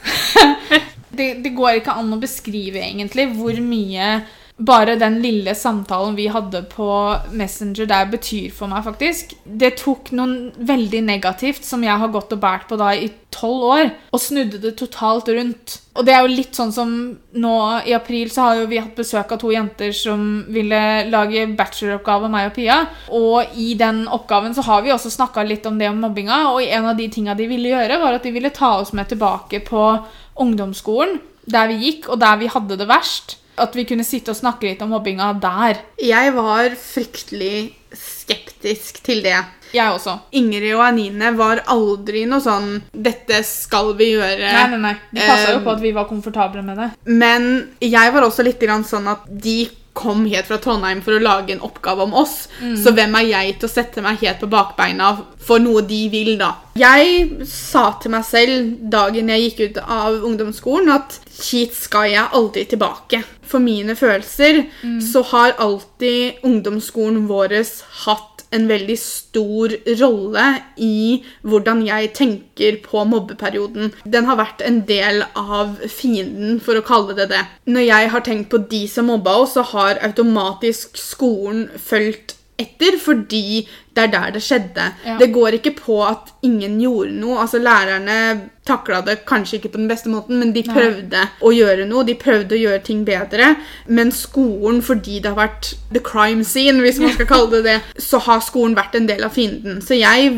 det, 1.18 1.30
det 1.46 1.54
går 1.56 1.78
ikke 1.78 1.94
an 2.02 2.10
å 2.18 2.20
beskrive 2.20 2.82
egentlig 2.82 3.30
hvor 3.38 3.62
mye 3.62 4.10
bare 4.58 4.96
den 4.96 5.18
lille 5.20 5.52
samtalen 5.56 6.16
vi 6.16 6.30
hadde 6.32 6.62
på 6.72 6.88
Messenger 7.36 7.90
der 7.90 8.08
betyr 8.08 8.54
for 8.56 8.72
meg, 8.72 8.86
faktisk. 8.86 9.34
Det 9.44 9.74
tok 9.82 10.14
noe 10.16 10.54
veldig 10.56 11.02
negativt 11.04 11.68
som 11.68 11.84
jeg 11.84 12.00
har 12.00 12.14
gått 12.14 12.32
og 12.32 12.40
båret 12.40 12.70
på 12.70 12.78
da 12.80 12.94
i 12.96 13.10
tolv 13.36 13.66
år, 13.68 13.92
og 14.16 14.24
snudde 14.24 14.62
det 14.64 14.78
totalt 14.80 15.28
rundt. 15.36 15.76
Og 16.00 16.08
det 16.08 16.16
er 16.16 16.24
jo 16.24 16.32
litt 16.32 16.56
sånn 16.56 16.72
som 16.72 16.96
nå 17.36 17.58
i 17.84 17.96
april 17.98 18.32
så 18.32 18.48
har 18.48 18.62
jo 18.62 18.72
vi 18.72 18.80
hatt 18.80 18.96
besøk 18.96 19.36
av 19.36 19.44
to 19.44 19.52
jenter 19.52 19.92
som 19.96 20.46
ville 20.48 20.82
lage 21.12 21.46
bacheloroppgave, 21.60 22.32
meg 22.32 22.50
og 22.50 22.56
Pia. 22.56 22.80
Og 23.12 23.60
i 23.60 23.74
den 23.80 24.06
oppgaven 24.08 24.56
så 24.56 24.64
har 24.70 24.88
vi 24.88 24.96
også 24.96 25.12
snakka 25.12 25.44
litt 25.44 25.68
om 25.68 25.80
det 25.80 25.92
om 25.92 26.00
mobbinga, 26.00 26.46
og 26.56 26.64
en 26.64 26.92
av 26.94 27.00
de 27.00 27.12
tinga 27.12 27.36
de 27.36 27.52
ville 27.52 27.76
gjøre, 27.76 28.00
var 28.00 28.16
at 28.16 28.24
de 28.24 28.36
ville 28.36 28.56
ta 28.56 28.78
oss 28.80 28.96
med 28.96 29.12
tilbake 29.12 29.66
på 29.68 29.88
ungdomsskolen, 30.40 31.20
der 31.44 31.68
vi 31.74 31.82
gikk, 31.90 32.08
og 32.08 32.24
der 32.24 32.40
vi 32.40 32.56
hadde 32.56 32.80
det 32.80 32.88
verst. 32.88 33.42
At 33.62 33.76
vi 33.78 33.86
kunne 33.88 34.06
sitte 34.08 34.34
og 34.34 34.40
snakke 34.40 34.68
litt 34.68 34.82
om 34.84 34.92
mobbinga 34.96 35.32
der. 35.42 35.80
Jeg 36.02 36.34
var 36.36 36.76
fryktelig 36.80 37.76
skeptisk 37.96 39.00
til 39.06 39.24
det. 39.24 39.38
Jeg 39.76 39.92
også. 39.92 40.18
Ingrid 40.40 40.74
og 40.76 40.84
Anine 40.86 41.32
var 41.36 41.64
aldri 41.72 42.26
noe 42.30 42.44
sånn 42.44 42.82
'Dette 42.92 43.42
skal 43.48 43.94
vi 44.00 44.12
gjøre'. 44.14 44.52
Nei, 44.52 44.68
nei, 44.76 44.82
nei. 44.90 44.94
De 45.12 45.24
passa 45.24 45.56
jo 45.56 45.64
på 45.66 45.74
at 45.76 45.82
vi 45.84 45.92
var 45.96 46.08
komfortable 46.12 46.64
med 46.64 46.80
det. 46.80 46.90
Men 47.06 47.50
jeg 47.82 48.14
var 48.14 48.28
også 48.28 48.44
litt 48.44 48.64
sånn 48.88 49.08
at 49.12 49.26
de 49.28 49.70
kom 49.96 50.26
helt 50.28 50.50
fra 50.50 50.60
Trondheim 50.62 51.02
for 51.06 51.16
å 51.16 51.24
lage 51.24 51.56
en 51.56 51.64
oppgave 51.64 52.04
om 52.04 52.14
oss. 52.20 52.50
Så 52.84 52.92
hvem 52.96 53.16
er 53.22 53.30
jeg 53.30 53.56
til 53.60 53.70
å 53.70 53.72
sette 53.72 54.04
meg 54.04 54.20
helt 54.22 54.44
på 54.44 54.50
bakbeina 54.52 55.14
for 55.46 55.64
noe 55.64 55.86
de 55.88 56.02
vil, 56.12 56.36
da? 56.42 56.52
Jeg 56.76 57.48
sa 57.48 57.86
til 58.04 58.12
meg 58.12 58.26
selv 58.28 58.76
dagen 58.92 59.32
jeg 59.32 59.46
gikk 59.46 59.62
ut 59.64 59.82
av 59.86 60.20
ungdomsskolen, 60.28 60.92
at 60.92 61.20
hit 61.48 61.76
skal 61.78 62.10
jeg 62.12 62.28
aldri 62.36 62.66
tilbake. 62.68 63.24
For 63.46 63.64
mine 63.64 63.96
følelser 63.96 64.66
så 65.06 65.24
har 65.32 65.56
alltid 65.64 66.44
ungdomsskolen 66.44 67.28
vår 67.32 67.62
hatt 68.06 68.35
en 68.54 68.68
veldig 68.70 68.98
stor 69.00 69.74
rolle 70.02 70.46
i 70.82 71.24
hvordan 71.46 71.84
jeg 71.88 72.14
tenker 72.18 72.80
på 72.86 73.04
mobbeperioden. 73.10 73.94
Den 74.04 74.30
har 74.30 74.40
vært 74.40 74.64
en 74.66 74.82
del 74.90 75.24
av 75.36 75.78
fienden, 75.90 76.60
for 76.64 76.78
å 76.78 76.86
kalle 76.86 77.18
det 77.18 77.30
det. 77.34 77.44
Når 77.66 77.88
jeg 77.88 78.14
har 78.14 78.26
tenkt 78.26 78.52
på 78.54 78.62
de 78.72 78.86
som 78.92 79.10
mobba 79.12 79.38
oss, 79.42 79.56
så 79.58 79.66
har 79.74 80.02
automatisk 80.06 80.98
skolen 81.00 81.68
fulgt 81.76 82.38
etter, 82.62 82.96
fordi 83.02 83.66
det 83.96 84.06
er 84.06 84.12
der 84.14 84.36
det 84.36 84.44
skjedde. 84.44 84.90
Ja. 85.06 85.18
Det 85.20 85.32
går 85.36 85.58
ikke 85.60 85.76
på 85.80 86.00
at 86.08 86.32
ingen 86.46 86.78
gjorde 86.84 87.16
noe. 87.18 87.42
Altså 87.44 87.60
Lærerne 87.64 88.20
takla 88.66 89.02
det 89.06 89.20
kanskje 89.30 89.60
ikke 89.60 89.76
på 89.76 89.80
den 89.80 89.90
beste 89.90 90.10
måten, 90.10 90.40
men 90.42 90.52
de 90.56 90.64
Nei. 90.66 90.74
prøvde 90.74 91.22
å 91.46 91.52
gjøre 91.54 91.86
noe. 91.86 92.06
De 92.08 92.16
prøvde 92.18 92.58
å 92.58 92.60
gjøre 92.60 92.82
ting 92.88 93.04
bedre. 93.06 93.52
Men 93.86 94.10
skolen, 94.16 94.82
fordi 94.86 95.20
det 95.22 95.34
har 95.34 95.38
vært 95.38 95.76
the 95.94 96.02
crime 96.02 96.42
scene, 96.44 96.82
hvis 96.82 96.98
man 97.02 97.14
skal 97.14 97.30
kalle 97.30 97.52
det 97.60 97.64
det, 97.68 97.76
så 98.10 98.18
har 98.26 98.42
skolen 98.46 98.74
vært 98.78 98.98
en 98.98 99.10
del 99.10 99.22
av 99.28 99.36
fienden. 99.36 99.84
Så 99.86 100.00
jeg 100.00 100.32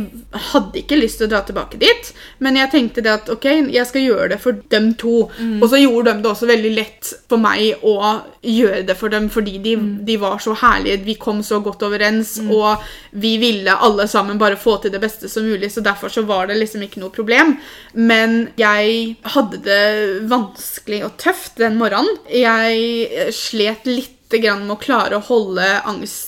hadde 0.52 0.82
ikke 0.82 1.00
lyst 1.00 1.22
til 1.22 1.30
å 1.30 1.32
dra 1.32 1.42
tilbake 1.48 1.80
dit, 1.80 2.12
men 2.44 2.60
jeg 2.60 2.74
tenkte 2.74 3.06
det 3.06 3.14
at 3.14 3.32
ok, 3.32 3.48
jeg 3.74 3.88
skal 3.88 4.04
gjøre 4.04 4.32
det 4.36 4.42
for 4.44 4.60
dem 4.76 4.92
to. 5.00 5.30
Og 5.62 5.68
så 5.72 5.80
gjorde 5.80 6.18
de 6.18 6.26
det 6.26 6.32
også 6.34 6.52
veldig 6.52 6.74
lett 6.76 7.14
for 7.32 7.40
meg 7.42 7.86
å 7.88 7.96
gjøre 8.44 8.84
det 8.88 8.98
for 9.00 9.14
dem, 9.14 9.32
fordi 9.32 9.56
de, 9.64 9.78
de 10.08 10.20
var 10.20 10.44
så 10.44 10.56
herlige. 10.58 11.06
Vi 11.08 11.16
kom 11.22 11.40
så 11.48 11.62
godt 11.64 11.88
overens, 11.88 12.38
og 12.44 12.84
vi 13.16 13.38
ville 13.40 13.72
alle 13.72 14.08
sammen 14.12 14.40
bare 14.42 14.60
få 14.60 14.78
til 14.84 14.92
det 14.92 15.02
beste 15.04 15.32
som 15.32 15.48
mulig, 15.48 15.72
så 15.72 15.86
derfor 15.86 16.12
så 16.12 16.28
var 16.28 16.52
det 16.52 16.60
liksom 16.60 16.84
ikke 16.84 17.00
noe 17.00 17.14
problem. 17.14 17.56
Men 17.96 18.17
jeg 18.60 19.16
hadde 19.34 19.62
det 19.66 20.28
vanskelig 20.32 21.04
og 21.08 21.18
tøft 21.22 21.58
den 21.62 21.78
morgenen. 21.80 22.20
Jeg 22.32 23.34
slet 23.36 23.88
litt 23.90 24.14
grann 24.36 24.66
med 24.66 24.76
å 24.76 24.82
klare 24.82 25.20
å 25.20 25.24
holde 25.24 25.66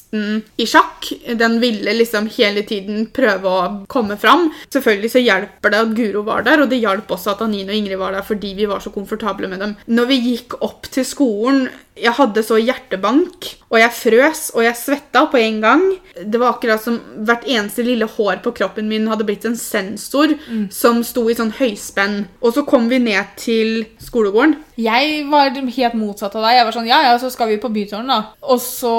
angsten 0.09 0.43
i 0.57 0.65
sjakk. 0.65 1.11
Den 1.37 1.59
ville 1.59 1.93
liksom 1.93 2.29
hele 2.37 2.63
tiden 2.63 3.07
prøve 3.13 3.47
å 3.47 3.85
komme 3.87 4.17
fram. 4.17 4.51
Selvfølgelig 4.69 5.11
så 5.11 5.19
hjelper 5.19 5.69
det 5.69 5.79
at 5.79 5.95
Guro 5.95 6.23
var 6.23 6.43
der, 6.43 6.61
og 6.61 6.69
det 6.69 6.81
hjalp 6.81 7.09
også 7.09 7.31
at 7.31 7.41
Anine 7.41 7.71
og 7.71 7.77
Ingrid 7.77 7.97
var 7.97 8.13
der 8.13 8.23
fordi 8.23 8.53
vi 8.55 8.65
var 8.65 8.79
så 8.79 8.89
komfortable 8.89 9.47
med 9.47 9.59
dem. 9.59 9.75
Når 9.87 10.05
vi 10.07 10.19
gikk 10.33 10.61
opp 10.61 10.89
til 10.91 11.05
skolen, 11.05 11.69
jeg 11.99 12.15
hadde 12.15 12.43
så 12.43 12.55
hjertebank, 12.55 13.47
og 13.69 13.79
jeg 13.79 13.91
frøs, 13.91 14.43
og 14.55 14.63
jeg 14.63 14.77
svetta 14.79 15.25
på 15.27 15.37
en 15.37 15.59
gang. 15.61 15.81
Det 16.15 16.39
var 16.39 16.53
akkurat 16.53 16.81
som 16.81 16.95
hvert 17.27 17.43
eneste 17.43 17.83
lille 17.83 18.07
hår 18.07 18.39
på 18.45 18.53
kroppen 18.55 18.87
min 18.87 19.09
hadde 19.11 19.27
blitt 19.27 19.43
en 19.45 19.57
sensor 19.59 20.31
som 20.71 21.03
sto 21.03 21.25
i 21.27 21.35
sånn 21.35 21.51
høyspenn. 21.59 22.21
Og 22.39 22.55
så 22.55 22.63
kom 22.67 22.87
vi 22.91 23.01
ned 23.03 23.35
til 23.39 23.83
skolegården. 23.99 24.55
Jeg 24.79 25.25
var 25.27 25.51
helt 25.51 25.99
motsatt 25.99 26.37
av 26.39 26.47
deg. 26.47 26.55
Jeg 26.55 26.67
var 26.69 26.77
sånn, 26.77 26.87
ja, 26.87 27.01
ja, 27.09 27.17
så 27.19 27.31
skal 27.33 27.51
vi 27.51 27.59
på 27.59 27.71
byturen, 27.73 28.07
da. 28.07 28.21
Og 28.47 28.61
så 28.63 28.95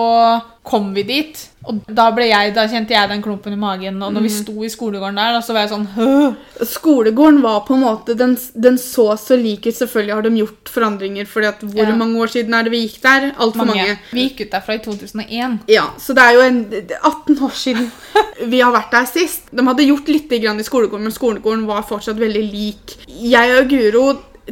kom 0.70 0.92
vi 0.94 1.02
dit, 1.02 1.40
og 1.66 1.80
da, 1.92 2.06
jeg, 2.24 2.52
da 2.56 2.64
kjente 2.70 2.94
jeg 2.94 3.08
den 3.10 3.22
klumpen 3.24 3.52
i 3.52 3.58
magen. 3.60 3.98
Og 4.06 4.14
når 4.14 4.24
vi 4.24 4.30
sto 4.32 4.54
i 4.64 4.70
skolegården 4.72 5.18
der, 5.18 5.34
da, 5.36 5.40
så 5.44 5.52
var 5.52 5.66
jeg 5.66 5.72
sånn 5.74 5.88
Høh! 5.96 6.36
Skolegården 6.70 7.40
var 7.44 7.64
på 7.66 7.74
en 7.76 7.82
måte 7.84 8.14
Den, 8.18 8.36
den 8.54 8.78
så 8.80 9.10
så 9.20 9.36
lik 9.38 9.66
ut. 9.66 9.76
Selvfølgelig 9.76 10.14
har 10.14 10.24
de 10.24 10.32
gjort 10.40 10.72
forandringer, 10.72 11.28
fordi 11.28 11.50
at 11.50 11.64
hvor 11.66 11.90
Ja. 11.90 11.96
mange 11.98 12.22
år 12.22 12.32
siden 12.32 12.54
er 12.56 12.64
det 12.64 12.72
vi 12.72 12.84
gikk 12.86 13.02
der? 13.04 13.28
Altfor 13.36 13.66
mange. 13.68 13.82
mange. 13.82 13.98
Vi 14.14 14.28
gikk 14.28 14.46
ut 14.46 14.54
derfra 14.54 14.78
i 14.78 14.82
2001. 14.86 15.58
Ja, 15.68 15.84
så 15.98 16.16
det 16.16 16.24
er 16.24 16.38
jo 16.38 16.46
en, 16.46 16.62
18 17.02 17.44
år 17.44 17.54
siden 17.66 17.90
vi 18.54 18.62
har 18.64 18.72
vært 18.72 18.96
der 18.96 19.10
sist. 19.10 19.50
De 19.52 19.66
hadde 19.66 19.88
gjort 19.90 20.08
litt 20.08 20.32
grann 20.40 20.60
i 20.62 20.66
skolegården, 20.66 21.04
men 21.10 21.16
skolegården 21.18 21.66
var 21.68 21.84
fortsatt 21.88 22.20
veldig 22.20 22.46
lik. 22.48 22.96
Jeg 23.10 23.58
og 23.58 23.68
Guro 23.68 24.06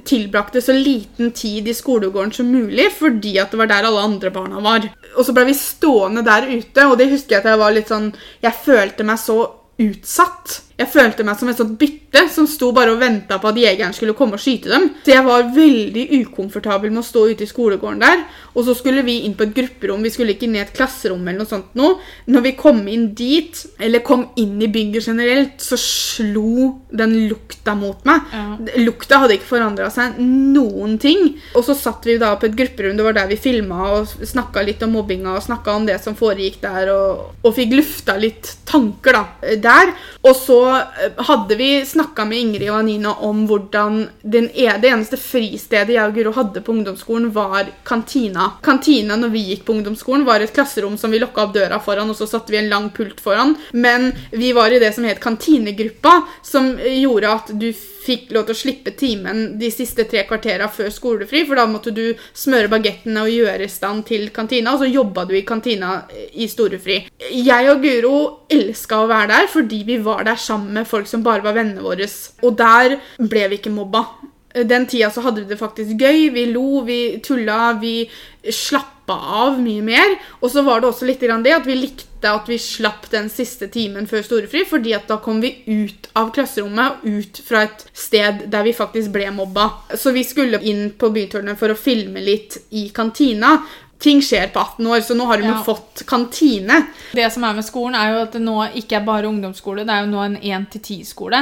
tilbrakte 0.06 0.62
så 0.62 0.74
liten 0.76 1.32
tid 1.36 1.68
i 1.68 1.74
skolegården 1.76 2.32
som 2.34 2.50
mulig, 2.52 2.90
fordi 2.98 3.36
at 3.40 3.52
det 3.52 3.60
var 3.60 3.70
der 3.70 3.88
alle 3.88 4.04
andre 4.10 4.32
barna 4.34 4.62
var. 4.64 4.86
Og 5.16 5.26
så 5.26 5.34
ble 5.36 5.48
vi 5.48 5.56
stående 5.58 6.24
der 6.26 6.48
ute, 6.50 6.86
og 6.86 6.98
det 7.00 7.10
husker 7.12 7.36
jeg 7.36 7.44
at 7.44 7.52
jeg 7.52 7.62
var 7.62 7.74
litt 7.74 7.92
sånn 7.92 8.10
Jeg 8.44 8.60
følte 8.64 9.06
meg 9.06 9.20
så 9.22 9.38
utsatt. 9.78 10.60
Jeg 10.78 10.92
følte 10.92 11.24
meg 11.26 11.38
som 11.40 11.48
et 11.50 11.58
sånt 11.58 11.74
bytte 11.78 12.20
som 12.30 12.46
sto 12.46 12.68
bare 12.74 12.92
og 12.94 13.00
venta 13.02 13.40
på 13.42 13.50
at 13.50 13.56
jegeren 13.58 13.94
skulle 13.96 14.14
komme 14.14 14.38
og 14.38 14.42
skyte 14.42 14.70
dem. 14.70 14.84
Så 15.02 15.10
jeg 15.10 15.24
var 15.26 15.48
veldig 15.56 16.04
ukomfortabel 16.20 16.92
med 16.92 17.02
å 17.02 17.08
stå 17.08 17.24
ute 17.32 17.42
i 17.42 17.50
skolegården 17.50 18.04
der. 18.04 18.22
Og 18.54 18.62
så 18.66 18.76
skulle 18.78 19.02
vi 19.06 19.20
inn 19.26 19.34
på 19.38 19.48
et 19.48 19.54
grupperom, 19.56 20.04
vi 20.06 20.12
skulle 20.14 20.36
ikke 20.36 20.46
i 20.48 20.60
et 20.62 20.70
klasserom 20.74 21.26
eller 21.26 21.42
noe 21.42 21.50
sånt 21.50 21.74
noe. 21.78 21.96
Når 22.30 22.44
vi 22.46 22.52
kom 22.58 22.80
inn 22.90 23.08
dit, 23.18 23.58
eller 23.82 24.04
kom 24.06 24.28
inn 24.38 24.56
i 24.62 24.70
bygget 24.70 25.10
generelt, 25.10 25.58
så 25.62 25.78
slo 25.78 26.70
den 26.94 27.16
lukta 27.30 27.74
mot 27.78 28.06
meg. 28.06 28.30
Ja. 28.32 28.46
Lukta 28.82 29.22
hadde 29.24 29.38
ikke 29.38 29.50
forandra 29.50 29.90
seg 29.94 30.18
noen 30.22 30.94
ting. 31.02 31.34
Og 31.58 31.66
så 31.66 31.74
satt 31.78 32.06
vi 32.06 32.20
da 32.22 32.36
på 32.38 32.46
et 32.48 32.56
grupperom, 32.58 32.94
det 32.98 33.06
var 33.06 33.18
der 33.18 33.30
vi 33.32 33.40
filma 33.40 33.90
og 33.96 34.14
snakka 34.14 34.62
litt 34.66 34.86
om 34.86 34.94
mobbinga 34.94 35.34
og 35.34 35.46
snakka 35.46 35.74
om 35.74 35.90
det 35.90 35.98
som 36.02 36.14
foregikk 36.18 36.62
der, 36.62 36.94
og, 36.94 37.34
og 37.42 37.58
fikk 37.58 37.74
lufta 37.80 38.14
litt 38.18 38.54
tanker 38.68 39.18
da, 39.18 39.24
der. 39.58 39.94
Og 40.22 40.34
så 40.38 40.67
hadde 41.28 41.56
vi 41.58 41.70
snakka 41.86 42.24
med 42.28 42.38
Ingrid 42.38 42.70
og 42.70 42.78
Anina 42.80 43.14
om 43.26 43.44
hvordan 43.48 44.00
den, 44.22 44.48
e- 44.54 44.76
det 44.80 44.90
eneste 44.92 45.18
fristedet 45.20 45.96
jeg 45.96 46.04
og 46.04 46.16
Guro 46.16 46.34
hadde 46.36 46.62
på 46.64 46.74
ungdomsskolen, 46.74 47.30
var 47.34 47.70
kantina. 47.88 48.52
Kantina 48.62 49.18
når 49.18 49.34
vi 49.34 49.44
gikk 49.50 49.66
på 49.66 49.76
ungdomsskolen, 49.76 50.26
var 50.28 50.44
et 50.44 50.54
klasserom 50.54 50.96
som 51.00 51.14
vi 51.14 51.20
lokka 51.22 51.46
opp 51.46 51.54
døra 51.56 51.80
foran, 51.82 52.10
og 52.10 52.18
så 52.18 52.28
satte 52.30 52.54
vi 52.54 52.62
en 52.62 52.72
lang 52.72 52.90
pult 52.94 53.20
foran. 53.20 53.56
Men 53.72 54.10
vi 54.32 54.52
var 54.56 54.72
i 54.72 54.80
det 54.82 54.94
som 54.96 55.06
het 55.08 55.22
kantinegruppa, 55.22 56.22
som 56.42 56.74
gjorde 56.78 57.34
at 57.34 57.54
du 57.58 57.70
fikk 58.08 58.32
lov 58.32 58.46
til 58.48 58.56
å 58.56 58.58
slippe 58.62 58.92
timen 58.96 59.58
de 59.60 59.68
siste 59.72 60.06
tre 60.08 60.24
kvartera 60.28 60.68
før 60.72 60.90
skolefri, 60.94 61.44
for 61.48 61.60
da 61.60 61.66
måtte 61.68 61.92
du 61.94 62.16
smøre 62.32 62.70
bagettene 62.72 63.24
og 63.26 63.32
gjøre 63.32 63.66
i 63.66 63.72
stand 63.72 64.06
til 64.08 64.28
kantina, 64.34 64.74
og 64.74 64.82
så 64.82 64.88
jobba 64.88 65.26
du 65.28 65.34
i 65.36 65.44
kantina 65.48 66.02
i 66.32 66.48
storefri. 66.48 67.02
Jeg 67.36 67.72
og 67.72 67.82
Guro 67.84 68.16
elska 68.48 69.02
å 69.02 69.08
være 69.10 69.32
der 69.34 69.50
fordi 69.52 69.82
vi 69.88 69.98
var 70.04 70.24
der 70.24 70.38
sammen 70.40 70.57
med 70.62 70.88
folk 70.88 71.08
som 71.10 71.24
bare 71.26 71.44
var 71.44 71.56
vennene 71.56 71.84
våre, 71.84 72.08
og 72.42 72.58
der 72.58 72.98
ble 73.18 73.46
vi 73.48 73.60
ikke 73.60 73.74
mobba. 73.74 74.06
den 74.64 74.86
tida 74.86 75.10
så 75.10 75.20
hadde 75.20 75.42
vi 75.42 75.52
det 75.52 75.60
faktisk 75.60 76.00
gøy. 76.00 76.30
Vi 76.34 76.46
lo, 76.52 76.80
vi 76.86 77.18
tulla, 77.22 77.74
vi 77.80 78.08
slappa 78.42 79.14
av 79.44 79.58
mye 79.60 79.82
mer. 79.84 80.16
Og 80.40 80.50
så 80.50 80.64
var 80.66 80.80
det 80.80 80.88
også 80.88 81.08
litt 81.08 81.20
det 81.20 81.54
at 81.54 81.66
vi 81.66 81.76
likte 81.76 82.32
at 82.32 82.48
vi 82.50 82.58
slapp 82.58 83.06
den 83.12 83.28
siste 83.30 83.68
timen 83.70 84.08
før 84.10 84.24
storefri, 84.26 84.64
fordi 84.66 84.94
at 84.96 85.06
da 85.06 85.20
kom 85.22 85.40
vi 85.40 85.52
ut 85.66 86.08
av 86.18 86.32
klasserommet 86.34 87.04
ut 87.04 87.42
fra 87.46 87.66
et 87.68 87.84
sted 87.92 88.48
der 88.50 88.64
vi 88.66 88.74
faktisk 88.74 89.12
ble 89.14 89.30
mobba. 89.30 89.68
Så 89.94 90.10
vi 90.16 90.24
skulle 90.26 90.62
inn 90.62 90.90
på 90.98 91.12
Bytårnet 91.14 91.58
for 91.60 91.70
å 91.70 91.78
filme 91.78 92.24
litt 92.24 92.58
i 92.70 92.88
kantina. 92.94 93.60
Ting 93.98 94.20
skjer 94.22 94.46
på 94.54 94.62
18 94.62 94.86
år, 94.86 95.00
så 95.02 95.14
nå 95.18 95.24
har 95.26 95.40
de 95.42 95.48
jo 95.48 95.56
fått 95.66 96.04
kantine. 96.06 96.76
Det 97.16 97.24
som 97.34 97.42
er 97.48 97.56
med 97.56 97.66
skolen, 97.66 97.96
er 97.98 98.12
jo 98.12 98.20
at 98.22 98.36
det 98.36 98.42
nå 98.44 98.54
ikke 98.78 99.00
er 99.00 99.06
bare 99.06 99.26
ungdomsskole, 99.26 99.82
det 99.88 99.94
er 99.94 100.04
jo 100.04 100.12
nå 100.12 100.22
en 100.22 100.36
1-10-skole. 100.38 101.40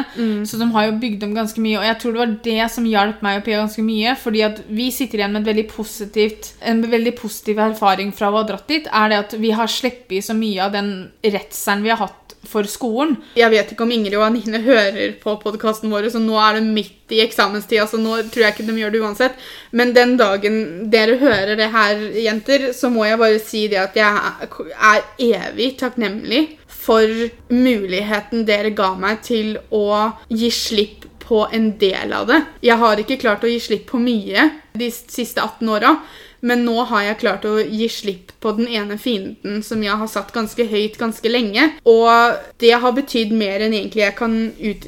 Så 0.48 0.56
de 0.60 0.70
har 0.72 0.86
jo 0.88 0.96
bygd 1.02 1.26
om 1.26 1.34
ganske 1.36 1.60
mye, 1.60 1.76
og 1.82 1.84
jeg 1.84 1.98
tror 2.00 2.16
det 2.16 2.22
var 2.22 2.34
det 2.48 2.68
som 2.72 2.88
hjalp 2.88 3.20
meg 3.26 3.40
og 3.40 3.44
Pia 3.44 3.60
ganske 3.60 3.84
mye. 3.84 4.16
fordi 4.16 4.42
at 4.46 4.62
vi 4.72 4.90
sitter 4.90 5.20
igjen 5.20 5.36
med 5.36 5.44
et 5.44 5.50
veldig 5.52 5.66
positivt, 5.74 6.54
en 6.64 6.80
veldig 6.80 7.14
positiv 7.18 7.60
erfaring 7.60 8.14
fra 8.16 8.32
å 8.32 8.38
ha 8.38 8.46
dratt 8.48 8.66
dit, 8.72 8.88
er 8.88 9.12
det 9.12 9.18
at 9.18 9.36
vi 9.36 9.52
har 9.52 9.68
sluppet 9.70 10.24
så 10.24 10.34
mye 10.34 10.64
av 10.64 10.72
den 10.72 11.10
redselen 11.22 11.84
vi 11.84 11.92
har 11.92 12.00
hatt 12.06 12.25
for 12.48 12.68
skolen. 12.70 13.16
Jeg 13.38 13.52
vet 13.52 13.72
ikke 13.72 13.86
om 13.86 13.94
Ingrid 13.94 14.18
og 14.18 14.26
Anine 14.28 14.62
hører 14.64 15.16
på 15.22 15.36
podkasten 15.42 15.92
vår, 15.92 16.10
så 16.12 16.22
nå 16.22 16.36
er 16.40 16.58
det 16.58 16.66
midt 16.66 17.14
i 17.14 17.22
eksamenstida, 17.24 17.86
så 17.90 18.00
nå 18.00 18.18
tror 18.32 18.46
jeg 18.46 18.56
ikke 18.56 18.66
de 18.68 18.76
gjør 18.80 18.94
det 18.94 19.02
uansett. 19.04 19.40
Men 19.76 19.94
den 19.96 20.16
dagen 20.20 20.60
dere 20.92 21.18
hører 21.20 21.56
det 21.58 21.70
her, 21.74 22.06
jenter, 22.26 22.70
så 22.76 22.90
må 22.92 23.06
jeg 23.06 23.20
bare 23.22 23.42
si 23.42 23.66
det 23.72 23.82
at 23.82 23.98
jeg 23.98 24.46
er 24.92 25.10
evig 25.22 25.74
takknemlig 25.80 26.46
for 26.86 27.10
muligheten 27.50 28.46
dere 28.46 28.70
ga 28.76 28.92
meg 28.98 29.22
til 29.26 29.56
å 29.74 30.12
gi 30.30 30.50
slipp 30.54 31.06
på 31.26 31.42
en 31.52 31.72
del 31.80 32.12
av 32.14 32.28
det. 32.30 32.38
Jeg 32.62 32.78
har 32.78 33.02
ikke 33.02 33.18
klart 33.18 33.44
å 33.44 33.50
gi 33.50 33.58
slipp 33.62 33.88
på 33.90 33.98
mye 33.98 34.46
de 34.78 34.90
siste 34.94 35.42
18 35.42 35.72
åra. 35.74 35.96
Men 36.46 36.64
nå 36.66 36.76
har 36.90 37.08
jeg 37.08 37.20
klart 37.24 37.46
å 37.48 37.56
gi 37.58 37.88
slipp 37.90 38.34
på 38.42 38.52
den 38.58 38.68
ene 38.70 38.98
fienden 39.02 39.62
som 39.66 39.82
jeg 39.82 39.98
har 39.98 40.10
satt 40.10 40.32
ganske 40.34 40.68
høyt 40.70 40.98
ganske 41.00 41.30
lenge. 41.30 41.70
Og 41.88 42.38
det 42.62 42.74
har 42.82 42.94
betydd 42.96 43.34
mer 43.34 43.66
enn 43.66 43.74
egentlig 43.74 44.04
jeg 44.04 44.18
kan 44.18 44.38
ut, 44.60 44.86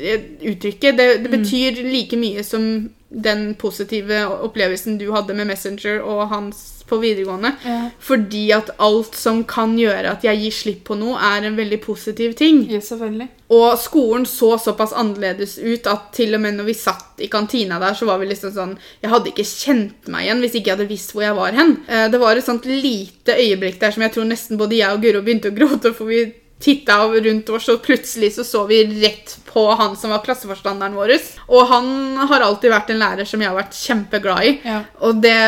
uttrykke. 0.53 0.95
Det, 0.99 1.09
det 1.25 1.33
betyr 1.35 1.83
like 1.89 2.19
mye 2.21 2.47
som 2.47 2.89
den 3.09 3.55
positive 3.59 4.27
opplevelsen 4.45 4.99
du 5.01 5.09
hadde 5.15 5.35
med 5.35 5.49
Messenger 5.49 6.03
og 6.05 6.29
hans 6.33 6.78
på 6.89 6.99
videregående. 7.03 7.53
Ja. 7.65 7.79
Fordi 8.01 8.45
at 8.57 8.71
alt 8.83 9.15
som 9.19 9.43
kan 9.49 9.77
gjøre 9.79 10.15
at 10.17 10.25
jeg 10.27 10.41
gir 10.43 10.55
slipp 10.57 10.85
på 10.89 10.97
noe, 10.99 11.19
er 11.21 11.47
en 11.49 11.59
veldig 11.59 11.81
positiv 11.85 12.35
ting. 12.39 12.65
Ja, 12.71 12.81
selvfølgelig. 12.85 13.29
Og 13.55 13.79
skolen 13.81 14.27
så 14.29 14.51
såpass 14.61 14.93
annerledes 14.93 15.55
ut 15.59 15.87
at 15.89 16.11
til 16.13 16.35
og 16.37 16.43
med 16.45 16.59
når 16.59 16.67
vi 16.69 16.75
satt 16.77 17.23
i 17.25 17.31
kantina 17.33 17.79
der, 17.81 17.95
så 17.97 18.05
var 18.09 18.19
vi 18.21 18.27
liksom 18.29 18.53
sånn 18.53 18.75
Jeg 19.03 19.11
hadde 19.11 19.31
ikke 19.33 19.47
kjent 19.49 20.11
meg 20.13 20.27
igjen 20.27 20.43
hvis 20.45 20.59
ikke 20.59 20.69
jeg 20.71 20.77
hadde 20.77 20.91
visst 20.91 21.15
hvor 21.15 21.25
jeg 21.25 21.37
var 21.39 21.57
hen. 21.57 21.79
Eh, 21.89 22.09
Det 22.13 22.21
var 22.21 22.37
et 22.37 22.45
sånt 22.45 22.67
lite 22.69 23.39
øyeblikk 23.39 23.81
der 23.81 23.91
som 23.95 24.05
jeg 24.05 24.13
tror 24.13 24.29
nesten 24.29 24.61
både 24.61 24.77
jeg 24.83 24.93
og 24.93 25.01
Guro 25.03 25.23
begynte 25.25 25.49
å 25.49 25.57
gråte, 25.57 25.95
for 25.97 26.11
vi 26.13 26.27
titta 26.59 26.99
rundt 27.07 27.51
oss, 27.55 27.69
og 27.71 27.83
plutselig 27.85 28.33
så 28.35 28.45
så 28.45 28.65
vi 28.67 28.83
rett 29.03 29.37
på 29.53 29.63
han 29.79 29.95
som 29.97 30.11
var 30.11 30.25
klasseforstanderen 30.27 30.97
vår. 30.99 31.15
Og 31.55 31.71
han 31.71 31.87
har 32.29 32.45
alltid 32.45 32.73
vært 32.73 32.91
en 32.93 33.01
lærer 33.01 33.29
som 33.29 33.41
jeg 33.43 33.51
har 33.51 33.57
vært 33.57 33.79
kjempeglad 33.79 34.49
i. 34.49 34.53
Ja. 34.67 34.81
Og 35.07 35.23
det 35.23 35.39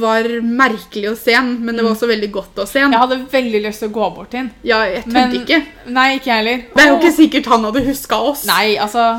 var 0.00 0.28
merkelig 0.46 1.10
å 1.10 1.16
se 1.18 1.34
han, 1.36 1.56
men 1.64 1.76
det 1.76 1.84
var 1.84 1.96
også 1.96 2.08
veldig 2.10 2.30
godt 2.34 2.62
å 2.62 2.68
se 2.70 2.84
han. 2.84 2.94
Jeg 2.94 3.02
hadde 3.02 3.20
veldig 3.34 3.64
lyst 3.66 3.84
til 3.84 3.90
å 3.90 3.96
gå 3.98 4.10
bort 4.14 4.30
til 4.32 4.44
han. 4.44 4.52
Ja, 4.66 4.80
jeg 4.86 5.04
trodde 5.04 5.18
Men 5.18 5.36
ikke. 5.42 5.60
Nei, 5.90 6.08
ikke 6.20 6.34
heller. 6.38 6.64
Det 6.70 6.84
er 6.84 6.92
jo 6.92 6.98
ikke 7.00 7.14
sikkert 7.18 7.50
han 7.50 7.68
hadde 7.68 7.86
huska 7.90 8.22
oss. 8.30 8.46
Nei, 8.48 8.76
altså 8.80 9.10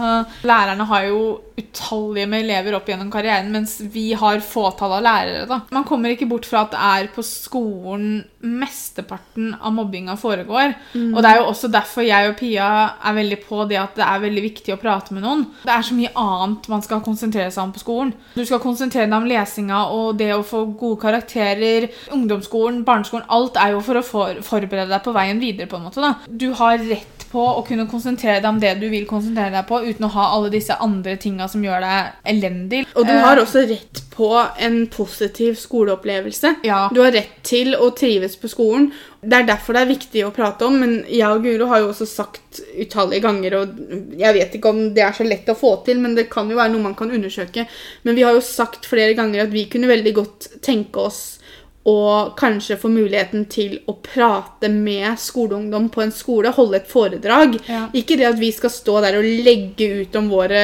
Lærerne 0.47 0.87
har 0.87 1.07
jo 1.09 1.21
utallige 1.61 2.27
med 2.29 2.45
elever 2.45 2.77
opp 2.77 2.89
gjennom 2.89 3.11
karrieren, 3.13 3.51
mens 3.53 3.77
vi 3.93 4.11
har 4.17 4.41
fåtall 4.43 4.97
av 4.97 5.05
lærere. 5.05 5.47
da. 5.49 5.61
Man 5.71 5.87
kommer 5.87 6.13
ikke 6.13 6.29
bort 6.29 6.49
fra 6.49 6.65
at 6.65 6.75
det 6.75 6.81
er 6.91 7.11
på 7.15 7.23
skolen 7.25 8.23
mesteparten 8.41 9.53
av 9.61 9.73
mobbinga 9.75 10.15
foregår. 10.17 10.73
Og 10.97 11.19
det 11.21 11.29
er 11.29 11.39
jo 11.39 11.49
også 11.51 11.69
derfor 11.71 12.05
jeg 12.05 12.31
og 12.31 12.37
Pia 12.39 12.69
er 13.05 13.17
veldig 13.17 13.39
på 13.45 13.65
det 13.69 13.77
at 13.81 13.95
det 13.99 14.07
er 14.07 14.23
veldig 14.25 14.43
viktig 14.47 14.73
å 14.73 14.79
prate 14.81 15.13
med 15.13 15.25
noen. 15.25 15.45
Det 15.65 15.73
er 15.73 15.85
så 15.85 15.97
mye 15.97 16.13
annet 16.17 16.69
man 16.71 16.85
skal 16.85 17.03
konsentrere 17.05 17.51
seg 17.53 17.63
om 17.63 17.73
på 17.75 17.83
skolen. 17.83 18.13
Du 18.35 18.43
skal 18.47 18.63
konsentrere 18.63 19.09
deg 19.09 19.17
om 19.17 19.29
lesinga 19.29 19.85
og 19.93 20.17
det 20.21 20.31
å 20.35 20.43
få 20.45 20.65
gode 20.73 21.01
karakterer. 21.03 21.89
Ungdomsskolen, 22.15 22.83
barneskolen, 22.87 23.27
alt 23.29 23.59
er 23.61 23.75
jo 23.75 23.85
for 23.85 24.01
å 24.01 24.05
for 24.05 24.41
forberede 24.45 24.91
deg 24.91 25.05
på 25.05 25.15
veien 25.15 25.41
videre. 25.41 25.69
på 25.71 25.77
en 25.77 25.85
måte 25.85 26.01
da. 26.01 26.15
Du 26.27 26.51
har 26.57 26.77
rett 26.77 27.21
på 27.31 27.41
å 27.41 27.63
kunne 27.67 27.87
konsentrere 27.89 28.41
deg 28.41 28.49
om 28.49 28.59
det 28.61 28.73
du 28.81 28.87
vil 28.91 29.07
konsentrere 29.09 29.53
deg 29.53 29.67
på, 29.69 29.79
uten 29.87 30.07
å 30.07 30.11
ha 30.15 30.27
alle 30.35 30.51
disse 30.53 30.75
andre 30.83 31.15
tinga 31.21 31.47
som 31.51 31.63
gjør 31.65 31.83
deg 31.83 32.31
elendig. 32.33 32.85
Og 32.95 33.05
du 33.07 33.11
Eh, 33.11 33.21
har 33.21 33.41
også 33.41 33.65
rett 33.69 34.01
på 34.11 34.29
en 34.59 34.87
positiv 34.91 35.55
skoleopplevelse. 35.59 36.55
Ja. 36.67 36.89
Du 36.93 37.01
har 37.01 37.11
rett 37.11 37.41
til 37.47 37.75
å 37.75 37.91
trives 37.95 38.35
på 38.39 38.49
skolen. 38.51 38.91
Det 39.21 39.37
er 39.37 39.47
derfor 39.47 39.73
det 39.77 39.81
er 39.81 39.91
viktig 39.93 40.23
å 40.25 40.33
prate 40.33 40.65
om, 40.65 40.79
men 40.81 41.05
jeg 41.07 41.27
og 41.29 41.43
Guro 41.45 41.67
har 41.69 41.83
jo 41.83 41.91
også 41.91 42.07
sagt 42.09 42.61
utallige 42.75 43.21
ganger, 43.21 43.55
og 43.59 44.15
jeg 44.17 44.33
vet 44.33 44.55
ikke 44.57 44.71
om 44.73 44.93
det 44.95 45.03
er 45.05 45.13
så 45.13 45.27
lett 45.27 45.49
å 45.51 45.57
få 45.57 45.75
til, 45.85 45.99
men 46.01 46.15
det 46.17 46.29
kan 46.31 46.49
jo 46.49 46.57
være 46.57 46.73
noe 46.73 46.87
man 46.89 46.95
kan 46.97 47.11
undersøke. 47.11 47.67
Men 48.03 48.17
vi 48.17 48.25
har 48.25 48.33
jo 48.33 48.41
sagt 48.41 48.89
flere 48.89 49.13
ganger 49.17 49.45
at 49.45 49.53
vi 49.53 49.67
kunne 49.71 49.91
veldig 49.91 50.13
godt 50.17 50.49
tenke 50.65 51.07
oss 51.07 51.37
og 51.89 52.35
kanskje 52.37 52.77
få 52.77 52.91
muligheten 52.93 53.47
til 53.49 53.79
å 53.89 53.95
prate 54.05 54.69
med 54.69 55.17
skoleungdom 55.17 55.87
på 55.89 56.03
en 56.03 56.13
skole, 56.13 56.51
holde 56.53 56.77
et 56.77 56.89
foredrag. 56.91 57.55
Ja. 57.65 57.87
Ikke 57.97 58.19
det 58.19 58.27
at 58.29 58.37
vi 58.37 58.51
skal 58.53 58.69
stå 58.73 58.99
der 59.01 59.17
og 59.17 59.25
legge 59.25 59.87
ut 60.03 60.17
om 60.19 60.29
våre 60.29 60.61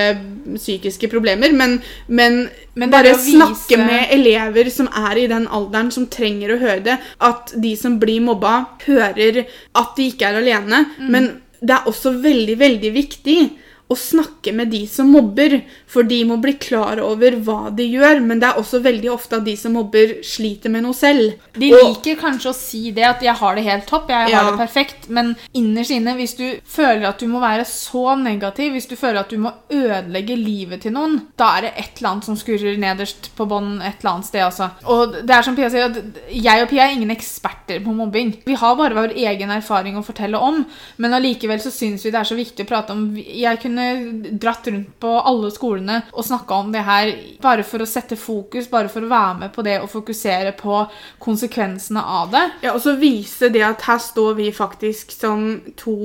psykiske 0.53 1.09
problemer, 1.09 1.55
men, 1.57 1.79
men, 2.05 2.43
Men 2.77 2.93
bare 2.93 3.15
snakke 3.17 3.79
med 3.81 4.13
elever 4.13 4.69
som 4.73 4.91
er 4.93 5.23
i 5.23 5.27
den 5.31 5.49
alderen 5.49 5.89
som 5.95 6.05
trenger 6.05 6.53
å 6.53 6.61
høre 6.61 6.83
det. 6.85 6.99
At 7.17 7.55
de 7.57 7.73
som 7.79 7.97
blir 8.01 8.21
mobba, 8.21 8.77
hører 8.85 9.47
at 9.73 9.95
de 9.97 10.11
ikke 10.11 10.29
er 10.29 10.37
alene. 10.43 10.85
Mm. 10.99 11.09
Men 11.15 11.31
det 11.57 11.79
er 11.79 11.89
også 11.89 12.13
veldig, 12.21 12.59
veldig 12.61 12.93
viktig 12.93 13.39
å 13.87 13.95
snakke 13.95 14.51
med 14.55 14.69
de 14.73 14.81
som 14.91 15.09
mobber, 15.11 15.61
for 15.87 16.03
de 16.03 16.23
må 16.25 16.37
bli 16.41 16.53
klar 16.59 16.99
over 16.99 17.31
hva 17.43 17.75
de 17.75 17.83
gjør. 17.87 18.21
Men 18.21 18.39
det 18.39 18.49
er 18.49 18.59
også 18.61 18.81
veldig 18.83 19.11
ofte 19.13 19.37
at 19.39 19.45
de 19.45 19.55
som 19.55 19.73
mobber, 19.73 20.17
sliter 20.23 20.69
med 20.69 20.83
noe 20.83 20.93
selv. 20.93 21.33
De 21.57 21.71
Og- 21.73 21.79
liker 21.83 22.19
kanskje 22.19 22.51
å 22.51 22.55
si 22.55 22.91
det 22.91 23.03
at 23.03 23.21
'jeg 23.21 23.35
har 23.35 23.55
det 23.55 23.63
helt 23.63 23.85
topp', 23.87 24.09
'jeg 24.09 24.29
Ja. 24.29 24.43
har 24.43 24.51
det 24.51 24.59
perfekt', 24.59 25.09
men 25.09 25.35
innerst 25.55 25.91
inne, 25.91 26.15
hvis 26.15 26.35
du 26.35 26.59
føler 26.65 27.07
at 27.07 27.19
du 27.19 27.27
må 27.27 27.39
være 27.39 27.65
så 27.65 28.15
negativ, 28.21 28.73
hvis 28.73 28.87
du 28.87 28.95
føler 28.95 29.19
at 29.19 29.29
du 29.29 29.37
må 29.37 29.51
ødelegge 29.71 30.35
livet 30.35 30.81
til 30.81 30.91
noen, 30.91 31.21
da 31.37 31.57
er 31.57 31.61
det 31.61 31.73
et 31.77 31.97
eller 31.97 32.09
annet 32.09 32.23
som 32.25 32.35
skurrer 32.35 32.77
nederst 32.77 33.29
på 33.35 33.47
bånn 33.47 33.81
et 33.81 33.95
eller 34.03 34.11
annet 34.13 34.25
sted. 34.25 34.41
Altså. 34.41 34.71
Og 34.85 35.13
det 35.25 35.29
er 35.29 35.41
som 35.41 35.55
Pia 35.55 35.69
sier, 35.69 36.03
jeg 36.31 36.61
og 36.61 36.69
Pia 36.69 36.83
er 36.83 36.93
ingen 36.95 37.11
eksperter 37.15 37.83
på 37.83 37.95
mobbing. 37.95 38.37
Vi 38.45 38.53
har 38.55 38.75
bare 38.75 38.93
vår 38.93 39.13
egen 39.15 39.49
erfaring 39.49 39.95
å 39.95 40.05
fortelle 40.05 40.35
om, 40.39 40.65
men 40.97 41.11
allikevel 41.11 41.59
så 41.59 41.71
syns 41.71 42.03
vi 42.03 42.11
det 42.11 42.19
er 42.19 42.23
så 42.23 42.35
viktig 42.35 42.65
å 42.65 42.67
prate 42.67 42.91
om. 42.91 43.15
Jeg 43.15 43.59
kunne 43.61 44.37
dratt 44.39 44.65
rundt 44.67 44.99
på 44.99 45.25
alle 45.25 45.51
skolene 45.77 46.01
og 46.13 46.25
snakka 46.25 46.53
om 46.57 46.71
det 46.73 46.81
her 46.85 47.11
bare 47.41 47.63
for 47.63 47.79
å 47.83 47.87
sette 47.87 48.17
fokus, 48.17 48.67
bare 48.69 48.89
for 48.89 49.01
å 49.05 49.09
være 49.11 49.39
med 49.39 49.53
på 49.55 49.63
det 49.65 49.77
og 49.81 49.89
fokusere 49.91 50.53
på 50.57 50.87
konsekvensene 51.23 52.01
av 52.01 52.31
det. 52.33 52.43
Ja, 52.63 52.73
og 52.73 52.81
så 52.83 52.95
vise 52.99 53.49
det 53.53 53.63
at 53.65 53.81
her 53.87 53.99
står 54.01 54.35
vi 54.37 54.49
faktisk 54.55 55.11
som 55.15 55.61
to 55.79 55.95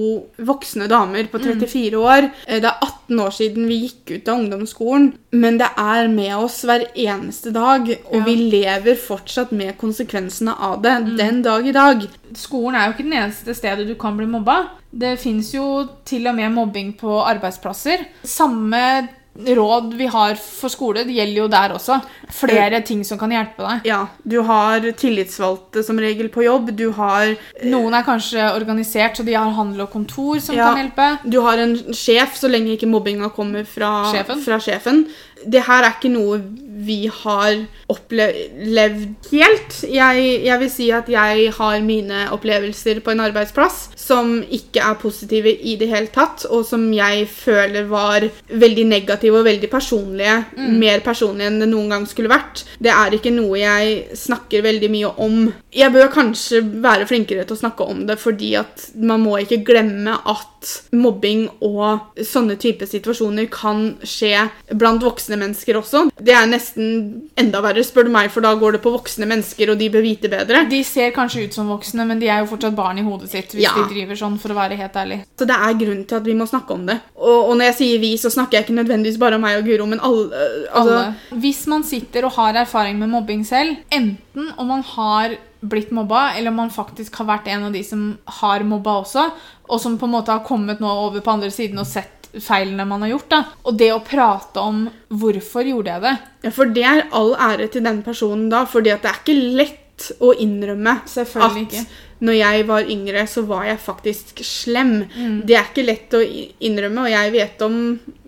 voksne 0.43 0.89
damer 0.91 1.29
på 1.33 1.41
34 1.43 1.99
år. 2.01 2.31
Eh, 2.47 2.61
Det 2.63 2.69
er 2.71 2.79
18 2.83 3.19
år 3.21 3.31
siden 3.35 3.67
vi 3.69 3.81
gikk 3.89 4.11
ut 4.21 4.29
av 4.29 4.39
ungdomsskolen, 4.39 5.13
men 5.33 5.59
det 5.59 5.69
er 5.77 6.09
med 6.09 6.35
oss 6.37 6.63
hver 6.65 6.87
eneste 6.95 7.53
dag, 7.53 7.89
og 8.11 8.15
Ja. 8.19 8.25
vi 8.25 8.37
lever 8.51 8.95
fortsatt 8.97 9.53
med 9.53 9.77
konsekvensene 9.79 10.55
av 10.59 10.83
det 10.83 11.17
den 11.17 11.43
dag 11.43 11.67
i 11.67 11.73
dag. 11.73 12.07
Skolen 12.35 12.75
er 12.77 12.87
jo 12.87 12.93
ikke 12.93 13.11
den 13.11 13.19
eneste 13.25 13.55
stedet 13.55 13.87
du 13.87 13.95
kan 13.95 14.17
bli 14.17 14.27
mobba. 14.27 14.71
Det 14.95 15.19
fins 15.19 15.53
jo 15.55 15.89
til 16.05 16.27
og 16.27 16.35
med 16.37 16.53
mobbing 16.53 16.93
på 16.99 17.23
arbeidsplasser. 17.25 18.07
Samme 18.25 19.09
råd 19.35 19.95
vi 19.97 20.07
har 20.13 20.35
for 20.37 20.69
skole, 20.69 21.05
det 21.09 21.15
gjelder 21.17 21.39
jo 21.41 21.47
der 21.49 21.73
også. 21.77 21.97
Flere 22.33 22.83
ting 22.85 23.01
som 23.05 23.17
kan 23.19 23.31
hjelpe 23.33 23.65
deg. 23.65 23.87
Ja, 23.89 24.03
du 24.29 24.43
har 24.45 24.81
tillitsvalgte 24.93 25.83
som 25.87 25.97
regel 26.03 26.29
på 26.29 26.45
jobb, 26.45 26.75
du 26.77 26.91
har 26.93 27.33
Noen 27.65 27.95
er 27.97 28.05
kanskje 28.05 28.45
organisert, 28.57 29.17
så 29.17 29.25
de 29.25 29.33
har 29.39 29.51
handel 29.57 29.87
og 29.87 29.91
kontor 29.95 30.41
som 30.41 30.55
Ja. 30.57 30.75
kan 30.75 30.83
hjelpe. 30.83 31.31
Du 31.31 31.41
har 31.41 31.57
en 31.59 31.77
sjef, 31.95 32.37
så 32.37 32.51
lenge 32.51 32.77
ikke 32.77 32.91
mobbinga 32.91 33.31
kommer 33.33 33.65
fra 33.65 34.13
Sjefen. 34.13 34.43
fra 34.45 34.59
sjefen. 34.61 35.07
Det 35.47 35.65
her 35.67 35.87
er 35.87 35.97
ikke 35.97 36.13
noe 36.13 36.41
vi 36.83 37.07
har 37.07 37.59
opplevd 37.93 39.29
helt. 39.31 39.77
Jeg, 39.87 40.25
jeg 40.47 40.59
vil 40.63 40.71
si 40.73 40.89
at 40.95 41.09
jeg 41.11 41.51
har 41.57 41.85
mine 41.85 42.25
opplevelser 42.35 43.03
på 43.05 43.13
en 43.13 43.23
arbeidsplass 43.25 43.93
som 43.99 44.39
ikke 44.43 44.83
er 44.83 44.99
positive 45.01 45.53
i 45.53 45.77
det 45.81 45.91
hele 45.93 46.11
tatt, 46.15 46.47
og 46.51 46.65
som 46.67 46.89
jeg 46.95 47.27
føler 47.31 47.87
var 47.91 48.27
veldig 48.49 48.87
negative 48.89 49.41
og 49.41 49.49
veldig 49.49 49.71
personlige. 49.73 50.39
Mer 50.83 51.05
personlige 51.05 51.51
enn 51.53 51.61
det 51.63 51.71
noen 51.71 51.93
gang 51.93 52.09
skulle 52.09 52.33
vært. 52.33 52.65
Det 52.83 52.93
er 52.93 53.19
ikke 53.19 53.35
noe 53.35 53.61
jeg 53.61 54.19
snakker 54.19 54.65
veldig 54.65 54.93
mye 54.93 55.13
om. 55.23 55.45
Jeg 55.73 55.95
bør 55.95 56.11
kanskje 56.15 56.63
være 56.83 57.09
flinkere 57.11 57.47
til 57.47 57.59
å 57.59 57.63
snakke 57.63 57.87
om 57.87 58.07
det, 58.09 58.19
fordi 58.23 58.55
at 58.61 58.89
man 58.99 59.23
må 59.25 59.39
ikke 59.43 59.63
glemme 59.67 60.19
at 60.19 60.52
at 60.63 60.93
mobbing 60.95 61.47
og 61.65 62.15
sånne 62.23 62.57
type 62.61 62.87
situasjoner 62.89 63.49
kan 63.53 63.97
skje 64.07 64.45
blant 64.79 65.03
voksne 65.03 65.39
mennesker 65.41 65.79
også. 65.81 66.05
Det 66.23 66.35
er 66.37 66.47
nesten 66.51 67.29
enda 67.41 67.63
verre, 67.65 67.83
spør 67.85 68.07
du 68.09 68.13
meg, 68.15 68.31
for 68.33 68.45
da 68.45 68.55
går 68.59 68.77
det 68.77 68.83
på 68.85 68.93
voksne 68.95 69.27
mennesker, 69.31 69.73
og 69.75 69.79
de 69.81 69.89
bør 69.93 70.05
vite 70.05 70.31
bedre. 70.33 70.65
De 70.71 70.83
ser 70.87 71.13
kanskje 71.17 71.47
ut 71.49 71.57
som 71.57 71.71
voksne, 71.73 72.07
men 72.09 72.21
de 72.23 72.29
er 72.31 72.43
jo 72.45 72.51
fortsatt 72.53 72.77
barn 72.79 72.99
i 72.99 73.07
hodet 73.07 73.31
sitt. 73.33 73.53
hvis 73.53 73.63
Ja. 73.65 73.75
de 73.75 73.89
driver 73.95 74.15
sånn, 74.17 74.39
for 74.39 74.51
å 74.51 74.55
være 74.55 74.77
helt 74.79 74.95
ærlig. 74.97 75.25
Så 75.39 75.47
det 75.47 75.57
er 75.57 75.75
grunn 75.75 76.05
til 76.07 76.17
at 76.17 76.25
vi 76.25 76.35
må 76.35 76.47
snakke 76.49 76.71
om 76.75 76.87
det. 76.87 77.01
Og, 77.17 77.51
og 77.51 77.57
når 77.57 77.65
jeg 77.73 77.75
sier 77.75 77.99
vi, 78.01 78.17
så 78.17 78.31
snakker 78.31 78.59
jeg 78.59 78.67
ikke 78.67 78.79
nødvendigvis 78.85 79.19
bare 79.19 79.35
om 79.35 79.41
meg 79.43 79.59
og 79.59 79.65
Guro, 79.67 79.87
men 79.87 80.01
alle. 80.01 80.31
Altså, 80.73 80.93
Alle. 80.93 81.15
Hvis 81.43 81.67
man 81.67 81.83
sitter 81.85 82.25
og 82.25 82.33
har 82.33 82.55
erfaring 82.55 82.99
med 82.99 83.09
mobbing 83.09 83.45
selv, 83.47 83.77
enten 83.91 84.53
om 84.59 84.67
man 84.67 84.83
har 84.83 85.37
blitt 85.63 85.93
mobba, 85.95 86.33
eller 86.37 86.51
om 86.51 86.61
man 86.65 86.75
faktisk 86.75 87.21
har 87.21 87.29
vært 87.29 87.51
en 87.53 87.69
av 87.69 87.77
de 87.77 87.83
som 87.87 88.09
har 88.41 88.65
mobba 88.67 88.99
også, 89.05 89.29
og 89.71 89.81
som 89.81 89.99
på 89.99 90.09
en 90.09 90.15
måte 90.17 90.35
har 90.35 90.45
kommet 90.47 90.83
nå 90.83 90.91
over 91.07 91.23
på 91.23 91.37
andre 91.37 91.53
siden 91.55 91.81
og 91.83 91.89
sett 91.89 92.29
feilene 92.41 92.87
man 92.89 93.05
har 93.05 93.13
gjort, 93.13 93.29
da. 93.31 93.41
Og 93.69 93.77
det 93.79 93.91
å 93.95 94.01
prate 94.05 94.63
om 94.63 94.87
hvorfor 95.09 95.69
gjorde 95.69 95.95
jeg 95.95 96.05
det, 96.07 96.17
Ja, 96.47 96.53
for 96.55 96.73
det 96.75 96.87
er 96.89 97.05
all 97.15 97.35
ære 97.37 97.69
til 97.73 97.85
den 97.87 98.03
personen 98.03 98.49
da, 98.53 98.65
fordi 98.67 98.95
at 98.95 99.05
det 99.05 99.13
er 99.13 99.21
ikke 99.21 99.57
lett 99.61 99.79
å 100.25 100.33
innrømme 100.35 100.97
Selvfølgelig 101.07 101.67
at 101.69 101.75
ikke. 101.77 101.83
Når 102.23 102.37
jeg 102.39 102.67
var 102.69 102.91
yngre, 102.91 103.25
så 103.27 103.43
var 103.47 103.67
jeg 103.67 103.81
faktisk 103.83 104.43
slem. 104.47 104.93
Mm. 105.11 105.39
Det 105.47 105.57
er 105.59 105.67
ikke 105.67 105.85
lett 105.85 106.15
å 106.15 106.21
innrømme, 106.23 107.07
og 107.07 107.11
jeg 107.11 107.33
vet 107.35 107.65
om 107.67 107.79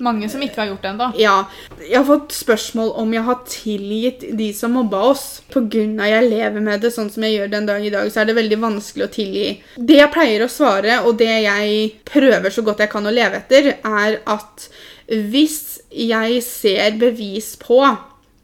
mange 0.03 0.29
som 0.33 0.43
ikke 0.43 0.63
har 0.63 0.73
gjort 0.73 0.83
det 0.83 0.91
ennå. 0.91 1.09
Ja. 1.21 1.37
Jeg 1.81 1.97
har 2.01 2.09
fått 2.09 2.35
spørsmål 2.35 2.91
om 3.01 3.15
jeg 3.15 3.27
har 3.29 3.45
tilgitt 3.51 4.25
de 4.39 4.49
som 4.57 4.75
mobba 4.75 5.05
oss. 5.13 5.27
Pga. 5.55 5.85
jeg 6.11 6.31
lever 6.31 6.65
med 6.65 6.83
det 6.83 6.91
sånn 6.95 7.13
som 7.13 7.27
jeg 7.27 7.39
gjør 7.39 7.53
den 7.53 7.69
dag 7.71 7.85
i 7.87 7.93
dag, 7.95 8.11
så 8.11 8.23
er 8.23 8.31
det 8.31 8.39
veldig 8.41 8.59
vanskelig 8.65 9.07
å 9.07 9.13
tilgi. 9.15 9.47
Det 9.77 10.01
jeg 10.01 10.15
pleier 10.15 10.43
å 10.45 10.51
svare, 10.51 10.99
og 11.07 11.19
det 11.23 11.31
jeg 11.47 11.87
prøver 12.09 12.55
så 12.55 12.67
godt 12.67 12.83
jeg 12.83 12.93
kan 12.93 13.07
å 13.07 13.15
leve 13.15 13.43
etter, 13.43 13.77
er 13.79 14.19
at 14.27 14.69
hvis 15.07 15.85
jeg 15.95 16.43
ser 16.43 16.99
bevis 16.99 17.55
på 17.61 17.83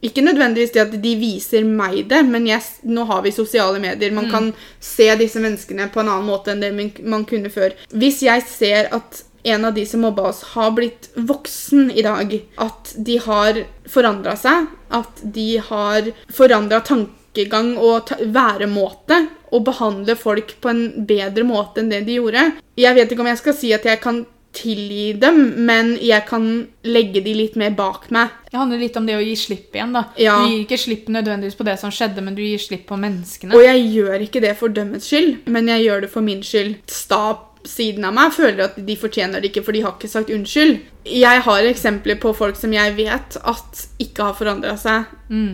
ikke 0.01 0.23
nødvendigvis 0.25 0.73
det 0.73 0.83
at 0.83 0.93
de 1.03 1.15
viser 1.19 1.65
meg 1.67 2.05
det, 2.09 2.23
men 2.25 2.47
yes, 2.49 2.79
nå 2.83 3.05
har 3.09 3.21
vi 3.25 3.33
sosiale 3.35 3.81
medier. 3.81 4.13
Man 4.15 4.31
kan 4.31 4.51
se 4.81 5.09
disse 5.19 5.41
menneskene 5.41 5.91
på 5.93 6.01
en 6.01 6.09
annen 6.09 6.29
måte 6.29 6.53
enn 6.53 6.63
det 6.63 6.71
man, 6.73 6.89
man 7.15 7.27
kunne 7.29 7.51
før. 7.53 7.75
Hvis 7.93 8.23
jeg 8.25 8.45
ser 8.49 8.89
at 8.97 9.21
en 9.43 9.65
av 9.65 9.73
de 9.73 9.85
som 9.89 10.03
mobba 10.05 10.27
oss, 10.29 10.41
har 10.53 10.73
blitt 10.77 11.09
voksen 11.15 11.91
i 11.91 12.03
dag, 12.05 12.33
at 12.61 12.93
de 12.97 13.17
har 13.25 13.63
forandra 13.89 14.35
seg, 14.37 14.67
at 14.93 15.21
de 15.21 15.47
har 15.65 16.11
forandra 16.33 16.81
tankegang 16.85 17.73
og 17.77 18.09
ta 18.09 18.19
væremåte, 18.21 19.23
og 19.51 19.65
behandler 19.67 20.15
folk 20.15 20.53
på 20.63 20.69
en 20.71 20.83
bedre 21.07 21.43
måte 21.43 21.81
enn 21.81 21.89
det 21.91 22.05
de 22.07 22.13
gjorde 22.21 22.45
Jeg 22.79 22.95
vet 22.95 23.09
ikke 23.11 23.19
om 23.19 23.27
jeg 23.27 23.39
skal 23.41 23.55
si 23.57 23.73
at 23.75 23.83
jeg 23.83 23.99
kan 23.99 24.21
tilgi 24.51 25.13
dem, 25.19 25.41
men 25.65 25.93
jeg 26.03 26.25
kan 26.27 26.47
legge 26.83 27.21
de 27.23 27.33
litt 27.37 27.55
mer 27.59 27.71
bak 27.75 28.09
meg. 28.11 28.33
Det 28.51 28.59
handler 28.59 28.81
litt 28.83 28.97
om 28.99 29.05
det 29.07 29.15
å 29.15 29.23
gi 29.23 29.35
slipp 29.39 29.75
igjen. 29.77 29.93
da. 29.95 30.05
Ja. 30.19 30.39
Du 30.41 30.51
gir 30.51 30.65
ikke 30.65 30.79
slipp 30.81 31.07
nødvendigvis 31.11 31.55
på 31.59 31.67
det 31.67 31.77
som 31.79 31.93
skjedde, 31.93 32.23
men 32.25 32.35
du 32.35 32.43
gir 32.43 32.59
slipp 32.59 32.83
på 32.89 32.99
menneskene. 32.99 33.55
Og 33.55 33.63
jeg 33.63 33.85
gjør 33.93 34.27
ikke 34.27 34.43
det 34.43 34.57
for 34.59 34.73
dømmets 34.73 35.07
skyld, 35.07 35.47
men 35.47 35.71
jeg 35.71 35.87
gjør 35.87 36.03
det 36.05 36.11
for 36.11 36.25
min 36.25 36.43
skyld. 36.43 36.75
Sta-siden 36.91 38.07
av 38.09 38.15
meg 38.17 38.33
føler 38.35 38.65
at 38.65 38.75
de 38.75 38.97
fortjener 38.99 39.39
det 39.39 39.53
ikke, 39.53 39.63
for 39.63 39.77
de 39.77 39.85
har 39.85 39.95
ikke 39.95 40.11
sagt 40.11 40.33
unnskyld. 40.35 40.81
Jeg 41.07 41.45
har 41.47 41.69
eksempler 41.69 42.19
på 42.21 42.33
folk 42.37 42.59
som 42.59 42.75
jeg 42.75 42.97
vet 42.99 43.37
at 43.39 43.85
ikke 44.03 44.27
har 44.27 44.35
forandra 44.37 44.75
seg 44.77 45.07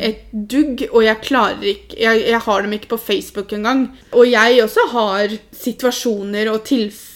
et 0.03 0.25
dugg, 0.33 0.81
og 0.89 1.05
jeg 1.05 1.21
klarer 1.23 1.69
ikke 1.69 2.01
jeg, 2.01 2.23
jeg 2.33 2.41
har 2.47 2.65
dem 2.65 2.73
ikke 2.73 2.95
på 2.95 2.97
Facebook 2.97 3.53
engang. 3.53 3.85
Og 4.11 4.25
jeg 4.25 4.57
også 4.65 4.87
har 4.91 5.37
situasjoner 5.53 6.49
og 6.51 6.65
tilfeller 6.65 7.13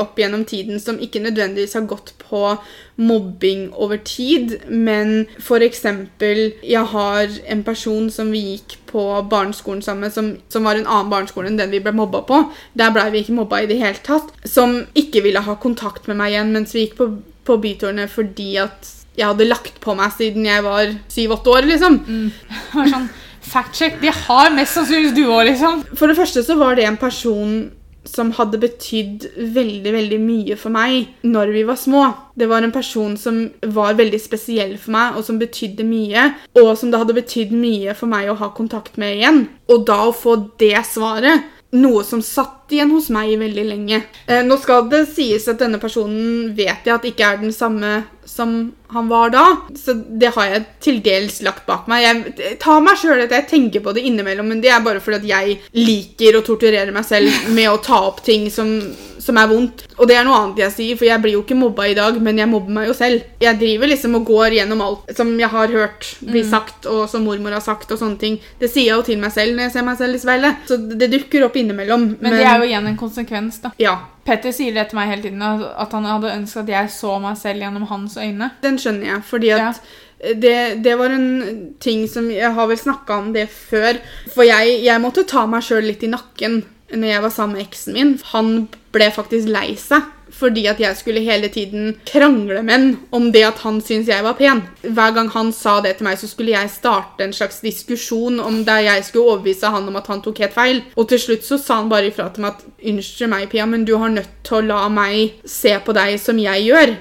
opp 0.00 0.18
gjennom 0.18 0.44
tiden 0.44 0.80
som 0.80 0.98
ikke 1.00 1.22
nødvendigvis 1.22 1.76
har 1.76 1.88
gått 1.88 2.14
på 2.18 2.56
mobbing 3.00 3.70
over 3.72 3.96
tid, 3.96 4.58
men 4.68 5.26
eksempel 5.60 6.52
Jeg 6.62 6.84
har 6.92 7.28
en 7.46 7.62
person 7.64 8.10
som 8.10 8.30
vi 8.32 8.56
gikk 8.56 8.78
på 8.86 9.22
barneskolen 9.30 9.82
sammen 9.82 10.00
med, 10.00 10.12
som, 10.12 10.36
som 10.48 10.64
var 10.64 10.74
en 10.76 10.86
annen 10.86 11.10
barneskole 11.10 11.48
enn 11.48 11.58
den 11.58 11.70
vi 11.70 11.80
ble 11.80 11.92
mobba 11.92 12.22
på. 12.26 12.42
Der 12.74 12.90
blei 12.90 13.10
vi 13.10 13.22
ikke 13.24 13.36
mobba 13.36 13.62
i 13.62 13.66
det 13.66 13.78
hele 13.80 14.00
tatt. 14.02 14.32
Som 14.44 14.86
ikke 14.94 15.22
ville 15.22 15.40
ha 15.40 15.56
kontakt 15.56 16.08
med 16.08 16.16
meg 16.16 16.34
igjen 16.34 16.52
mens 16.52 16.74
vi 16.74 16.86
gikk 16.86 16.96
på, 16.98 17.10
på 17.44 17.58
bytårnet 17.62 18.10
fordi 18.10 18.56
at 18.62 18.96
jeg 19.16 19.26
hadde 19.26 19.48
lagt 19.48 19.80
på 19.82 19.94
meg 19.98 20.12
siden 20.14 20.46
jeg 20.46 20.64
var 20.64 20.94
syv-åtte 21.10 21.52
år, 21.52 21.68
liksom. 21.68 21.98
Det 22.06 22.78
var 22.78 22.94
sånn, 22.94 23.10
Fact 23.50 23.74
check. 23.74 23.96
De 24.02 24.12
har 24.12 24.52
mest 24.54 24.76
sannsynligvis 24.76 25.16
du 25.16 25.24
òg, 25.26 25.44
liksom. 25.48 25.82
For 25.96 26.10
det 26.10 26.18
første 26.18 26.44
så 26.46 26.56
var 26.60 26.76
det 26.78 26.86
en 26.86 26.98
person 27.00 27.70
som 28.10 28.32
hadde 28.36 28.60
betydd 28.60 29.28
veldig, 29.54 29.92
veldig 29.94 30.18
mye 30.22 30.58
for 30.58 30.74
meg 30.74 31.26
når 31.26 31.54
vi 31.54 31.64
var 31.68 31.78
små. 31.80 32.02
Det 32.34 32.48
var 32.50 32.64
en 32.64 32.74
person 32.74 33.16
som 33.20 33.42
var 33.76 33.98
veldig 33.98 34.20
spesiell 34.22 34.76
for 34.80 34.94
meg, 34.96 35.16
og 35.16 35.26
som 35.26 35.38
betydde 35.40 35.86
mye. 35.86 36.26
Og 36.58 36.72
som 36.78 36.90
det 36.90 37.00
hadde 37.02 37.16
betydd 37.16 37.54
mye 37.54 37.94
for 37.98 38.10
meg 38.10 38.30
å 38.30 38.38
ha 38.40 38.50
kontakt 38.56 38.98
med 39.00 39.18
igjen. 39.18 39.42
Og 39.70 39.86
da 39.88 40.02
å 40.08 40.16
få 40.16 40.36
det 40.60 40.76
svaret 40.88 41.48
noe 41.70 42.02
som 42.04 42.22
satt 42.22 42.72
igjen 42.74 42.90
hos 42.90 43.08
meg 43.14 43.36
veldig 43.38 43.64
lenge. 43.66 44.00
Eh, 44.26 44.42
nå 44.46 44.56
skal 44.58 44.88
det 44.90 45.04
sies 45.12 45.46
at 45.50 45.60
denne 45.62 45.78
personen 45.82 46.50
vet 46.56 46.86
jeg 46.86 46.94
at 46.94 47.06
ikke 47.06 47.26
er 47.28 47.42
den 47.42 47.54
samme 47.54 47.92
som 48.26 48.72
han 48.94 49.10
var 49.10 49.30
da. 49.34 49.44
Så 49.78 49.94
det 49.94 50.32
har 50.34 50.50
jeg 50.50 50.64
til 50.82 51.00
dels 51.04 51.40
lagt 51.46 51.66
bak 51.68 51.86
meg. 51.90 52.06
Jeg 52.06 52.58
tar 52.62 52.82
meg 52.82 52.98
sjøl 52.98 53.22
at 53.24 53.34
jeg 53.34 53.48
tenker 53.50 53.84
på 53.84 53.94
det 53.94 54.04
innimellom, 54.06 54.50
men 54.50 54.62
det 54.62 54.72
er 54.74 54.82
bare 54.84 55.02
fordi 55.02 55.20
at 55.20 55.30
jeg 55.30 55.58
liker 55.78 56.38
å 56.38 56.44
torturere 56.46 56.94
meg 56.94 57.06
selv 57.06 57.50
med 57.54 57.70
å 57.70 57.78
ta 57.82 58.02
opp 58.08 58.22
ting 58.26 58.48
som, 58.50 58.74
som 59.30 59.40
er 59.40 59.50
vondt. 59.50 59.86
Og 59.96 60.10
det 60.10 60.18
er 60.18 60.26
noe 60.26 60.38
annet 60.42 60.62
jeg 60.64 60.74
sier, 60.76 61.00
for 61.00 61.08
jeg 61.08 61.22
blir 61.22 61.36
jo 61.38 61.44
ikke 61.44 61.58
mobba 61.58 61.88
i 61.90 61.96
dag, 61.98 62.18
men 62.22 62.40
jeg 62.42 62.50
mobber 62.50 62.76
meg 62.80 62.90
jo 62.90 62.96
selv. 62.98 63.24
Jeg 63.42 63.58
driver 63.62 63.92
liksom 63.92 64.18
og 64.20 64.28
går 64.28 64.58
gjennom 64.58 64.84
alt 64.84 65.14
som 65.16 65.32
jeg 65.40 65.52
har 65.54 65.74
hørt 65.74 66.12
bli 66.26 66.44
sagt, 66.46 66.88
og 66.90 67.06
som 67.12 67.24
mormor 67.26 67.56
har 67.56 67.64
sagt, 67.64 67.90
og 67.90 68.00
sånne 68.00 68.20
ting. 68.20 68.38
Det 68.60 68.70
sier 68.70 68.90
jeg 68.90 68.98
jo 68.98 69.08
til 69.10 69.22
meg 69.22 69.34
selv 69.34 69.56
når 69.56 69.68
jeg 69.68 69.76
ser 69.76 69.88
meg 69.88 70.00
selv 70.00 70.18
i 70.18 70.22
speilet. 70.22 70.64
Så 70.68 70.80
det 71.00 71.10
dukker 71.14 71.46
opp 71.46 71.58
innimellom. 71.60 72.10
Men 72.20 72.36
det 72.36 72.44
er 72.44 72.62
jo 72.62 72.70
igjen 72.70 72.90
en 72.90 73.00
konsekvens, 73.00 73.60
da. 73.64 73.72
Ja, 73.80 73.96
Petter 74.26 74.52
sier 74.54 74.74
det 74.76 74.90
til 74.90 74.98
meg 75.00 75.08
hele 75.10 75.24
tiden, 75.24 75.42
at 75.42 75.96
han 75.96 76.06
hadde 76.06 76.34
ønsket 76.36 76.66
at 76.66 76.74
jeg 76.74 76.92
så 76.94 77.16
meg 77.22 77.38
selv 77.40 77.64
gjennom 77.64 77.88
hans 77.90 78.18
øyne. 78.20 78.50
den 78.62 78.78
skjønner 78.78 79.14
jeg, 79.14 79.22
fordi 79.26 79.50
at 79.56 79.80
det, 80.36 80.82
det 80.84 80.98
var 81.00 81.14
en 81.14 81.74
ting 81.80 82.04
som 82.08 82.26
Jeg 82.30 82.52
har 82.52 82.66
vel 82.68 82.78
snakka 82.78 83.16
om 83.16 83.32
det 83.32 83.46
før. 83.48 83.96
For 84.34 84.44
jeg, 84.44 84.82
jeg 84.84 85.00
måtte 85.00 85.24
ta 85.24 85.46
meg 85.48 85.64
sjøl 85.64 85.88
litt 85.88 86.04
i 86.04 86.12
nakken 86.12 86.60
når 86.90 87.08
jeg 87.08 87.22
var 87.22 87.32
sammen 87.32 87.56
med 87.56 87.66
eksen 87.68 87.96
min. 87.96 88.12
Han 88.34 88.68
ble 88.92 89.10
faktisk 89.14 89.48
lei 89.48 89.74
seg 89.78 90.02
fordi 90.30 90.62
at 90.70 90.78
jeg 90.78 90.94
skulle 90.94 91.20
hele 91.26 91.48
tiden 91.50 91.96
krangle 92.06 92.60
med 92.62 92.70
ham 92.72 92.90
om 93.10 93.24
det 93.34 93.40
at 93.48 93.58
han 93.64 93.80
syntes 93.82 94.06
jeg 94.12 94.22
var 94.22 94.36
pen. 94.38 94.60
Hver 94.86 95.10
gang 95.16 95.28
han 95.34 95.50
sa 95.52 95.80
det 95.82 95.96
til 95.98 96.06
meg, 96.06 96.20
så 96.20 96.28
skulle 96.30 96.52
jeg 96.54 96.70
starte 96.70 97.24
en 97.26 97.34
slags 97.34 97.58
diskusjon 97.64 98.38
om 98.40 98.60
der 98.64 98.84
jeg 98.86 99.04
skulle 99.08 99.26
overbevise 99.32 99.66
han 99.74 99.88
om 99.90 99.98
at 99.98 100.06
han 100.06 100.22
tok 100.22 100.38
helt 100.38 100.54
feil. 100.54 100.78
Og 100.94 101.08
til 101.10 101.18
slutt 101.18 101.42
så 101.44 101.58
sa 101.58 101.80
han 101.80 101.90
bare 101.90 102.12
ifra 102.12 102.28
til 102.30 102.44
meg 102.46 102.54
at 102.54 102.62
unnskyld 102.92 103.32
meg, 103.32 103.48
Pia, 103.50 103.66
men 103.66 103.84
du 103.84 103.96
har 103.98 104.14
nødt 104.14 104.30
til 104.46 104.60
å 104.60 104.66
la 104.68 104.84
meg 104.88 105.34
se 105.44 105.74
på 105.84 105.96
deg 105.98 106.14
som 106.22 106.38
jeg 106.38 106.68
gjør. 106.68 106.94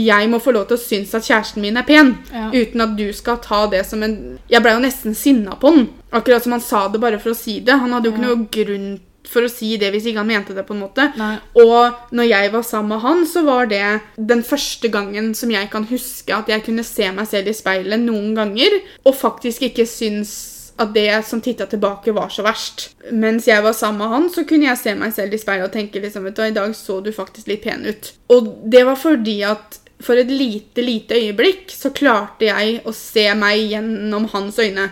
Jeg 0.00 0.32
må 0.32 0.40
få 0.40 0.56
lov 0.56 0.66
til 0.72 0.80
å 0.80 0.82
synes 0.82 1.14
at 1.20 1.28
kjæresten 1.28 1.60
min 1.60 1.76
er 1.76 1.84
pen, 1.84 2.16
Ja. 2.32 2.48
uten 2.50 2.80
at 2.80 2.96
du 2.96 3.12
skal 3.12 3.36
ta 3.44 3.66
det 3.66 3.84
som 3.86 4.02
en 4.02 4.38
Jeg 4.48 4.62
blei 4.62 4.72
jo 4.72 4.80
nesten 4.80 5.14
sinna 5.14 5.52
på 5.60 5.68
han. 5.68 5.88
Akkurat 6.12 6.42
som 6.42 6.52
han 6.52 6.60
sa 6.64 6.88
det 6.88 6.98
bare 7.00 7.20
for 7.20 7.30
å 7.30 7.36
si 7.36 7.60
det. 7.60 7.76
Han 7.78 7.92
hadde 7.92 8.08
jo 8.08 8.12
ikke 8.16 8.24
noe 8.26 8.48
grunn 8.50 9.00
for 9.30 9.46
å 9.46 9.50
si 9.52 9.76
det 9.80 9.92
hvis 9.94 10.08
ikke 10.10 10.22
han 10.22 10.30
mente 10.30 10.54
det. 10.56 10.66
på 10.66 10.74
en 10.74 10.82
måte. 10.82 11.08
Nei. 11.18 11.36
Og 11.62 12.14
når 12.16 12.30
jeg 12.30 12.52
var 12.52 12.64
sammen 12.66 12.94
med 12.94 13.04
han, 13.04 13.26
så 13.26 13.44
var 13.46 13.70
det 13.70 13.84
den 14.16 14.44
første 14.46 14.90
gangen 14.92 15.32
som 15.38 15.50
jeg 15.52 15.70
kan 15.72 15.86
huske 15.90 16.34
at 16.34 16.50
jeg 16.50 16.64
kunne 16.66 16.86
se 16.86 17.10
meg 17.14 17.28
selv 17.30 17.50
i 17.50 17.56
speilet 17.56 18.02
noen 18.02 18.34
ganger, 18.38 18.80
og 19.04 19.16
faktisk 19.18 19.70
ikke 19.70 19.86
syns 19.88 20.32
at 20.80 20.94
det 20.94 21.08
som 21.28 21.42
titta 21.44 21.66
tilbake, 21.68 22.12
var 22.16 22.30
så 22.32 22.44
verst. 22.46 22.88
Mens 23.12 23.48
jeg 23.48 23.60
var 23.64 23.74
sammen 23.76 24.00
med 24.00 24.14
han, 24.14 24.28
så 24.32 24.46
kunne 24.48 24.70
jeg 24.70 24.80
se 24.80 24.94
meg 24.96 25.12
selv 25.12 25.36
i 25.36 25.40
speilet 25.40 25.68
og 25.68 25.74
tenke 25.74 26.00
liksom, 26.00 26.24
vet 26.24 26.38
du, 26.38 26.44
i 26.46 26.56
dag 26.56 26.72
så 26.76 27.00
du 27.04 27.10
faktisk 27.12 27.50
litt 27.50 27.64
pen 27.66 27.84
ut. 27.84 28.12
Og 28.32 28.48
det 28.72 28.86
var 28.88 28.96
fordi 28.96 29.40
at 29.44 29.76
for 30.00 30.16
et 30.16 30.30
lite, 30.32 30.80
lite 30.80 31.18
øyeblikk 31.18 31.68
så 31.74 31.90
klarte 31.92 32.48
jeg 32.48 32.80
å 32.88 32.94
se 32.96 33.26
meg 33.36 33.66
gjennom 33.74 34.30
hans 34.32 34.56
øyne. 34.62 34.86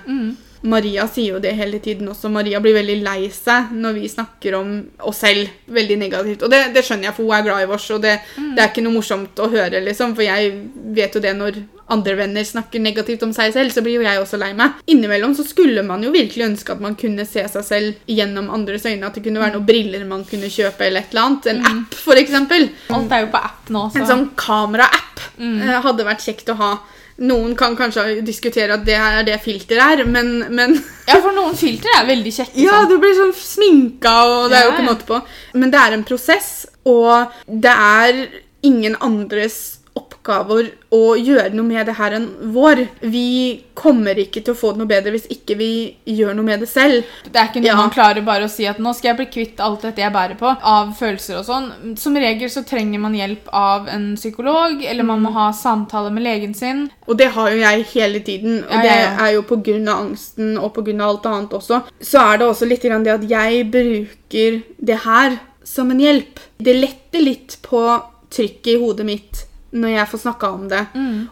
Maria 0.63 1.07
sier 1.11 1.37
jo 1.37 1.41
det 1.43 1.53
hele 1.59 1.79
tiden 1.83 2.09
også. 2.11 2.31
Maria 2.33 2.61
blir 2.61 2.75
veldig 2.75 2.99
lei 3.05 3.31
seg 3.35 3.73
når 3.79 3.99
vi 4.01 4.11
snakker 4.11 4.57
om 4.59 4.75
oss 5.07 5.23
selv 5.23 5.49
veldig 5.75 5.99
negativt. 6.01 6.43
Og 6.43 6.51
det, 6.53 6.63
det 6.75 6.85
skjønner 6.87 7.11
jeg, 7.11 7.17
for 7.17 7.29
hun 7.29 7.37
er 7.37 7.47
glad 7.47 7.65
i 7.65 7.73
oss, 7.79 7.89
og 7.95 8.03
det, 8.03 8.19
det 8.37 8.63
er 8.63 8.71
ikke 8.73 8.85
noe 8.87 8.99
morsomt 8.99 9.43
å 9.43 9.51
høre, 9.53 9.83
liksom. 9.85 10.17
For 10.19 10.27
jeg 10.27 10.55
vet 10.97 11.15
jo 11.15 11.23
det 11.23 11.35
når 11.39 11.61
andre 11.89 12.15
venner 12.19 12.45
snakker 12.45 12.83
negativt 12.85 13.23
om 13.25 13.33
seg 13.33 13.55
selv, 13.55 13.73
så 13.73 13.83
blir 13.85 13.99
jo 13.99 14.05
jeg 14.05 14.21
også 14.21 14.41
lei 14.41 14.51
meg. 14.57 14.77
Innimellom 14.91 15.33
så 15.39 15.47
skulle 15.47 15.85
man 15.87 16.03
jo 16.05 16.13
virkelig 16.13 16.45
ønske 16.51 16.75
at 16.75 16.83
man 16.85 16.99
kunne 17.01 17.25
se 17.29 17.47
seg 17.49 17.65
selv 17.65 18.11
gjennom 18.11 18.51
andres 18.53 18.85
øyne. 18.89 19.09
At 19.09 19.17
det 19.17 19.25
kunne 19.25 19.41
være 19.41 19.57
noen 19.57 19.69
briller 19.69 20.05
man 20.09 20.27
kunne 20.29 20.51
kjøpe, 20.53 20.85
eller 20.89 21.07
et 21.07 21.15
eller 21.15 21.25
annet. 21.25 21.51
En 21.55 21.65
app, 21.71 21.97
for 21.97 22.21
eksempel. 22.21 22.69
Alt 22.93 23.15
er 23.17 23.25
jo 23.25 23.33
på 23.33 23.41
app 23.41 23.73
nå, 23.73 23.87
så 23.93 24.03
En 24.03 24.11
sånn 24.11 24.29
kamera-app 24.39 25.25
eh, 25.41 25.75
hadde 25.87 26.07
vært 26.09 26.25
kjekt 26.27 26.53
å 26.53 26.59
ha. 26.61 26.73
Noen 27.19 27.57
kan 27.59 27.75
kanskje 27.75 28.21
diskutere 28.23 28.77
at 28.77 28.85
det 28.87 28.95
er 28.95 29.25
det 29.27 29.41
filter 29.43 29.81
er, 29.83 30.05
men, 30.07 30.45
men 30.55 30.77
Ja, 31.09 31.17
for 31.19 31.35
noen 31.35 31.57
filter 31.59 31.91
er 31.99 32.07
veldig 32.07 32.35
kjekke. 32.37 32.59
Ja, 32.69 32.85
du 32.87 32.95
blir 33.03 33.17
sånn 33.17 33.35
sminka, 33.35 34.13
og 34.29 34.53
det 34.53 34.61
er 34.61 34.69
jo 34.69 34.75
ikke 34.77 34.87
måte 34.87 35.09
på. 35.09 35.19
Men 35.59 35.75
det 35.75 35.81
er 35.83 35.97
en 35.97 36.07
prosess, 36.07 36.53
Og 36.87 37.35
det 37.47 37.75
er 37.75 38.23
ingen 38.63 38.95
andres 39.05 39.78
oppgaver 40.19 40.69
å 40.95 41.15
gjøre 41.17 41.53
noe 41.55 41.67
med 41.67 41.87
det 41.89 41.95
her 41.99 42.15
enn 42.17 42.27
vår. 42.55 42.83
Vi 43.01 43.63
kommer 43.79 44.19
ikke 44.19 44.43
til 44.45 44.55
å 44.55 44.59
få 44.59 44.73
det 44.75 44.81
noe 44.83 44.91
bedre 44.91 45.13
hvis 45.15 45.29
ikke 45.33 45.57
vi 45.59 45.69
gjør 46.07 46.35
noe 46.37 46.45
med 46.47 46.61
det 46.65 46.69
selv. 46.69 47.05
Det 47.25 47.37
er 47.39 47.49
ikke 47.49 47.63
noe 47.63 47.69
Ja. 47.69 47.77
man 47.77 47.91
klarer 47.91 48.25
bare 48.25 48.45
å 48.45 48.51
si 48.51 48.67
at 48.67 48.79
nå 48.79 48.93
skal 48.95 49.15
jeg 49.15 49.17
bli 49.17 49.27
kvitt 49.27 49.61
alt 49.61 49.83
dette 49.83 49.99
jeg 50.03 50.13
bærer 50.13 50.37
på 50.39 50.51
av 50.63 50.95
følelser 50.99 51.39
og 51.39 51.45
sånn. 51.47 51.97
Som 51.99 52.15
regel 52.17 52.49
så 52.51 52.65
trenger 52.67 52.99
man 53.01 53.15
hjelp 53.15 53.49
av 53.53 53.89
en 53.89 54.15
psykolog, 54.17 54.83
eller 54.85 55.05
man 55.05 55.23
må 55.23 55.33
ha 55.33 55.53
samtale 55.53 56.11
med 56.13 56.23
legen 56.23 56.55
sin. 56.55 56.91
Og 57.07 57.17
det 57.17 57.31
har 57.33 57.51
jo 57.51 57.57
jeg 57.59 57.85
hele 57.95 58.21
tiden, 58.21 58.65
og 58.65 58.71
Ja, 58.73 58.83
ja, 58.83 58.83
det 58.83 59.21
er 59.21 59.33
jo 59.35 59.43
pga. 59.43 59.79
angsten 59.99 60.59
og 60.59 60.75
pga. 60.75 61.03
alt 61.05 61.27
annet 61.27 61.51
også. 61.51 61.83
Så 62.01 62.19
er 62.21 62.39
det 62.39 62.47
også 62.47 62.67
litt 62.69 62.83
grann 62.83 63.05
det 63.05 63.13
at 63.23 63.29
jeg 63.29 63.71
bruker 63.71 64.63
det 64.85 64.99
her 65.05 65.39
som 65.65 65.91
en 65.91 65.99
hjelp. 66.01 66.39
Det 66.61 66.75
letter 66.75 67.21
litt 67.23 67.57
på 67.63 68.03
trykket 68.31 68.67
i 68.75 68.79
hodet 68.79 69.07
mitt 69.07 69.45
når 69.71 69.93
jeg 69.93 70.09
får 70.09 70.23
snakka 70.25 70.51
om 70.57 70.69
det. 70.71 70.83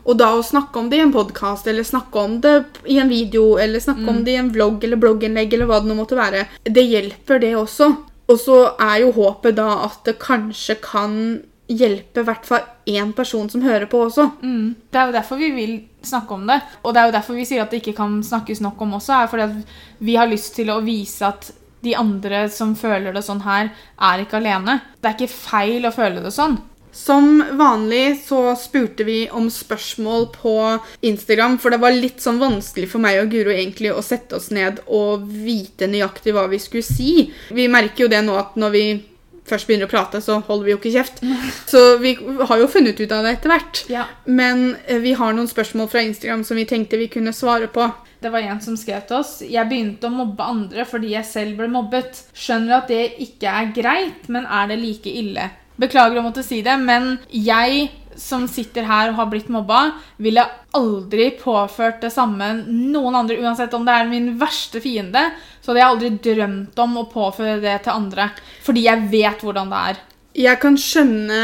Og 0.05 0.19
da 0.21 0.31
å 0.37 0.45
snakke 0.45 0.79
om 0.79 0.91
det 0.93 1.01
i 1.01 1.05
en 1.07 1.15
podkast, 1.15 1.67
eller 1.71 1.87
snakke 1.87 2.21
om 2.21 2.39
det 2.45 2.57
i 2.85 2.99
en 3.01 3.09
video, 3.09 3.57
eller 3.63 3.81
snakke 3.81 4.05
om 4.13 4.23
det 4.25 4.35
i 4.35 4.41
en 4.43 4.53
vlogg 4.53 4.85
eller 4.85 5.01
blogginnlegg, 5.01 5.55
eller 5.55 5.71
hva 5.71 5.81
det 5.81 5.91
nå 5.91 5.97
måtte 5.99 6.19
være, 6.19 6.47
det 6.65 6.85
hjelper, 6.85 7.41
det 7.41 7.55
også. 7.57 7.91
Og 8.27 8.41
så 8.43 8.63
er 8.83 9.03
jo 9.05 9.13
håpet 9.17 9.57
da 9.57 9.69
at 9.87 10.03
det 10.09 10.19
kanskje 10.23 10.81
kan 10.83 11.21
hjelpe 11.67 12.23
i 12.23 12.27
hvert 12.27 12.47
fall 12.47 12.67
én 12.87 13.11
person 13.15 13.49
som 13.51 13.63
hører 13.65 13.89
på 13.91 14.05
også. 14.07 14.29
Mm. 14.43 14.75
Det 14.91 15.01
er 15.01 15.09
jo 15.09 15.17
derfor 15.17 15.41
vi 15.41 15.51
vil 15.55 15.77
snakke 16.07 16.35
om 16.35 16.47
det. 16.47 16.61
Og 16.85 16.95
det 16.95 17.03
er 17.03 17.09
jo 17.09 17.17
derfor 17.17 17.39
vi 17.39 17.47
sier 17.49 17.65
at 17.65 17.73
det 17.75 17.83
ikke 17.83 17.97
kan 17.99 18.21
snakkes 18.23 18.63
nok 18.63 18.83
om 18.87 18.99
også. 19.01 19.13
er 19.23 19.31
fordi 19.31 19.47
at 19.47 19.79
Vi 19.99 20.17
har 20.17 20.31
lyst 20.31 20.55
til 20.55 20.71
å 20.71 20.83
vise 20.85 21.27
at 21.27 21.51
de 21.83 21.95
andre 21.97 22.49
som 22.51 22.75
føler 22.79 23.15
det 23.15 23.23
sånn 23.23 23.45
her, 23.47 23.71
er 24.01 24.23
ikke 24.23 24.41
alene. 24.41 24.81
Det 25.01 25.11
er 25.11 25.19
ikke 25.19 25.35
feil 25.35 25.87
å 25.87 25.95
føle 25.95 26.23
det 26.23 26.33
sånn. 26.35 26.59
Som 26.97 27.45
vanlig 27.59 28.23
så 28.25 28.55
spurte 28.57 29.05
vi 29.05 29.19
om 29.29 29.51
spørsmål 29.53 30.31
på 30.33 30.55
Instagram, 31.05 31.59
for 31.61 31.75
det 31.75 31.81
var 31.83 31.93
litt 31.93 32.23
sånn 32.25 32.41
vanskelig 32.41 32.89
for 32.89 33.05
meg 33.05 33.21
og 33.21 33.35
Guro 33.35 33.53
egentlig 33.53 33.93
å 33.93 34.05
sette 34.05 34.39
oss 34.39 34.49
ned 34.55 34.81
og 34.87 35.27
vite 35.29 35.91
nøyaktig 35.93 36.33
hva 36.33 36.47
vi 36.49 36.61
skulle 36.63 36.87
si. 36.87 37.29
Vi 37.53 37.69
merker 37.69 38.07
jo 38.07 38.11
det 38.15 38.23
nå 38.25 38.39
at 38.41 38.57
når 38.57 38.73
vi 38.73 38.87
først 39.47 39.69
begynner 39.69 39.91
å 39.91 39.93
prate, 39.93 40.23
så 40.25 40.39
holder 40.47 40.65
vi 40.65 40.73
jo 40.73 40.79
ikke 40.81 40.95
kjeft. 40.95 41.21
Så 41.73 41.83
vi 42.01 42.15
har 42.17 42.63
jo 42.63 42.71
funnet 42.71 42.99
ut 42.99 43.13
av 43.13 43.27
det 43.27 43.37
etter 43.37 43.53
hvert. 43.53 43.83
Ja. 43.93 44.07
Men 44.25 44.73
eh, 44.87 45.03
vi 45.05 45.13
har 45.21 45.37
noen 45.37 45.53
spørsmål 45.53 45.93
fra 45.93 46.03
Instagram 46.07 46.47
som 46.49 46.59
vi 46.59 46.67
tenkte 46.69 47.01
vi 47.01 47.11
kunne 47.13 47.37
svare 47.37 47.69
på. 47.71 47.91
Det 48.25 48.33
var 48.33 48.49
en 48.49 48.63
som 48.65 48.79
skrev 48.81 49.03
til 49.05 49.19
oss 49.19 49.43
Jeg 49.45 49.69
begynte 49.69 50.09
å 50.09 50.15
mobbe 50.15 50.41
andre 50.41 50.87
fordi 50.89 51.13
jeg 51.13 51.29
selv 51.29 51.61
ble 51.61 51.69
mobbet. 51.71 52.25
Skjønner 52.33 52.81
at 52.81 52.91
det 52.91 53.05
ikke 53.29 53.53
er 53.53 53.71
greit, 53.77 54.27
men 54.33 54.49
er 54.49 54.73
det 54.73 54.81
like 54.81 55.13
ille? 55.13 55.51
Beklager 55.77 56.21
å 56.21 56.25
måtte 56.25 56.45
si 56.47 56.63
det, 56.65 56.77
men 56.81 57.17
jeg 57.29 57.91
som 58.17 58.47
sitter 58.49 58.87
her 58.89 59.11
og 59.11 59.19
har 59.21 59.29
blitt 59.29 59.51
mobba, 59.53 59.91
ville 60.17 60.45
aldri 60.77 61.31
påført 61.37 62.01
det 62.05 62.11
samme 62.15 62.49
noen 62.65 63.21
andre, 63.21 63.39
uansett 63.45 63.75
om 63.77 63.85
det 63.87 63.93
er 63.95 64.11
min 64.11 64.33
verste 64.41 64.81
fiende, 64.81 65.29
så 65.61 65.71
hadde 65.73 65.83
jeg 65.83 65.93
aldri 65.93 66.13
drømt 66.31 66.85
om 66.87 67.01
å 67.03 67.09
påføre 67.13 67.61
det 67.61 67.79
til 67.85 67.97
andre. 67.97 68.31
Fordi 68.65 68.87
jeg 68.89 69.09
vet 69.13 69.45
hvordan 69.45 69.73
det 69.73 69.87
er. 69.93 70.05
Jeg 70.37 70.61
kan 70.61 70.75
skjønne 70.77 71.43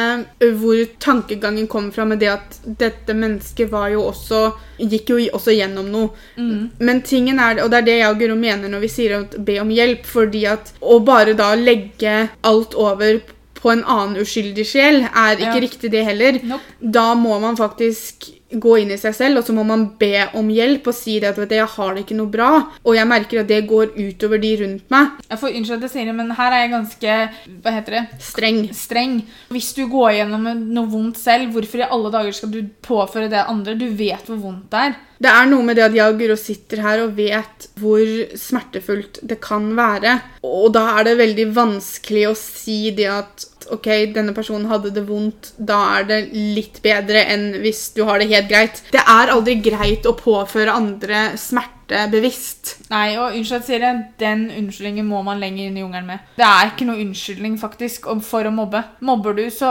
hvor 0.61 0.81
tankegangen 1.01 1.69
kommer 1.71 1.95
fra 1.95 2.05
med 2.05 2.21
det 2.21 2.29
at 2.29 2.59
dette 2.63 3.15
mennesket 3.17 3.71
var 3.73 3.89
jo 3.95 4.03
også 4.11 4.43
gikk 4.83 5.15
jo 5.15 5.21
også 5.33 5.55
gjennom 5.57 5.89
noe. 5.89 6.11
Men 6.37 7.01
tingen 7.01 7.41
er, 7.41 7.63
og 7.65 7.71
det 7.73 7.79
er 7.81 7.87
det 7.87 7.95
jeg 8.03 8.11
og 8.13 8.21
Guro 8.21 8.37
mener 8.37 8.69
når 8.69 8.85
vi 8.85 8.91
sier 8.93 9.17
at 9.23 9.39
be 9.41 9.57
om 9.63 9.73
hjelp, 9.73 10.05
fordi 10.05 10.45
at 10.51 10.75
å 10.81 10.99
bare 11.01 11.33
da 11.39 11.55
legge 11.57 12.29
alt 12.45 12.77
over 12.77 13.23
på 13.63 13.71
en 13.71 13.85
annen 13.87 14.17
uskyldig 14.25 14.65
sjel 14.67 15.03
er 15.07 15.37
ikke 15.39 15.55
Ja. 15.55 15.61
riktig 15.63 15.91
det 15.93 16.05
heller. 16.05 16.41
Nope. 16.43 16.63
Da 16.83 17.15
må 17.15 17.39
man 17.41 17.55
faktisk 17.57 18.33
gå 18.53 18.73
inn 18.83 18.91
i 18.91 18.99
seg 19.01 19.15
selv, 19.15 19.39
og 19.39 19.45
så 19.47 19.55
må 19.55 19.63
man 19.65 19.87
be 19.99 20.29
om 20.35 20.49
hjelp 20.53 20.87
og 20.91 20.95
si 20.95 21.15
det 21.21 21.31
at 21.31 21.37
du, 21.37 21.55
jeg 21.55 21.65
har 21.65 21.95
det 21.95 22.03
ikke 22.05 22.17
noe 22.19 22.27
bra. 22.29 22.49
Og 22.85 22.95
jeg 22.99 23.07
merker 23.09 23.41
at 23.41 23.49
det 23.49 23.63
går 23.71 23.95
utover 23.97 24.41
de 24.43 24.51
rundt 24.61 24.91
meg. 24.93 25.09
Jeg 25.31 25.39
får 25.39 25.55
Unnskyld 25.57 25.77
at 25.79 25.87
jeg 25.87 25.91
sier 25.95 26.05
det, 26.11 26.15
men 26.19 26.31
her 26.37 26.53
er 26.53 26.61
jeg 26.67 26.73
ganske 26.75 27.15
Hva 27.63 27.73
heter 27.79 27.91
det? 27.97 28.03
Streng. 28.21 28.61
streng. 28.75 29.23
Hvis 29.49 29.73
du 29.75 29.87
går 29.89 30.19
gjennom 30.19 30.43
noe 30.75 30.87
vondt 30.91 31.17
selv, 31.17 31.53
hvorfor 31.55 31.79
i 31.81 31.89
alle 31.89 32.11
dager 32.13 32.33
skal 32.33 32.51
du 32.51 32.63
påføre 32.83 33.31
det 33.31 33.47
andre? 33.49 33.79
Du 33.79 33.89
vet 33.89 34.27
hvor 34.27 34.37
vondt 34.43 34.69
det 34.71 34.81
er. 34.91 34.95
Det 35.23 35.31
er 35.31 35.47
noe 35.47 35.63
med 35.63 35.79
det 35.79 35.85
at 35.87 35.95
jeg 35.95 36.31
og 36.33 36.41
sitter 36.41 36.83
her 36.83 37.05
og 37.05 37.15
vet 37.15 37.69
hvor 37.79 38.03
smertefullt 38.39 39.21
det 39.23 39.39
kan 39.45 39.71
være. 39.79 40.17
Og 40.43 40.73
da 40.75 40.89
er 40.97 41.07
det 41.07 41.19
veldig 41.21 41.49
vanskelig 41.55 42.25
å 42.31 42.39
si 42.39 42.81
det 42.97 43.07
at 43.13 43.47
ok, 43.73 43.89
denne 44.15 44.35
personen 44.35 44.67
hadde 44.71 44.91
det 44.95 45.05
vondt, 45.07 45.53
da 45.57 45.79
er 45.99 46.09
det 46.09 46.19
litt 46.35 46.81
bedre 46.83 47.23
enn 47.31 47.53
hvis 47.63 47.93
du 47.97 48.03
har 48.09 48.19
det 48.19 48.33
helt 48.33 48.51
greit. 48.51 48.83
Det 48.91 49.03
er 49.03 49.33
aldri 49.33 49.61
greit 49.63 50.09
å 50.09 50.17
påføre 50.19 50.75
andre 50.75 51.31
smerte 51.41 51.82
bevisst. 52.13 52.77
Nei, 52.93 53.17
og 53.21 53.35
unnskyld 53.37 53.65
sier 53.67 53.81
jeg 53.85 54.01
den 54.21 54.43
unnskyldningen 54.51 55.07
må 55.09 55.23
man 55.25 55.41
lenger 55.41 55.67
inn 55.71 55.77
i 55.77 55.83
jungelen 55.85 56.07
med. 56.07 56.19
Det 56.37 56.45
er 56.47 56.71
ikke 56.73 56.87
noe 56.89 57.01
unnskyldning 57.03 57.59
faktisk 57.61 58.09
for 58.27 58.49
å 58.49 58.53
mobbe. 58.55 58.83
Mobber 59.09 59.35
du, 59.39 59.45
så 59.55 59.71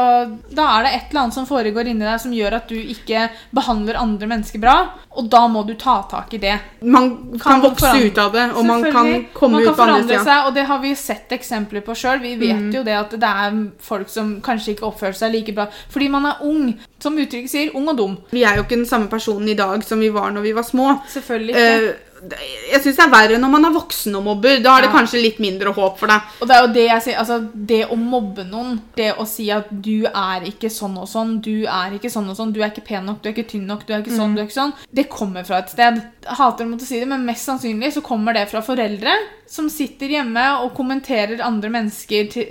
da 0.54 0.68
er 0.80 0.84
det 0.88 0.94
et 0.98 1.12
eller 1.12 1.22
annet 1.26 1.38
som 1.38 1.48
foregår 1.50 1.90
inni 1.92 2.06
deg 2.08 2.20
som 2.24 2.34
gjør 2.36 2.58
at 2.60 2.68
du 2.72 2.76
ikke 2.80 3.28
behandler 3.58 4.00
andre 4.02 4.28
mennesker 4.32 4.62
bra, 4.64 4.76
og 5.12 5.30
da 5.34 5.44
må 5.52 5.66
du 5.68 5.74
ta 5.76 5.98
tak 6.12 6.34
i 6.34 6.42
det. 6.42 6.58
Man 6.82 7.10
kan, 7.38 7.62
Kan 7.62 7.66
vokse 7.66 7.94
ut 8.06 8.18
av 8.18 8.32
det, 8.34 8.46
og 8.56 8.66
man 8.66 8.84
kan 8.92 9.12
komme 9.34 9.60
man 9.60 9.68
ut 9.68 9.76
på 9.76 9.88
andre 9.88 10.08
sida. 10.08 10.24
seg, 10.24 10.48
og 10.48 10.54
det 10.56 10.66
har 10.70 10.80
vi 10.84 10.94
sett 10.96 11.30
eksempler 11.36 11.82
på 11.86 11.96
sjøl. 11.98 12.22
Vi 12.22 12.36
vet 12.40 12.56
Mm. 12.62 12.72
jo 12.74 12.84
det 12.84 12.94
at 12.98 13.12
det 13.12 13.24
er 13.24 13.72
folk 13.80 14.10
som 14.10 14.42
kanskje 14.42 14.76
ikke 14.76 14.88
oppfører 14.88 15.16
seg 15.16 15.32
like 15.34 15.54
bra 15.56 15.68
fordi 15.90 16.10
man 16.10 16.26
er 16.26 16.38
ung. 16.42 16.78
Som 17.02 17.16
uttrykket 17.18 17.50
sier, 17.50 17.72
ung 17.76 17.88
og 17.90 17.98
dum. 17.98 18.18
Vi 18.32 18.44
er 18.44 18.56
jo 18.58 18.64
ikke 18.64 18.78
den 18.78 18.86
samme 18.86 19.08
personen 19.10 19.50
i 19.50 19.56
dag 19.58 19.84
som 19.84 20.00
vi 20.00 20.10
var 20.10 20.30
når 20.32 20.42
vi 20.42 20.52
var 20.54 20.64
små. 20.64 21.02
Selvfølgelig 21.10 21.56
ikke. 21.56 21.80
Det- 21.82 22.11
jeg 22.22 22.82
syns 22.84 22.98
det 23.00 23.04
er 23.08 23.12
verre 23.12 23.38
når 23.42 23.50
man 23.50 23.66
er 23.66 23.74
voksen 23.74 24.16
og 24.20 24.24
mobber. 24.28 24.60
Da 24.62 24.76
er 24.78 24.82
det 24.86 24.90
Ja. 24.92 24.98
kanskje 25.00 25.22
litt 25.22 25.40
mindre 25.40 25.74
håp 25.74 25.98
for 25.98 26.08
deg. 26.08 26.22
Og 26.42 26.48
det 26.48 26.56
er 26.56 26.62
jo 26.62 26.74
det 26.74 26.86
jeg 26.88 27.02
sier, 27.02 27.18
altså 27.18 27.50
det 27.54 27.80
å 27.90 27.96
mobbe 27.98 28.44
noen, 28.46 28.80
det 28.96 29.16
å 29.18 29.26
si 29.28 29.50
at 29.52 29.68
du 29.72 30.06
er 30.06 30.42
ikke 30.46 30.70
sånn 30.70 30.98
og 31.02 31.08
sånn, 31.10 31.42
du 31.42 31.66
er 31.66 31.92
ikke 31.98 32.12
sånn 32.12 32.30
og 32.30 32.38
sånn, 32.38 32.54
du 32.54 32.62
er 32.62 32.70
ikke 32.70 32.86
pen 32.86 33.06
nok, 33.06 33.22
du 33.24 33.30
er 33.30 33.34
ikke 33.34 33.50
tynn 33.50 33.66
nok, 33.66 33.86
du 33.88 33.94
er 33.94 34.04
ikke 34.04 34.16
sånn, 34.16 34.36
du 34.36 34.42
er 34.42 34.46
ikke 34.46 34.60
sånn, 34.60 34.74
det 34.94 35.10
kommer 35.10 35.44
fra 35.46 35.58
et 35.60 35.70
sted. 35.70 35.96
Jeg 36.24 36.36
hater 36.38 36.66
å 36.66 36.70
måtte 36.70 36.86
si 36.86 37.00
det, 37.00 37.08
men 37.08 37.26
mest 37.26 37.46
sannsynlig 37.50 37.94
så 37.94 38.02
kommer 38.06 38.34
det 38.34 38.50
fra 38.50 38.62
foreldre 38.62 39.12
som 39.48 39.68
sitter 39.70 40.08
hjemme 40.08 40.64
og 40.64 40.74
kommenterer 40.78 41.42
andre 41.42 41.70
mennesker 41.70 42.30
til, 42.32 42.46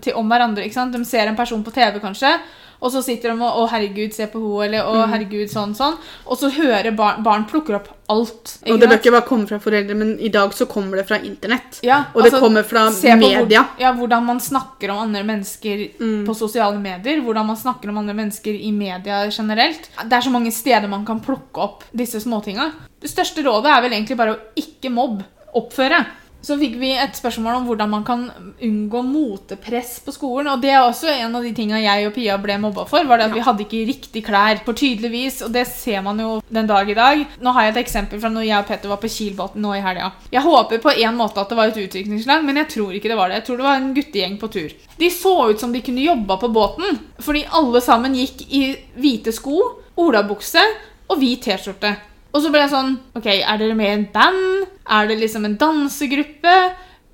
til, 0.00 0.14
om 0.14 0.28
hverandre. 0.30 0.64
ikke 0.64 0.74
sant? 0.74 0.92
De 0.92 1.04
ser 1.04 1.26
en 1.26 1.36
person 1.36 1.62
på 1.64 1.72
TV 1.74 1.98
kanskje, 2.00 2.38
og 2.80 2.92
så 2.94 3.02
sitter 3.02 3.32
de 3.32 3.42
og 3.42 3.58
'Å, 3.58 3.68
herregud, 3.72 4.14
se 4.14 4.26
på 4.26 4.38
henne', 4.38 4.64
eller 4.64 4.86
'Å, 4.86 5.06
herregud, 5.10 5.50
sånn, 5.50 5.74
sånn'. 5.74 5.96
Og 6.26 6.38
så 6.38 6.50
hører 6.50 6.94
barn 6.94 7.22
Barn 7.22 7.44
plukker 7.44 7.74
opp 7.74 7.88
alt. 8.08 8.58
Og 8.66 8.80
det 8.80 8.88
bør 8.88 8.98
ikke 8.98 9.12
bare 9.12 9.26
komme 9.26 9.46
fra 9.46 9.58
foreldre, 9.58 9.94
men 9.94 10.18
i 10.20 10.30
dag 10.32 10.52
så 10.54 10.66
kommer 10.66 10.96
det 10.96 11.06
fra 11.08 11.18
internett. 11.18 11.80
Ja, 11.82 12.04
Og 12.14 12.22
det 12.22 12.32
altså, 12.32 12.40
kommer 12.40 12.62
fra 12.62 12.90
media. 12.90 13.64
Hvor, 13.66 13.80
ja, 13.82 13.92
hvordan 13.92 14.24
man 14.24 14.40
snakker 14.40 14.90
om 14.90 14.98
andre 14.98 15.24
mennesker 15.24 15.84
på 16.26 16.34
sosiale 16.34 16.78
medier. 16.78 17.20
Hvordan 17.20 17.46
man 17.46 17.56
snakker 17.56 17.88
om 17.88 17.98
andre 17.98 18.14
mennesker 18.14 18.54
i 18.54 18.72
media 18.72 19.26
generelt. 19.30 19.90
Det 20.04 20.12
er 20.12 20.20
så 20.20 20.30
mange 20.30 20.52
steder 20.52 20.88
man 20.88 21.04
kan 21.04 21.20
plukke 21.20 21.60
opp 21.60 21.84
disse 21.92 22.20
småtinga. 22.20 22.72
Det 23.00 23.10
største 23.10 23.44
rådet 23.44 23.70
er 23.76 23.82
vel 23.82 23.92
egentlig 23.92 24.16
bare 24.16 24.36
å 24.36 24.40
ikke 24.56 24.90
mobbe. 24.90 25.26
Oppføre. 25.58 26.04
Så 26.38 26.54
fikk 26.54 26.76
vi 26.78 26.92
et 26.94 27.16
spørsmål 27.18 27.56
om 27.58 27.64
hvordan 27.66 27.90
man 27.90 28.04
kan 28.06 28.20
unngå 28.62 29.00
motepress 29.02 29.96
på 30.06 30.14
skolen. 30.14 30.46
Og 30.52 30.62
det 30.62 30.70
er 30.70 30.84
også 30.84 31.10
en 31.10 31.34
av 31.34 31.42
de 31.42 31.50
tinga 31.56 31.80
jeg 31.82 32.06
og 32.06 32.14
Pia 32.14 32.36
ble 32.38 32.58
mobba 32.62 32.84
for. 32.88 33.04
var 33.08 33.18
det 33.18 33.26
at 33.26 33.34
Vi 33.34 33.42
hadde 33.42 33.64
ikke 33.64 33.80
riktig 33.88 34.22
klær. 34.24 34.62
For 34.64 34.78
tydeligvis, 34.78 35.40
og 35.42 35.52
det 35.52 35.66
ser 35.66 36.00
man 36.06 36.20
jo 36.22 36.30
den 36.48 36.70
dag 36.70 36.88
i 36.88 36.94
dag. 36.94 37.24
Nå 37.42 37.52
har 37.52 37.66
jeg 37.66 37.74
et 37.74 37.82
eksempel 37.82 38.22
fra 38.22 38.30
når 38.30 38.46
jeg 38.46 38.58
og 38.62 38.68
Petter 38.70 38.92
var 38.92 39.02
på 39.02 39.10
Kielbotn 39.10 39.60
nå 39.60 39.74
i 39.74 39.82
helga. 39.82 40.12
Jeg 40.30 40.46
håper 40.46 40.82
på 40.84 40.94
en 40.94 41.18
måte 41.18 41.42
at 41.42 41.50
det 41.50 41.58
var 41.58 41.72
et 41.72 41.82
utviklingslag, 41.82 42.44
men 42.46 42.62
jeg 42.62 42.70
tror 42.76 42.94
ikke 42.94 43.10
det 43.10 43.18
var 43.18 43.28
det. 43.28 43.40
Jeg 43.40 43.48
tror 43.48 43.58
det 43.58 43.68
var 43.68 43.80
en 43.80 43.94
guttegjeng 43.98 44.38
på 44.38 44.52
tur. 44.54 44.76
De 44.98 45.10
så 45.10 45.34
ut 45.50 45.60
som 45.60 45.74
de 45.74 45.82
kunne 45.82 46.06
jobba 46.06 46.38
på 46.38 46.52
båten, 46.54 47.00
fordi 47.18 47.46
alle 47.50 47.82
sammen 47.82 48.14
gikk 48.14 48.46
i 48.48 48.62
hvite 48.98 49.34
sko, 49.34 49.58
olabukse 49.98 50.62
og 51.08 51.18
hvit 51.18 51.42
T-skjorte. 51.48 51.96
Og 52.34 52.42
så 52.44 52.50
ble 52.52 52.60
jeg 52.60 52.72
sånn 52.74 52.92
Ok, 53.16 53.26
er 53.30 53.60
dere 53.60 53.76
med 53.78 53.88
i 53.88 53.94
en 53.96 54.06
band? 54.12 54.68
Er 54.88 55.08
det 55.08 55.18
liksom 55.22 55.46
en 55.48 55.56
dansegruppe? 55.60 56.56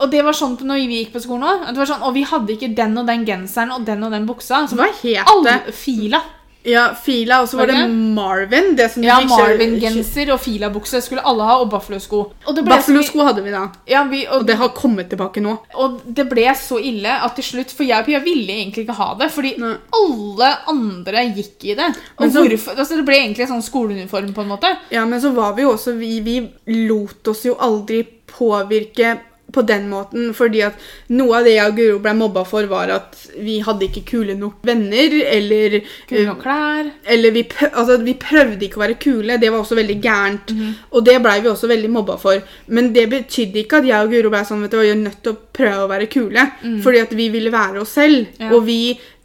Og 0.03 0.11
det 0.11 0.25
var 0.27 0.35
sånn 0.37 0.57
når 0.67 0.81
vi 0.91 1.01
gikk 1.03 1.12
på 1.15 1.23
skolen 1.23 1.47
òg. 1.47 1.67
Det 1.71 1.79
var 1.79 1.89
sånn, 1.89 2.03
og 2.03 2.17
vi 2.17 2.25
hadde 2.27 2.55
ikke 2.57 2.73
den 2.77 2.97
og 2.99 3.07
den 3.07 3.23
genseren 3.29 3.71
og 3.77 3.85
den 3.87 4.03
og 4.03 4.11
den 4.15 4.27
buksa. 4.27 4.65
Som 4.69 4.81
Hva 4.83 4.89
het 4.91 5.03
det? 5.05 5.23
alle 5.31 5.55
fila. 5.73 6.21
Ja, 6.65 6.95
Fila, 6.97 7.43
og 7.43 7.49
så 7.49 7.59
var 7.59 7.67
det 7.69 7.75
det? 7.77 7.89
Marvin. 8.17 8.71
Det 8.77 8.87
som 8.95 9.03
Ja, 9.05 9.19
Marvin-genser 9.29 10.31
og 10.33 10.41
filabukse 10.41 11.01
skulle 11.05 11.21
alle 11.29 11.45
ha, 11.45 11.59
og 11.61 11.69
Buffalo-sko. 11.71 12.23
Buffalo-sko 12.47 13.27
hadde 13.27 13.43
vi 13.45 13.51
da. 13.53 13.67
Ja, 13.87 14.05
vi, 14.09 14.23
og, 14.27 14.41
Og 14.41 14.47
det 14.49 14.57
har 14.57 14.69
kommet 14.77 15.11
tilbake 15.12 15.43
nå. 15.45 15.59
og 15.75 16.01
det 16.07 16.25
ble 16.31 16.47
så 16.57 16.79
ille 16.81 17.12
at 17.21 17.35
til 17.37 17.45
slutt 17.45 17.71
For 17.77 17.85
jeg 17.85 17.99
og 18.01 18.07
Pia 18.07 18.21
ville 18.25 18.49
egentlig 18.53 18.87
ikke 18.87 18.97
ha 18.97 19.11
det, 19.21 19.31
fordi 19.35 19.55
Nei. 19.61 19.75
alle 19.93 20.51
andre 20.73 21.27
gikk 21.37 21.65
i 21.65 21.75
det. 21.75 21.91
Og 22.19 22.31
så- 22.33 22.47
hvorfor, 22.49 22.79
altså 22.79 22.97
Det 22.97 23.05
ble 23.05 23.15
egentlig 23.21 23.41
en 23.49 23.61
sånn 23.61 23.69
skoleuniform, 23.71 24.33
på 24.35 24.41
en 24.43 24.49
måte. 24.49 24.77
Ja, 24.91 25.05
men 25.05 25.21
så 25.21 25.35
var 25.35 25.53
vi 25.55 25.62
jo 25.62 25.73
også 25.75 25.99
Vi, 25.99 26.21
vi 26.21 26.49
lot 26.89 27.29
oss 27.29 27.45
jo 27.45 27.55
aldri 27.57 28.03
påvirke 28.27 29.19
på 29.55 29.62
den 29.66 29.86
måten, 29.90 30.32
fordi 30.36 30.61
at 30.66 30.80
noe 31.14 31.38
av 31.38 31.46
det 31.46 31.55
jeg 31.55 31.70
og 31.70 31.76
Guro 31.78 31.98
ble 32.05 32.14
mobba 32.18 32.42
for, 32.48 32.66
var 32.70 32.90
at 32.94 33.16
vi 33.38 33.61
hadde 33.64 33.86
ikke 33.88 34.02
kule 34.11 34.34
nok 34.38 34.61
venner, 34.66 35.14
eller 35.30 35.78
Kule 36.11 36.24
nok 36.28 36.42
klær. 36.42 36.90
eller 37.14 37.30
vi, 37.34 37.44
prøv, 37.55 37.70
altså, 37.72 37.98
vi 38.05 38.14
prøvde 38.20 38.66
ikke 38.66 38.80
å 38.80 38.84
være 38.84 38.98
kule. 39.02 39.38
Det 39.40 39.50
var 39.55 39.62
også 39.62 39.78
veldig 39.78 39.98
gærent. 40.05 40.55
Og 40.92 41.05
det 41.07 41.16
blei 41.24 41.38
vi 41.44 41.48
også 41.52 41.70
veldig 41.70 41.90
mobba 41.94 42.18
for. 42.20 42.42
Men 42.68 42.92
det 42.92 43.07
betydde 43.12 43.62
ikke 43.64 43.80
at 43.82 43.88
jeg 43.90 44.05
og 44.09 44.11
Guro 44.14 44.30
ble 44.34 44.44
sånn 44.48 44.62
vet 44.66 44.74
du, 44.74 44.80
vi 44.82 44.90
er 44.92 45.00
nødt 45.00 45.22
til 45.24 45.32
å 45.36 45.40
prøve 45.55 45.86
å 45.86 45.90
være 45.94 46.11
kule. 46.11 46.48
Fordi 46.84 47.02
at 47.07 47.14
vi 47.14 47.28
ville 47.34 47.52
være 47.55 47.80
oss 47.82 47.94
selv. 47.98 48.26
Ja. 48.40 48.50
Og 48.55 48.66
vi 48.66 48.80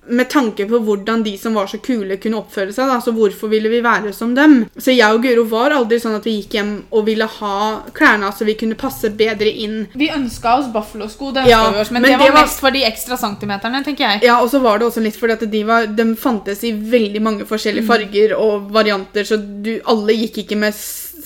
med 0.09 0.29
tanke 0.29 0.65
på 0.69 0.79
hvordan 0.85 1.23
de 1.23 1.35
som 1.37 1.53
var 1.53 1.67
så 1.67 1.77
kule, 1.81 2.17
kunne 2.17 2.37
oppføre 2.41 2.73
seg. 2.73 2.87
Da, 2.89 2.99
så 3.01 3.11
hvorfor 3.15 3.49
ville 3.51 3.69
vi 3.69 3.81
være 3.85 4.13
som 4.13 4.35
dem? 4.35 4.65
Så 4.77 4.91
jeg 4.95 5.07
og 5.13 5.21
Guro 5.23 5.43
var 5.51 5.71
aldri 5.75 5.99
sånn 6.01 6.15
at 6.17 6.25
vi 6.25 6.37
gikk 6.41 6.57
hjem 6.59 6.71
og 6.91 7.05
ville 7.05 7.27
ha 7.39 7.81
klærne 7.93 8.31
så 8.35 8.45
vi 8.47 8.55
kunne 8.59 8.75
passe 8.79 9.09
bedre 9.09 9.49
inn. 9.49 9.87
Vi 9.93 10.09
ønska 10.13 10.57
oss 10.59 10.71
Buffalo-sko, 10.73 11.31
det 11.35 11.47
Ja, 11.49 11.63
ønsket 11.67 11.75
vi 11.75 11.81
oss, 11.81 11.91
men, 11.91 12.01
men 12.01 12.11
det 12.11 12.17
var 12.19 12.25
det 12.25 12.33
var- 12.33 12.41
mest 12.47 12.59
for 12.59 12.71
de 12.71 12.83
ekstra 12.83 13.17
centimeterne, 13.17 13.83
tenker 13.85 14.03
jeg. 14.07 14.23
Ja, 14.23 14.39
og 14.41 14.49
så 14.49 14.59
var 14.61 14.79
det 14.79 14.87
også 14.87 15.01
litt 15.03 15.15
fordi 15.19 15.33
at 15.33 15.45
de, 15.51 15.63
var, 15.63 15.85
de 15.87 16.15
fantes 16.15 16.63
i 16.63 16.71
veldig 16.73 17.21
mange 17.21 17.45
forskjellige 17.45 17.83
Mm. 17.83 17.87
farger 17.87 18.33
og 18.37 18.71
varianter, 18.71 19.23
så 19.23 19.37
du, 19.37 19.79
alle 19.85 20.13
gikk 20.13 20.43
ikke 20.43 20.57
med 20.57 20.73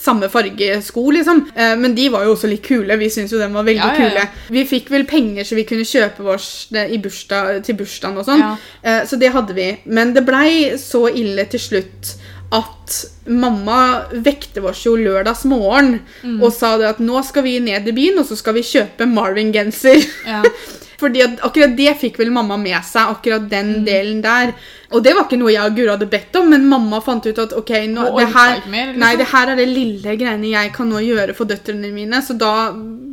samme 0.03 0.27
fargesko, 0.31 1.03
liksom. 1.15 1.45
Eh, 1.55 1.75
men 1.79 1.95
de 1.95 2.09
var 2.11 2.25
jo 2.27 2.33
også 2.35 2.49
litt 2.51 2.63
kule. 2.67 2.97
Vi 2.99 3.07
syntes 3.13 3.31
jo 3.31 3.39
de 3.39 3.47
var 3.53 3.63
veldig 3.63 3.79
Ja, 3.79 3.93
ja, 3.95 4.03
ja. 4.03 4.09
kule. 4.09 4.27
Vi 4.57 4.65
fikk 4.67 4.91
vel 4.91 5.05
penger 5.09 5.47
så 5.47 5.55
vi 5.55 5.63
kunne 5.69 5.87
kjøpe 5.87 6.25
vårs 6.27 6.49
bursdag, 6.73 7.63
til 7.63 7.75
bursdagen 7.79 8.17
og 8.19 8.27
sånn. 8.27 8.43
Eh, 8.83 9.01
så 9.07 9.17
det 9.19 9.31
hadde 9.33 9.55
vi. 9.55 9.69
Men 9.85 10.13
det 10.13 10.25
blei 10.27 10.75
så 10.77 11.07
ille 11.13 11.45
til 11.49 11.59
slutt 11.59 12.15
at 12.53 12.99
mamma 13.33 14.03
vekte 14.13 14.61
oss 14.69 14.83
jo 14.85 14.91
lørdags 14.99 15.43
morgen 15.49 16.01
Mm. 16.23 16.43
og 16.43 16.51
sa 16.53 16.77
det 16.77 16.85
at 16.87 16.99
nå 16.99 17.23
skal 17.25 17.41
vi 17.47 17.55
ned 17.59 17.87
i 17.87 17.91
byen, 17.91 18.19
og 18.19 18.25
så 18.27 18.37
skal 18.37 18.53
vi 18.53 18.61
kjøpe 18.61 19.07
Marvin-genser. 19.09 20.03
Ja. 20.27 20.43
Fordi 21.03 21.23
at 21.25 21.39
akkurat 21.43 21.73
det 21.75 21.95
fikk 21.99 22.19
vel 22.21 22.29
mamma 22.31 22.55
med 22.61 22.77
seg, 22.85 23.09
akkurat 23.15 23.49
den 23.49 23.79
Mm. 23.79 23.85
delen 23.87 24.21
der. 24.21 24.53
Og 24.93 25.03
det 25.03 25.13
var 25.17 25.25
ikke 25.25 25.39
noe 25.41 25.51
jeg 25.53 25.65
og 25.71 25.77
Guro 25.77 25.93
hadde 25.95 26.07
bedt 26.11 26.35
om, 26.39 26.49
men 26.53 26.67
mamma 26.69 26.99
fant 27.01 27.25
ut 27.25 27.39
at 27.41 27.53
ok, 27.57 27.71
nå, 27.89 28.03
det 28.17 28.27
her, 28.33 28.59
mer, 28.69 28.91
liksom. 28.91 28.99
nei, 29.01 29.13
det 29.19 29.27
her 29.31 29.51
er 29.53 29.59
det 29.59 29.67
lille 29.71 30.15
greiene 30.19 30.51
jeg 30.51 30.73
kan 30.75 30.89
nå 30.89 31.01
gjøre 31.01 31.33
for 31.37 31.49
døtrene 31.49 31.89
mine, 31.95 32.21
så 32.21 32.35
da 32.37 32.51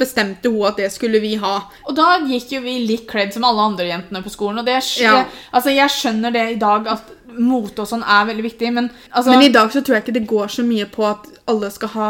bestemte 0.01 0.53
hun 0.53 0.67
at 0.69 0.77
det 0.81 0.91
skulle 0.93 1.21
vi 1.23 1.35
ha. 1.41 1.55
Og 1.89 1.97
da 1.97 2.19
gikk 2.29 2.53
jo 2.57 2.61
vi 2.65 2.77
litt 2.89 3.07
kledd 3.11 3.33
som 3.37 3.47
alle 3.49 3.65
andre 3.73 3.89
jentene 3.89 4.23
på 4.25 4.33
skolen. 4.33 4.61
Og 4.61 4.69
det, 4.69 4.79
Ja. 5.01 5.25
altså, 5.53 5.73
jeg 5.75 5.89
skjønner 5.97 6.33
det 6.37 6.47
i 6.53 6.61
dag, 6.61 6.87
at 6.87 7.17
mote 7.39 7.83
og 7.85 7.89
sånn 7.89 8.03
er 8.03 8.27
veldig 8.27 8.43
viktig, 8.43 8.73
men 8.75 8.91
altså 9.15 9.31
Men 9.31 9.43
i 9.43 9.53
dag 9.55 9.71
så 9.71 9.81
tror 9.83 9.97
jeg 9.97 10.05
ikke 10.05 10.19
det 10.21 10.27
går 10.27 10.47
så 10.49 10.65
mye 10.67 10.87
på 10.91 11.07
at 11.07 11.29
alle 11.47 11.71
skal 11.71 11.89
ha 11.95 12.09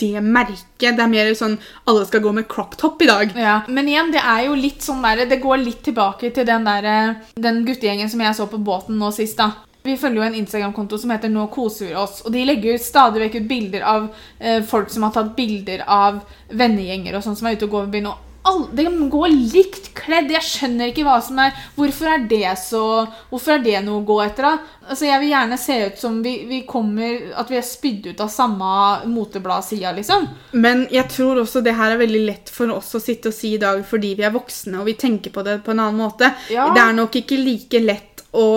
det 0.00 0.24
merket. 0.24 0.96
Det 0.96 1.04
er 1.04 1.10
mer 1.12 1.32
sånn 1.38 1.56
alle 1.88 2.04
skal 2.08 2.24
gå 2.24 2.34
med 2.36 2.48
crop 2.50 2.76
top 2.80 3.02
i 3.02 3.08
dag. 3.10 3.34
ja. 3.36 3.60
Men 3.68 3.88
igjen, 3.88 4.12
det 4.14 4.22
er 4.24 4.46
jo 4.48 4.58
litt 4.58 4.84
sånn 4.84 5.02
der, 5.04 5.26
det 5.30 5.42
går 5.42 5.62
litt 5.62 5.82
tilbake 5.86 6.32
til 6.34 6.48
den, 6.48 6.64
der, 6.68 7.16
den 7.36 7.64
guttegjengen 7.68 8.10
som 8.10 8.22
jeg 8.24 8.38
så 8.38 8.48
på 8.50 8.62
båten 8.62 8.98
nå 9.00 9.12
sist. 9.14 9.38
da. 9.40 9.52
Vi 9.82 9.96
følger 9.96 10.20
jo 10.20 10.26
en 10.26 10.34
Instagram-konto 10.42 10.98
som 11.00 11.12
heter 11.14 11.30
Nå 11.32 11.46
koser 11.52 11.88
vi 11.88 11.94
oss. 11.96 12.20
Og 12.26 12.34
de 12.34 12.44
legger 12.44 12.76
ut 12.76 12.84
stadig 12.84 13.22
vekk 13.22 13.38
ut 13.40 13.46
bilder 13.48 13.86
av 13.88 14.08
eh, 14.38 14.60
folk 14.66 14.90
som 14.92 15.06
har 15.06 15.14
tatt 15.14 15.32
bilder 15.36 15.86
av 15.88 16.20
vennegjenger 16.52 17.16
og 17.16 17.24
sånn 17.24 17.38
som 17.38 17.48
er 17.48 17.56
ute 17.56 17.68
og 17.68 17.76
går 17.76 17.86
ved 17.86 17.94
byen. 17.96 18.10
Og 18.12 18.26
all, 18.42 18.66
de 18.76 18.84
går 19.12 19.28
likt 19.52 19.90
kledd. 19.98 20.30
Jeg 20.32 20.46
skjønner 20.46 20.90
ikke 20.90 21.04
hva 21.06 21.18
som 21.24 21.38
er 21.42 21.56
Hvorfor 21.76 22.10
er 22.14 22.26
det 22.30 22.52
så 22.60 22.82
Hvorfor 23.30 23.56
er 23.56 23.64
det 23.64 23.80
noe 23.84 24.00
å 24.00 24.06
gå 24.08 24.18
etter, 24.24 24.46
da? 24.46 24.76
Altså, 24.88 25.06
Jeg 25.08 25.22
vil 25.22 25.32
gjerne 25.32 25.58
se 25.60 25.78
ut 25.86 26.00
som 26.00 26.20
vi, 26.24 26.34
vi 26.48 26.62
kommer 26.68 27.34
At 27.40 27.52
vi 27.52 27.58
er 27.60 27.66
spydd 27.66 28.10
ut 28.12 28.22
av 28.24 28.30
samme 28.32 28.70
motebladsida, 29.10 29.92
liksom. 29.96 30.28
Men 30.52 30.86
jeg 30.92 31.08
tror 31.12 31.42
også 31.42 31.64
det 31.64 31.76
her 31.78 31.94
er 31.94 32.00
veldig 32.00 32.22
lett 32.28 32.52
for 32.52 32.72
oss 32.74 32.94
å 32.96 33.02
sitte 33.02 33.30
og 33.30 33.36
si 33.36 33.54
i 33.56 33.60
dag 33.60 33.82
fordi 33.86 34.14
vi 34.18 34.24
er 34.26 34.34
voksne 34.34 34.80
og 34.80 34.88
vi 34.88 34.96
tenker 34.98 35.32
på 35.34 35.44
det 35.46 35.60
på 35.64 35.74
en 35.74 35.82
annen 35.82 36.00
måte. 36.00 36.30
Ja. 36.52 36.70
Det 36.74 36.82
er 36.82 36.96
nok 36.96 37.16
ikke 37.20 37.38
like 37.40 37.80
lett 37.82 38.24
å 38.36 38.48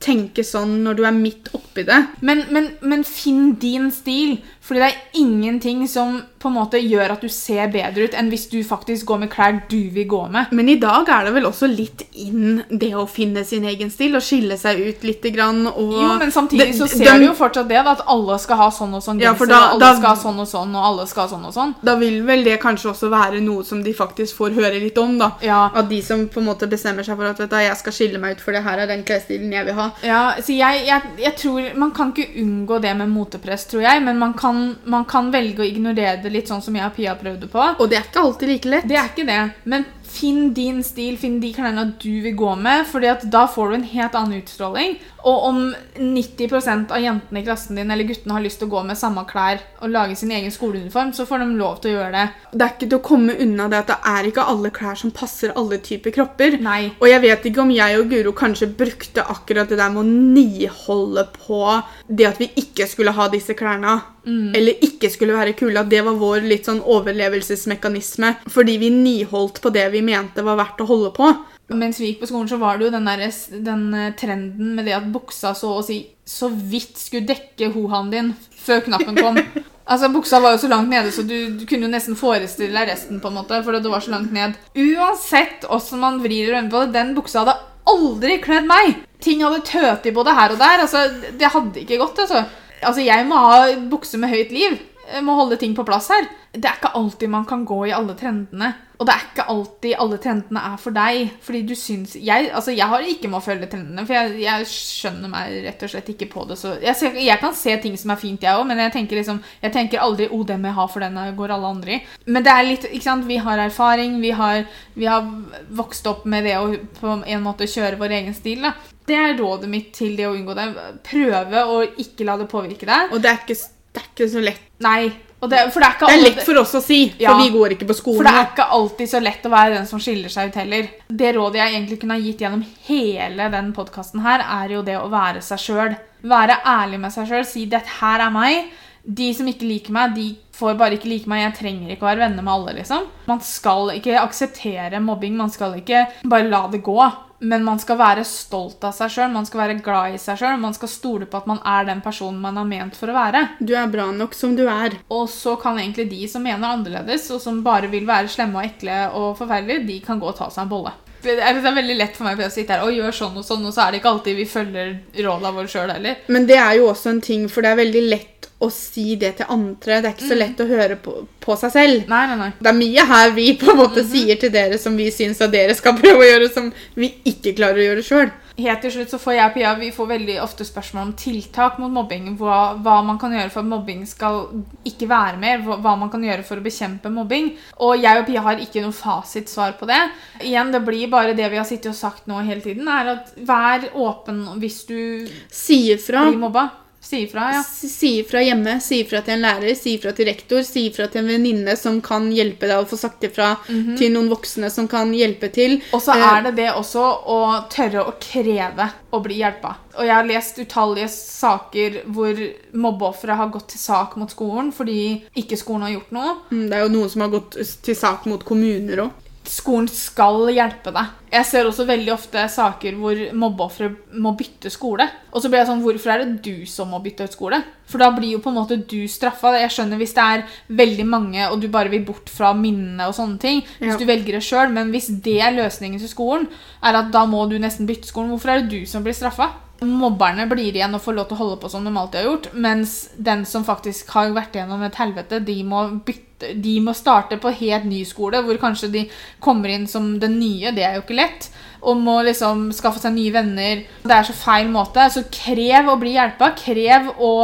tenke 0.00 0.44
sånn 0.46 0.78
når 0.84 0.98
du 0.98 1.04
er 1.06 1.16
midt 1.16 1.50
oppi 1.56 1.84
det. 1.86 1.98
Men, 2.24 2.46
men, 2.54 2.70
men 2.80 3.04
finn 3.06 3.54
din 3.60 3.90
stil, 3.94 4.38
fordi 4.64 4.82
det 4.82 4.88
er 4.88 5.20
ingenting 5.20 5.84
som 5.90 6.22
på 6.40 6.48
en 6.48 6.54
måte 6.56 6.78
gjør 6.80 7.12
at 7.12 7.20
du 7.20 7.28
ser 7.28 7.68
bedre 7.68 8.06
ut 8.08 8.14
enn 8.16 8.30
hvis 8.32 8.46
du 8.50 8.58
faktisk 8.64 9.06
går 9.10 9.18
med 9.24 9.30
klær 9.32 9.58
du 9.68 9.76
vil 9.92 10.06
gå 10.08 10.20
med. 10.32 10.46
Men 10.56 10.68
i 10.72 10.76
dag 10.80 11.08
er 11.08 11.26
det 11.28 11.34
vel 11.36 11.44
også 11.50 11.68
litt 11.68 12.06
inn 12.16 12.62
det 12.70 12.92
å 12.96 13.04
finne 13.08 13.44
sin 13.44 13.64
egen 13.68 13.90
stil 13.92 14.16
og 14.16 14.22
skille 14.24 14.56
seg 14.60 14.80
ut 14.80 15.04
litt. 15.04 15.20
Grann, 15.20 15.66
og 15.68 15.92
Jo, 15.92 16.06
men 16.18 16.30
samtidig 16.32 16.72
så 16.74 16.86
ser 16.88 17.18
du 17.20 17.26
jo 17.26 17.34
fortsatt 17.36 17.68
det, 17.68 17.76
da, 17.84 17.92
at 17.92 18.06
alle 18.08 18.38
skal 18.40 18.56
ha 18.56 18.68
sånn 18.72 18.94
og 18.96 19.02
sånn 19.04 19.20
Ja, 19.20 19.34
genser, 19.34 19.38
for 19.38 19.46
da- 19.52 19.58
og 19.60 19.74
alle 19.74 19.80
da- 19.84 19.96
skal 19.98 20.08
ha 20.08 20.16
sånn 20.22 20.40
og 20.40 20.48
sånn, 20.48 20.74
og 20.74 20.84
alle 20.88 21.06
skal 21.06 21.22
ha 21.22 21.28
sånn 21.34 21.44
og 21.44 21.52
sånn. 21.54 21.74
Da 21.84 21.94
vil 22.00 22.22
vel 22.24 22.42
det 22.44 22.56
kanskje 22.62 22.90
også 22.94 23.10
være 23.12 23.40
noe 23.44 23.62
som 23.64 23.82
de 23.84 23.92
faktisk 23.92 24.34
får 24.40 24.54
høre 24.56 24.80
litt 24.80 24.96
om, 24.98 25.18
da. 25.18 25.32
Ja. 25.42 25.70
At 25.74 25.88
de 25.90 26.00
som 26.02 26.26
på 26.28 26.40
en 26.40 26.46
måte 26.46 26.66
bestemmer 26.70 27.04
seg 27.04 27.16
for 27.20 27.26
at 27.28 27.38
vet 27.38 27.50
du, 27.50 27.56
jeg 27.56 27.76
skal 27.76 27.92
skille 27.92 28.18
meg 28.18 28.38
ut, 28.38 28.40
for 28.40 28.52
det 28.56 28.62
her 28.64 28.78
er 28.78 28.86
den 28.86 29.04
klesstilen 29.04 29.52
jeg 29.52 29.66
vil 29.66 29.74
ha. 29.74 29.90
Ja, 30.02 30.22
så 30.40 30.56
jeg, 30.56 30.86
jeg, 30.86 31.02
jeg 31.18 31.36
tror 31.36 31.74
Man 31.76 31.90
kan 31.92 32.12
ikke 32.12 32.32
unngå 32.40 32.80
det 32.80 32.96
med 32.96 33.08
motepress, 33.10 33.66
tror 33.68 33.82
jeg, 33.82 34.02
men 34.02 34.18
man 34.18 34.32
kan, 34.32 34.76
man 34.86 35.04
kan 35.04 35.30
velge 35.30 35.58
å 35.60 35.68
ignorere 35.68 36.22
det 36.22 36.29
litt 36.34 36.50
sånn 36.50 36.62
som 36.64 36.76
jeg 36.76 36.86
og 36.86 36.94
Pia 36.96 37.14
prøvde 37.18 37.48
på. 37.50 37.62
Og 37.78 37.90
det 37.90 37.98
er 37.98 38.06
ikke 38.08 38.24
alltid 38.24 38.52
like 38.52 38.72
lett. 38.72 38.88
Det 38.88 38.98
er 38.98 39.10
ikke 39.12 39.26
det, 39.28 39.40
men 39.70 39.86
finn 40.10 40.50
din 40.54 40.82
stil, 40.84 41.16
finn 41.20 41.38
de 41.42 41.52
klærne 41.54 41.86
du 42.02 42.20
vil 42.24 42.36
gå 42.36 42.54
med, 42.58 42.84
fordi 42.90 43.10
at 43.12 43.24
da 43.32 43.46
får 43.50 43.70
du 43.70 43.76
en 43.78 43.88
helt 43.92 44.18
annen 44.18 44.40
utstråling. 44.40 44.96
Og 45.28 45.46
om 45.50 45.58
90% 45.98 46.92
av 46.96 47.02
jentene 47.02 47.42
i 47.42 47.44
klassen 47.44 47.76
din 47.76 47.90
eller 47.92 48.08
guttene 48.08 48.36
har 48.36 48.44
lyst 48.44 48.60
til 48.62 48.70
å 48.70 48.74
gå 48.74 48.82
med 48.88 48.98
samme 48.98 49.26
klær 49.28 49.60
og 49.80 49.92
lage 49.92 50.16
sin 50.16 50.32
egen 50.32 50.52
skoleuniform, 50.52 51.12
så 51.16 51.26
får 51.28 51.44
de 51.44 51.48
lov 51.60 51.80
til 51.80 51.92
å 51.92 51.96
gjøre 51.98 52.14
det. 52.14 52.26
Det 52.54 52.66
er 52.66 52.74
ikke 52.74 52.88
til 52.88 52.98
å 52.98 53.04
komme 53.10 53.36
unna 53.44 53.68
det 53.70 53.82
at 53.82 53.92
det 53.92 53.98
er 54.12 54.30
ikke 54.30 54.46
alle 54.52 54.72
klær 54.74 55.00
som 55.00 55.14
passer 55.14 55.52
alle 55.60 55.80
typer 55.84 56.14
kropper. 56.16 56.56
Nei. 56.64 56.80
Og 56.98 57.08
jeg 57.10 57.24
vet 57.26 57.50
ikke 57.50 57.64
om 57.64 57.74
jeg 57.74 58.00
og 58.00 58.08
Guro 58.10 58.34
kanskje 58.36 58.70
brukte 58.80 59.26
akkurat 59.36 59.68
det 59.70 59.80
der 59.80 59.92
med 59.92 60.02
å 60.02 60.08
niholde 60.08 61.28
på 61.36 61.60
det 62.08 62.30
at 62.32 62.40
vi 62.40 62.50
ikke 62.60 62.88
skulle 62.90 63.14
ha 63.16 63.28
disse 63.32 63.56
klærne. 63.58 64.00
Eller 64.30 64.76
ikke 64.84 65.08
skulle 65.10 65.34
være 65.34 65.54
kule. 65.56 65.80
At 65.80 65.90
det 65.90 66.02
var 66.04 66.18
vår 66.20 66.44
litt 66.48 66.68
sånn 66.68 66.82
overlevelsesmekanisme. 66.84 68.34
Fordi 68.52 68.76
vi 68.82 68.90
niholdt 68.92 69.60
på 69.64 69.72
det 69.74 69.86
vi 69.94 69.99
mente 70.06 70.44
var 70.46 70.58
verdt 70.60 70.82
å 70.82 70.88
holde 70.88 71.10
på. 71.16 71.30
Mens 71.70 72.00
vi 72.00 72.10
gikk 72.10 72.24
på 72.24 72.30
skolen, 72.30 72.48
så 72.50 72.58
var 72.58 72.78
det 72.78 72.88
jo 72.88 72.94
den, 72.96 73.06
der, 73.06 73.22
den 73.66 73.84
eh, 73.94 74.12
trenden 74.18 74.74
med 74.74 74.88
det 74.88 74.96
at 74.96 75.10
buksa 75.12 75.54
så 75.54 75.76
å 75.78 75.84
si 75.86 76.02
så 76.26 76.50
vidt 76.50 76.98
skulle 76.98 77.28
dekke 77.28 77.72
hohaen 77.74 78.10
din 78.12 78.32
før 78.64 78.86
knappen 78.88 79.18
kom. 79.18 79.40
Altså, 79.90 80.06
Buksa 80.14 80.38
var 80.38 80.52
jo 80.54 80.60
så 80.62 80.68
langt 80.70 80.86
nede, 80.86 81.10
så 81.10 81.24
du, 81.26 81.34
du 81.58 81.64
kunne 81.66 81.88
jo 81.88 81.90
nesten 81.90 82.14
forestille 82.14 82.70
deg 82.70 82.92
resten. 82.92 83.18
på 83.18 83.26
en 83.26 83.40
måte, 83.40 83.58
for 83.66 83.74
det 83.74 83.90
var 83.90 84.04
så 84.04 84.12
langt 84.12 84.30
ned. 84.30 84.52
Uansett 84.78 85.64
åssen 85.66 85.98
man 85.98 86.20
vrir 86.22 86.52
og 86.54 86.68
på 86.70 86.84
det, 86.84 86.92
den 86.94 87.10
buksa 87.16 87.42
hadde 87.42 87.56
aldri 87.90 88.36
kledd 88.44 88.68
meg! 88.70 89.00
Ting 89.18 89.42
hadde 89.42 89.64
tøt 89.66 90.06
i 90.06 90.12
både 90.14 90.36
her 90.36 90.54
og 90.54 90.60
der. 90.62 90.84
altså, 90.84 91.02
Det 91.34 91.50
hadde 91.56 91.82
ikke 91.82 91.98
gått. 92.04 92.22
altså. 92.22 92.44
Altså, 92.80 93.02
Jeg 93.02 93.26
må 93.26 93.40
ha 93.42 93.66
bukse 93.90 94.20
med 94.20 94.30
høyt 94.30 94.54
liv. 94.54 94.78
Jeg 95.10 95.24
må 95.26 95.34
holde 95.34 95.58
ting 95.58 95.74
på 95.74 95.84
plass 95.88 96.06
her. 96.14 96.28
Det 96.54 96.70
er 96.70 96.78
ikke 96.78 96.94
alltid 96.94 97.34
man 97.34 97.44
kan 97.50 97.66
gå 97.66 97.82
i 97.88 97.96
alle 97.96 98.14
trendene. 98.14 98.70
Og 99.00 99.06
det 99.08 99.14
er 99.14 99.22
ikke 99.24 99.44
alltid 99.48 99.94
alle 100.02 100.16
trendene 100.20 100.62
er 100.70 100.80
for 100.80 100.92
deg. 100.92 101.30
Fordi 101.40 101.60
du 101.64 101.72
syns 101.78 102.16
Jeg, 102.20 102.50
altså 102.52 102.74
jeg 102.74 102.88
har 102.90 103.06
ikke 103.08 103.30
med 103.32 103.38
å 103.38 103.44
følge 103.44 103.68
trendene, 103.72 104.04
for 104.04 104.16
jeg, 104.16 104.34
jeg 104.42 104.66
skjønner 104.68 105.32
meg 105.32 105.54
rett 105.64 105.84
og 105.86 105.92
slett 105.94 106.10
ikke 106.12 106.28
på 106.34 106.44
det. 106.50 106.58
Så 106.60 106.74
jeg, 106.82 106.96
ser, 106.98 107.16
jeg 107.16 107.40
kan 107.40 107.56
se 107.56 107.76
ting 107.80 107.96
som 108.00 108.12
er 108.12 108.20
fint, 108.20 108.44
jeg 108.44 108.60
òg, 108.60 108.66
men 108.68 108.82
jeg 108.84 108.94
tenker 108.98 109.20
liksom 109.20 109.40
Jeg 109.62 109.72
tenker 109.72 110.04
aldri 110.04 110.28
'Å, 110.28 110.42
den 110.46 110.60
må 110.60 110.68
jeg 110.68 110.76
ha, 110.76 110.86
for 110.86 111.00
den 111.00 111.16
går 111.36 111.54
alle 111.56 111.72
andre 111.72 111.96
i'. 111.96 112.02
Men 112.26 112.44
det 112.44 112.52
er 112.52 112.68
litt 112.68 112.84
Ikke 112.90 113.08
sant, 113.08 113.26
vi 113.26 113.40
har 113.40 113.64
erfaring, 113.64 114.20
vi 114.20 114.34
har, 114.36 114.66
vi 114.94 115.08
har 115.08 115.24
vokst 115.70 116.06
opp 116.06 116.26
med 116.28 116.44
det 116.44 116.58
å 116.60 116.68
på 117.00 117.16
en 117.24 117.42
måte 117.44 117.68
kjøre 117.70 117.98
vår 118.00 118.16
egen 118.20 118.36
stil. 118.36 118.68
da 118.68 118.74
Det 119.06 119.16
er 119.16 119.38
rådet 119.38 119.68
mitt 119.70 119.92
til 119.96 120.16
det 120.16 120.28
å 120.28 120.34
unngå 120.36 120.54
det. 120.54 120.68
Prøve 121.08 121.64
å 121.64 121.80
ikke 121.96 122.28
la 122.28 122.36
det 122.36 122.50
påvirke 122.52 122.86
deg. 122.86 123.12
Og 123.14 123.22
det 123.22 123.32
er 123.32 123.42
ikke, 123.42 123.58
det 123.94 124.02
er 124.02 124.08
ikke 124.12 124.28
så 124.28 124.44
lett. 124.44 124.62
Nei. 124.84 125.29
Det, 125.40 125.72
for 125.72 125.80
det 125.80 125.88
er 125.88 126.06
Det 126.06 126.14
er 126.14 126.22
lett 126.22 126.42
for 126.44 126.58
oss 126.60 126.74
å 126.74 126.82
si, 126.84 127.08
for 127.10 127.22
Ja. 127.22 127.36
vi 127.38 127.48
går 127.50 127.70
ikke 127.76 127.86
på 127.88 127.94
skolen. 127.96 128.16
For 128.20 128.24
det 128.24 128.34
er 128.34 128.46
ikke 128.50 128.68
alltid 128.76 129.08
så 129.08 129.22
lett 129.22 129.42
å 129.42 129.50
være 129.50 129.74
den 129.74 129.86
som 129.86 129.98
skiller 129.98 130.28
seg 130.28 130.48
ut 130.50 130.54
heller. 130.54 130.88
Det 131.08 131.34
rådet 131.34 131.54
jeg 131.62 131.72
egentlig 131.74 132.00
kunne 132.00 132.18
ha 132.18 132.20
gitt 132.20 132.38
gjennom 132.44 132.64
hele 132.88 133.50
den 133.50 133.72
podkasten 133.72 134.20
her, 134.20 134.40
er 134.40 134.68
jo 134.74 134.82
det 134.82 134.98
å 135.00 135.08
være 135.08 135.40
seg 135.40 135.58
sjøl. 135.58 135.96
Være 136.22 136.58
ærlig 136.66 137.00
med 137.00 137.12
seg 137.12 137.26
sjøl. 137.28 137.44
Si 137.46 137.64
'dette 137.66 137.88
her 138.00 138.20
er 138.20 138.30
meg'. 138.30 138.64
De 139.02 139.32
som 139.32 139.46
ikke 139.46 139.62
liker 139.66 139.90
meg, 139.92 140.14
de 140.14 140.36
får 140.52 140.76
bare 140.76 140.92
ikke 140.98 141.08
like 141.08 141.26
meg. 141.26 141.54
Jeg 141.54 141.54
trenger 141.64 141.88
ikke 141.96 142.02
å 142.04 142.10
være 142.10 142.18
venner 142.18 142.42
med 142.42 142.52
alle. 142.52 142.74
liksom. 142.74 143.06
Man 143.26 143.40
skal 143.40 143.88
ikke 143.96 144.20
akseptere 144.20 145.00
mobbing. 145.00 145.36
Man 145.36 145.50
skal 145.50 145.72
ikke 145.80 146.06
bare 146.28 146.50
la 146.50 146.66
det 146.68 146.82
gå. 146.82 147.12
Men 147.40 147.64
man 147.64 147.78
skal 147.80 147.96
være 147.96 148.24
stolt 148.28 148.82
av 148.84 148.92
seg 148.92 149.12
sjøl, 149.14 149.30
man 149.32 149.46
skal 149.48 149.62
være 149.62 149.78
glad 149.80 150.14
i 150.14 150.20
seg 150.20 150.42
sjøl. 150.42 150.58
Man 150.60 150.76
skal 150.76 150.92
stole 150.92 151.28
på 151.30 151.40
at 151.40 151.48
man 151.48 151.62
er 151.64 151.86
den 151.88 152.02
personen 152.04 152.40
man 152.42 152.60
er 152.60 152.68
ment 152.68 152.98
for 152.98 153.08
å 153.08 153.16
være. 153.16 153.46
Du 153.64 153.72
er 153.72 153.88
bra 153.92 154.10
nok 154.12 154.36
som 154.36 154.52
du 154.58 154.66
er. 154.68 154.98
Og 155.08 155.24
så 155.32 155.56
kan 155.60 155.80
egentlig 155.80 156.10
de 156.10 156.26
som 156.28 156.44
mener 156.44 156.68
annerledes, 156.68 157.30
og 157.32 157.40
som 157.40 157.62
bare 157.64 157.88
vil 157.92 158.08
være 158.08 158.28
slemme 158.28 158.60
og 158.60 158.68
ekle 158.68 159.06
og 159.16 159.38
forferdelige, 159.40 159.86
de 159.88 160.02
kan 160.04 160.20
gå 160.20 160.28
og 160.28 160.36
ta 160.36 160.50
seg 160.52 160.66
en 160.66 160.74
bolle. 160.74 160.92
Det 161.22 161.36
er, 161.36 161.60
veldig 161.60 161.96
lett 161.98 162.16
for 162.16 162.28
meg 162.28 162.40
å 162.40 162.50
sitte 162.52 162.76
her 162.76 162.86
og 162.86 162.96
gjøre 162.96 163.12
sånn 163.14 163.36
og 163.36 163.44
sånn, 163.46 163.64
og 163.68 163.74
så 163.74 163.84
er 163.84 163.92
det 163.92 164.00
ikke 164.00 164.12
alltid 164.14 164.38
vi 164.38 164.46
følger 164.48 164.92
rådene 165.20 165.54
våre 165.56 165.70
sjøl 165.70 165.92
heller. 165.92 166.22
Men 166.32 166.46
det 166.48 166.56
er 166.60 166.78
jo 166.78 166.88
også 166.90 167.14
en 167.14 167.24
ting, 167.24 167.48
for 167.52 167.64
det 167.64 167.74
er 167.74 167.82
veldig 167.82 168.04
lett 168.08 168.48
å 168.60 168.68
si 168.72 169.14
det 169.20 169.32
til 169.38 169.48
andre. 169.52 170.00
Det 170.00 170.10
er 170.10 170.14
ikke 170.16 170.28
så 170.28 170.36
lett 170.36 170.60
å 170.60 170.68
høre 170.68 170.96
på, 171.00 171.14
på 171.40 171.56
seg 171.60 171.72
selv. 171.72 172.10
Nei, 172.12 172.24
nei, 172.28 172.36
nei. 172.42 172.50
Det 172.60 172.68
er 172.68 172.76
mye 172.76 173.06
her 173.08 173.32
vi 173.36 173.46
på 173.60 173.70
en 173.72 173.80
måte 173.80 174.04
sier 174.04 174.40
til 174.40 174.52
dere 174.52 174.76
som 174.80 174.96
vi 175.00 175.08
syns 175.14 175.40
at 175.44 175.54
dere 175.54 175.76
skal 175.78 175.96
prøve 175.96 176.20
å 176.20 176.28
gjøre, 176.28 176.50
som 176.52 176.68
vi 177.00 177.14
ikke 177.30 177.54
klarer 177.56 177.80
å 177.80 177.86
gjøre 177.88 178.04
sjøl. 178.04 178.32
Helt 178.60 178.82
til 178.84 178.92
slutt 178.94 179.12
så 179.12 179.20
får 179.20 179.36
jeg 179.36 179.50
og 179.50 179.54
Pia 179.56 179.72
vi 179.78 179.90
får 179.94 180.08
veldig 180.10 180.36
ofte 180.42 180.66
spørsmål 180.68 181.02
om 181.08 181.12
tiltak 181.18 181.78
mot 181.80 181.92
mobbing. 181.92 182.32
Hva, 182.40 182.58
hva 182.80 182.98
man 183.06 183.18
kan 183.20 183.34
gjøre 183.36 183.52
for 183.52 183.62
at 183.62 183.70
mobbing 183.70 184.02
skal 184.08 184.42
ikke 184.88 185.08
være 185.10 185.40
mer. 185.40 185.62
Hva, 185.64 185.78
hva 185.82 185.94
man 186.00 186.12
kan 186.12 186.24
gjøre 186.26 186.44
for 186.46 186.60
å 186.60 186.66
bekjempe 186.66 187.12
mobbing. 187.14 187.52
Og 187.86 187.96
jeg 188.02 188.20
og 188.20 188.28
Pia 188.28 188.44
har 188.46 188.62
ikke 188.62 188.84
noe 188.84 188.96
fasitsvar 188.96 189.78
på 189.80 189.88
det. 189.90 190.00
Igjen, 190.44 190.72
Det 190.74 190.82
blir 190.86 191.10
bare 191.12 191.36
det 191.38 191.48
vi 191.50 191.60
har 191.60 191.68
sittet 191.68 191.92
og 191.94 191.98
sagt 191.98 192.28
nå 192.30 192.42
hele 192.44 192.60
tiden. 192.64 192.88
er 192.88 193.14
at 193.16 193.34
Vær 193.36 193.88
åpen 193.94 194.44
hvis 194.60 194.84
du 194.88 195.00
Si 195.48 195.82
blir 195.94 196.38
mobba. 196.38 196.68
Si 197.02 197.22
ifra, 197.24 197.46
ja. 197.54 197.62
Si 197.64 198.18
ifra 198.20 198.42
hjemme, 198.44 198.74
si 198.84 199.00
ifra 199.02 199.22
til 199.24 199.32
en 199.38 199.40
lærer, 199.46 199.74
si 199.74 199.94
ifra 199.96 200.12
til 200.14 200.26
rektor, 200.28 200.60
si 200.62 200.82
ifra 200.90 201.06
til 201.10 201.22
en 201.22 201.30
venninne 201.32 201.72
som 201.80 201.96
kan 202.04 202.26
hjelpe 202.30 202.68
deg 202.68 202.82
å 202.82 202.86
få 202.86 202.98
sagt 203.00 203.24
ifra 203.24 203.54
til 203.66 204.12
noen 204.12 204.28
voksne 204.30 204.68
som 204.70 204.86
kan 204.86 205.10
hjelpe 205.16 205.48
til. 205.52 205.78
Og 205.96 206.02
så 206.04 206.12
Eh, 206.14 206.26
er 206.28 206.42
det 206.42 206.52
det 206.60 206.68
også 206.76 207.06
å 207.26 207.38
tørre 207.72 208.04
å 208.04 208.12
kreve 208.20 208.90
å 209.16 209.22
bli 209.24 209.40
hjelpa. 209.40 209.72
Og 209.96 210.04
jeg 210.06 210.14
har 210.14 210.28
lest 210.28 210.58
utallige 210.60 211.08
saker 211.08 212.02
hvor 212.12 212.36
mobbeofre 212.72 213.34
har 213.40 213.48
gått 213.48 213.68
til 213.72 213.80
sak 213.80 214.14
mot 214.20 214.30
skolen 214.30 214.70
fordi 214.72 215.22
ikke 215.34 215.56
skolen 215.58 215.88
har 215.88 215.96
gjort 215.96 216.12
noe. 216.12 216.36
mm, 216.52 216.68
Det 216.68 216.76
er 216.76 216.84
jo 216.84 216.94
noen 216.98 217.10
som 217.10 217.22
har 217.22 217.32
gått 217.32 217.56
til 217.82 217.96
sak 217.96 218.26
mot 218.26 218.44
kommuner 218.44 219.06
òg. 219.08 219.10
Skolen 219.44 219.88
skal 219.88 220.50
hjelpe 220.52 220.92
deg. 220.94 221.12
Jeg 221.32 221.46
ser 221.48 221.64
også 221.66 221.86
veldig 221.88 222.12
ofte 222.12 222.42
saker 222.52 222.94
hvor 223.00 223.18
mobbeofre 223.40 223.88
må 224.20 224.34
bytte 224.38 224.70
skole. 224.70 225.06
Og 225.32 225.40
så 225.42 225.48
blir 225.50 225.62
jeg 225.62 225.68
sånn, 225.70 225.80
hvorfor 225.82 226.12
er 226.12 226.24
det 226.24 226.42
du 226.44 226.66
som 226.68 226.90
må 226.92 227.00
bytte 227.02 227.24
ut 227.24 227.34
skole? 227.34 227.58
For 227.90 227.98
da 228.02 228.10
blir 228.14 228.34
jo 228.36 228.42
på 228.44 228.50
en 228.52 228.58
måte 228.60 228.76
du 228.86 228.98
straffa. 229.10 229.54
Jeg 229.58 229.72
skjønner 229.74 229.98
hvis 229.98 230.14
det 230.14 230.26
er 230.26 230.44
veldig 230.82 231.06
mange, 231.08 231.48
og 231.50 231.58
du 231.62 231.68
bare 231.72 231.90
vil 231.90 232.04
bort 232.06 232.28
fra 232.30 232.52
minnene 232.54 233.08
og 233.08 233.16
sånne 233.16 233.40
ting. 233.42 233.64
Hvis 233.80 233.94
Ja. 233.94 233.98
du 233.98 234.04
velger 234.06 234.32
det 234.38 234.42
sjøl. 234.46 234.70
Men 234.72 234.92
hvis 234.92 235.08
det 235.22 235.40
er 235.40 235.56
løsningen 235.56 235.98
til 235.98 236.08
skolen, 236.12 236.46
er 236.82 236.94
at 237.00 237.10
da 237.10 237.24
må 237.26 237.48
du 237.48 237.58
nesten 237.58 237.86
bytte 237.88 238.06
skolen. 238.06 238.30
Hvorfor 238.30 238.50
er 238.50 238.60
det 238.62 238.70
du 238.70 238.86
som 238.86 239.02
blir 239.02 239.14
straffa? 239.16 239.50
Mobberne 239.80 240.44
blir 240.50 240.74
igjen 240.74 240.92
og 240.96 241.00
får 241.00 241.16
lov 241.16 241.28
til 241.28 241.38
å 241.38 241.40
holde 241.40 241.60
på 241.62 241.70
som 241.72 241.86
de 241.86 241.92
alltid 241.96 242.20
har 242.20 242.26
gjort, 242.26 242.48
mens 242.52 242.96
den 243.16 243.46
som 243.48 243.64
faktisk 243.64 244.10
har 244.12 244.34
vært 244.36 244.58
gjennom 244.58 244.82
et 244.84 244.98
helvete, 245.00 245.40
de 245.40 245.62
må 245.64 245.86
bytte 246.04 246.26
De 246.40 246.78
må 246.80 246.94
starte 246.96 247.36
på 247.36 247.50
helt 247.52 247.84
ny 247.84 247.98
skole, 248.08 248.38
hvor 248.40 248.56
kanskje 248.56 248.88
de 248.88 249.00
kommer 249.44 249.68
inn 249.68 249.82
som 249.84 250.14
den 250.22 250.38
nye. 250.40 250.70
Det 250.72 250.86
er 250.86 250.94
jo 250.96 251.02
ikke 251.02 251.18
lett. 251.18 251.50
Og 251.84 251.98
må 252.00 252.14
liksom 252.24 252.70
skaffe 252.72 253.02
seg 253.02 253.12
nye 253.12 253.34
venner. 253.34 253.82
Det 254.00 254.14
er 254.16 254.24
så 254.24 254.32
feil 254.32 254.70
måte. 254.72 255.04
Så 255.12 255.26
krev 255.28 255.90
å 255.92 255.98
bli 256.00 256.14
hjelpa. 256.14 256.54
Krev 256.56 257.10
å 257.20 257.34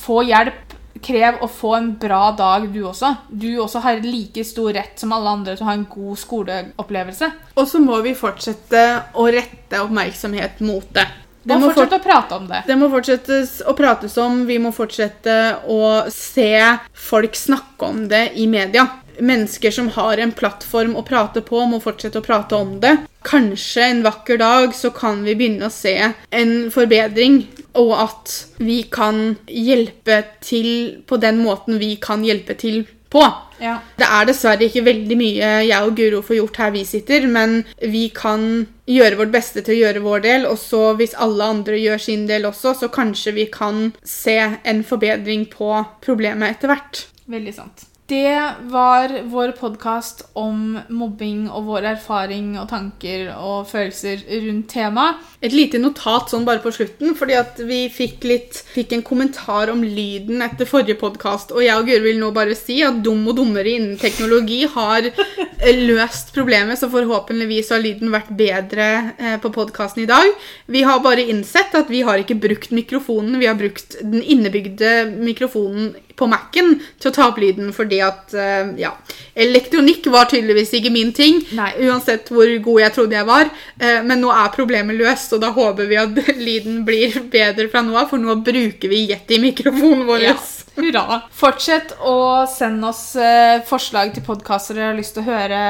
få 0.00 0.22
hjelp. 0.24 0.72
Krev 1.04 1.44
å 1.44 1.50
få 1.52 1.74
en 1.76 1.92
bra 2.00 2.30
dag, 2.38 2.64
du 2.72 2.80
også. 2.88 3.12
Du 3.28 3.50
også 3.60 3.84
har 3.84 4.00
like 4.00 4.46
stor 4.48 4.72
rett 4.78 5.04
som 5.04 5.12
alle 5.12 5.36
andre 5.36 5.52
til 5.52 5.66
å 5.66 5.68
ha 5.68 5.76
en 5.76 5.84
god 5.92 6.16
skoleopplevelse. 6.24 7.30
Og 7.60 7.68
så 7.68 7.84
må 7.84 8.00
vi 8.08 8.16
fortsette 8.16 8.86
å 9.20 9.28
rette 9.36 9.84
oppmerksomhet 9.84 10.64
mot 10.64 10.88
det. 10.96 11.04
Det 11.46 11.56
må, 11.62 11.70
fortsette 11.70 12.00
å 12.00 12.02
prate 12.02 12.36
om 12.40 12.46
det. 12.50 12.62
det 12.66 12.76
må 12.78 12.88
fortsettes 12.90 13.50
å 13.62 13.74
prates 13.78 14.16
om. 14.18 14.40
Vi 14.48 14.58
må 14.58 14.72
fortsette 14.74 15.34
å 15.70 15.80
se 16.10 16.50
folk 16.90 17.38
snakke 17.38 17.86
om 17.86 18.06
det 18.10 18.32
i 18.42 18.48
media. 18.50 18.88
Mennesker 19.22 19.70
som 19.72 19.88
har 19.94 20.18
en 20.20 20.34
plattform 20.36 20.96
å 20.98 21.04
prate 21.06 21.40
på, 21.46 21.62
må 21.70 21.78
fortsette 21.80 22.18
å 22.20 22.26
prate 22.26 22.58
om 22.58 22.74
det. 22.82 22.96
Kanskje 23.26 23.86
en 23.92 24.02
vakker 24.04 24.42
dag 24.42 24.74
så 24.76 24.90
kan 24.94 25.22
vi 25.24 25.36
begynne 25.38 25.70
å 25.70 25.72
se 25.72 25.94
en 26.10 26.52
forbedring, 26.74 27.44
og 27.78 27.94
at 28.00 28.34
vi 28.58 28.82
kan 28.90 29.36
hjelpe 29.46 30.24
til 30.44 30.68
på 31.06 31.20
den 31.22 31.40
måten 31.44 31.78
vi 31.78 31.94
kan 32.02 32.26
hjelpe 32.26 32.58
til 32.58 32.82
på. 33.12 33.22
Ja. 33.62 33.78
Det 33.96 34.06
er 34.06 34.28
dessverre 34.28 34.68
ikke 34.68 34.84
veldig 34.86 35.16
mye 35.18 35.50
jeg 35.64 35.88
og 35.88 35.96
Guro 35.98 36.22
får 36.24 36.40
gjort 36.40 36.60
her 36.62 36.72
vi 36.74 36.84
sitter, 36.88 37.26
men 37.30 37.58
vi 37.80 38.06
kan 38.14 38.66
gjøre 38.86 39.20
vårt 39.22 39.34
beste 39.34 39.64
til 39.64 39.76
å 39.76 39.80
gjøre 39.80 40.04
vår 40.04 40.24
del, 40.26 40.46
og 40.50 40.58
så 40.60 40.82
hvis 40.98 41.16
alle 41.22 41.50
andre 41.56 41.80
gjør 41.80 42.02
sin 42.02 42.26
del 42.30 42.46
også, 42.48 42.76
så 42.82 42.92
kanskje 42.92 43.34
vi 43.40 43.48
kan 43.52 43.90
se 44.06 44.38
en 44.38 44.84
forbedring 44.86 45.48
på 45.52 45.72
problemet 46.04 46.56
etter 46.56 46.72
hvert. 46.72 47.06
Veldig 47.26 47.54
sant. 47.56 47.88
Det 48.06 48.52
var 48.60 49.22
vår 49.24 49.50
podkast 49.58 50.20
om 50.38 50.76
mobbing 50.94 51.48
og 51.50 51.64
vår 51.66 51.88
erfaring 51.90 52.52
og 52.54 52.68
tanker 52.70 53.32
og 53.34 53.64
følelser 53.66 54.20
rundt 54.44 54.68
temaet. 54.70 55.24
Et 55.42 55.50
lite 55.50 55.80
notat 55.82 56.30
sånn 56.30 56.46
bare 56.46 56.62
på 56.62 56.70
slutten, 56.70 57.16
fordi 57.18 57.34
at 57.34 57.58
vi 57.66 57.80
fikk, 57.90 58.22
litt, 58.30 58.60
fikk 58.76 58.94
en 58.94 59.02
kommentar 59.08 59.72
om 59.74 59.82
lyden 59.82 60.44
etter 60.46 60.70
forrige 60.70 61.00
podkast, 61.00 61.50
og 61.50 61.64
jeg 61.66 61.74
og 61.74 61.90
Guri 61.90 62.04
vil 62.04 62.22
nå 62.22 62.30
bare 62.36 62.54
si 62.54 62.78
at 62.86 63.02
Dum 63.02 63.26
og 63.26 63.40
dummere 63.40 63.74
innen 63.74 63.98
teknologi 63.98 64.62
har 64.70 65.10
eh, 65.10 65.82
løst 65.90 66.30
problemet, 66.36 66.78
så 66.78 66.86
forhåpentligvis 66.94 67.74
har 67.74 67.82
lyden 67.82 68.14
vært 68.14 68.30
bedre 68.38 68.90
eh, 69.18 69.36
på 69.42 69.50
podkasten 69.50 70.06
i 70.06 70.10
dag. 70.12 70.30
Vi 70.70 70.86
har 70.86 71.02
bare 71.02 71.26
innsett 71.26 71.74
at 71.74 71.90
vi 71.90 72.06
har 72.06 72.22
ikke 72.22 72.38
brukt 72.38 72.70
mikrofonen, 72.70 73.40
vi 73.42 73.50
har 73.50 73.58
brukt 73.58 73.98
den 73.98 74.22
innebygde 74.22 75.00
mikrofonen 75.18 75.96
på 76.16 76.26
Mac-en 76.30 76.74
til 77.00 77.10
å 77.10 77.14
ta 77.14 77.26
opp 77.28 77.38
lyden, 77.40 77.72
fordi 77.76 77.98
at 78.04 78.32
eh, 78.36 78.72
ja, 78.80 78.92
elektronikk 79.36 80.08
var 80.12 80.30
tydeligvis 80.30 80.72
ikke 80.78 80.92
min 80.94 81.12
ting. 81.16 81.42
Nei. 81.58 81.72
Uansett 81.86 82.30
hvor 82.32 82.48
god 82.64 82.82
jeg 82.82 82.94
trodde 82.96 83.18
jeg 83.18 83.28
var. 83.28 83.50
Eh, 83.76 84.00
Men 84.06 84.22
nå 84.24 84.32
er 84.32 84.54
problemet 84.54 84.96
løst, 84.96 85.34
og 85.36 85.42
da 85.44 85.52
håper 85.56 85.90
vi 85.90 86.00
at 86.00 86.20
lyden 86.48 86.82
blir 86.88 87.20
bedre 87.32 87.68
fra 87.72 87.84
nå 87.84 87.96
av, 87.96 88.08
for 88.12 88.22
nå 88.22 88.38
bruker 88.46 88.92
vi 88.92 89.04
Yeti-mikrofonen 89.10 90.06
vår. 90.08 90.26
Ja, 90.30 90.36
hurra. 90.80 91.20
Fortsett 91.36 91.96
å 92.00 92.16
sende 92.50 92.90
oss 92.92 93.04
eh, 93.20 93.60
forslag 93.68 94.14
til 94.16 94.24
podkaster 94.26 94.76
dere 94.78 94.92
har 94.92 94.98
lyst 94.98 95.16
til 95.16 95.24
å 95.24 95.30
høre, 95.30 95.62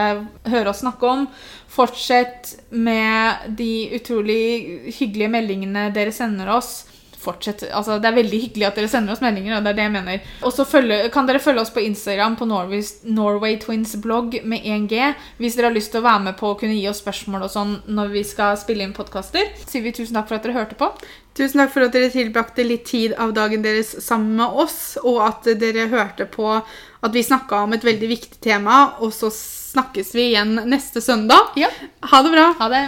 høre 0.47 0.73
oss 0.73 0.85
snakke 0.85 1.11
om. 1.11 1.27
Fortsett 1.77 2.55
med 2.73 3.51
de 3.59 3.73
utrolig 3.99 4.93
hyggelige 4.97 5.33
meldingene 5.33 5.91
dere 5.93 6.15
sender 6.15 6.55
oss. 6.55 6.87
Fortsett, 7.27 7.67
altså 7.75 7.99
Det 8.03 8.11
er 8.11 8.19
veldig 8.21 8.41
hyggelig 8.45 8.69
at 8.69 8.79
dere 8.79 8.91
sender 8.93 9.17
oss 9.17 9.23
meldinger. 9.25 9.57
og 9.57 9.65
det 9.67 9.73
er 9.73 9.79
det 9.81 9.87
jeg 9.87 9.95
mener. 9.97 10.33
Og 10.47 10.55
så 10.55 10.67
kan 11.13 11.29
dere 11.29 11.43
følge 11.43 11.65
oss 11.65 11.75
på 11.75 11.83
Instagram 11.83 12.39
på 12.39 12.49
Norway, 12.49 12.83
Norway 13.05 13.59
Twins 13.63 13.97
blogg 14.03 14.39
med 14.45 14.63
1G 14.63 15.15
hvis 15.41 15.59
dere 15.59 15.71
har 15.71 15.77
lyst 15.77 15.93
til 15.95 16.03
å 16.03 16.07
være 16.07 16.25
med 16.29 16.39
på 16.39 16.53
å 16.53 16.59
kunne 16.59 16.79
gi 16.79 16.89
oss 16.91 17.03
spørsmål 17.03 17.47
og 17.47 17.53
sånn 17.53 17.77
når 17.87 18.13
vi 18.15 18.25
skal 18.27 18.57
spille 18.61 18.87
inn 18.87 18.97
podkaster. 18.97 19.53
Sier 19.67 19.85
vi 19.85 19.95
tusen 19.97 20.17
takk 20.17 20.31
for 20.31 20.39
at 20.39 20.47
dere 20.47 20.59
hørte 20.59 20.79
på. 20.79 20.91
Tusen 21.37 21.61
takk 21.61 21.73
for 21.75 21.85
at 21.85 21.93
dere 21.93 22.09
tilbrakte 22.13 22.65
litt 22.65 22.87
tid 22.89 23.13
av 23.21 23.35
dagen 23.37 23.65
deres 23.65 23.91
sammen 24.05 24.39
med 24.39 24.61
oss, 24.65 24.97
og 25.03 25.21
at 25.27 25.49
dere 25.61 25.91
hørte 25.93 26.25
på 26.33 26.49
at 26.57 27.13
vi 27.13 27.25
snakka 27.27 27.67
om 27.67 27.77
et 27.77 27.85
veldig 27.85 28.09
viktig 28.09 28.41
tema, 28.41 28.97
og 29.05 29.13
så 29.13 29.29
snakkes 29.33 30.15
vi 30.17 30.31
igjen 30.31 30.57
neste 30.65 31.05
søndag. 31.05 31.53
Ja. 31.61 31.69
Ha 32.09 32.23
det 32.25 32.33
bra! 32.33 32.47
Ha 32.63 32.71
det. 32.73 32.87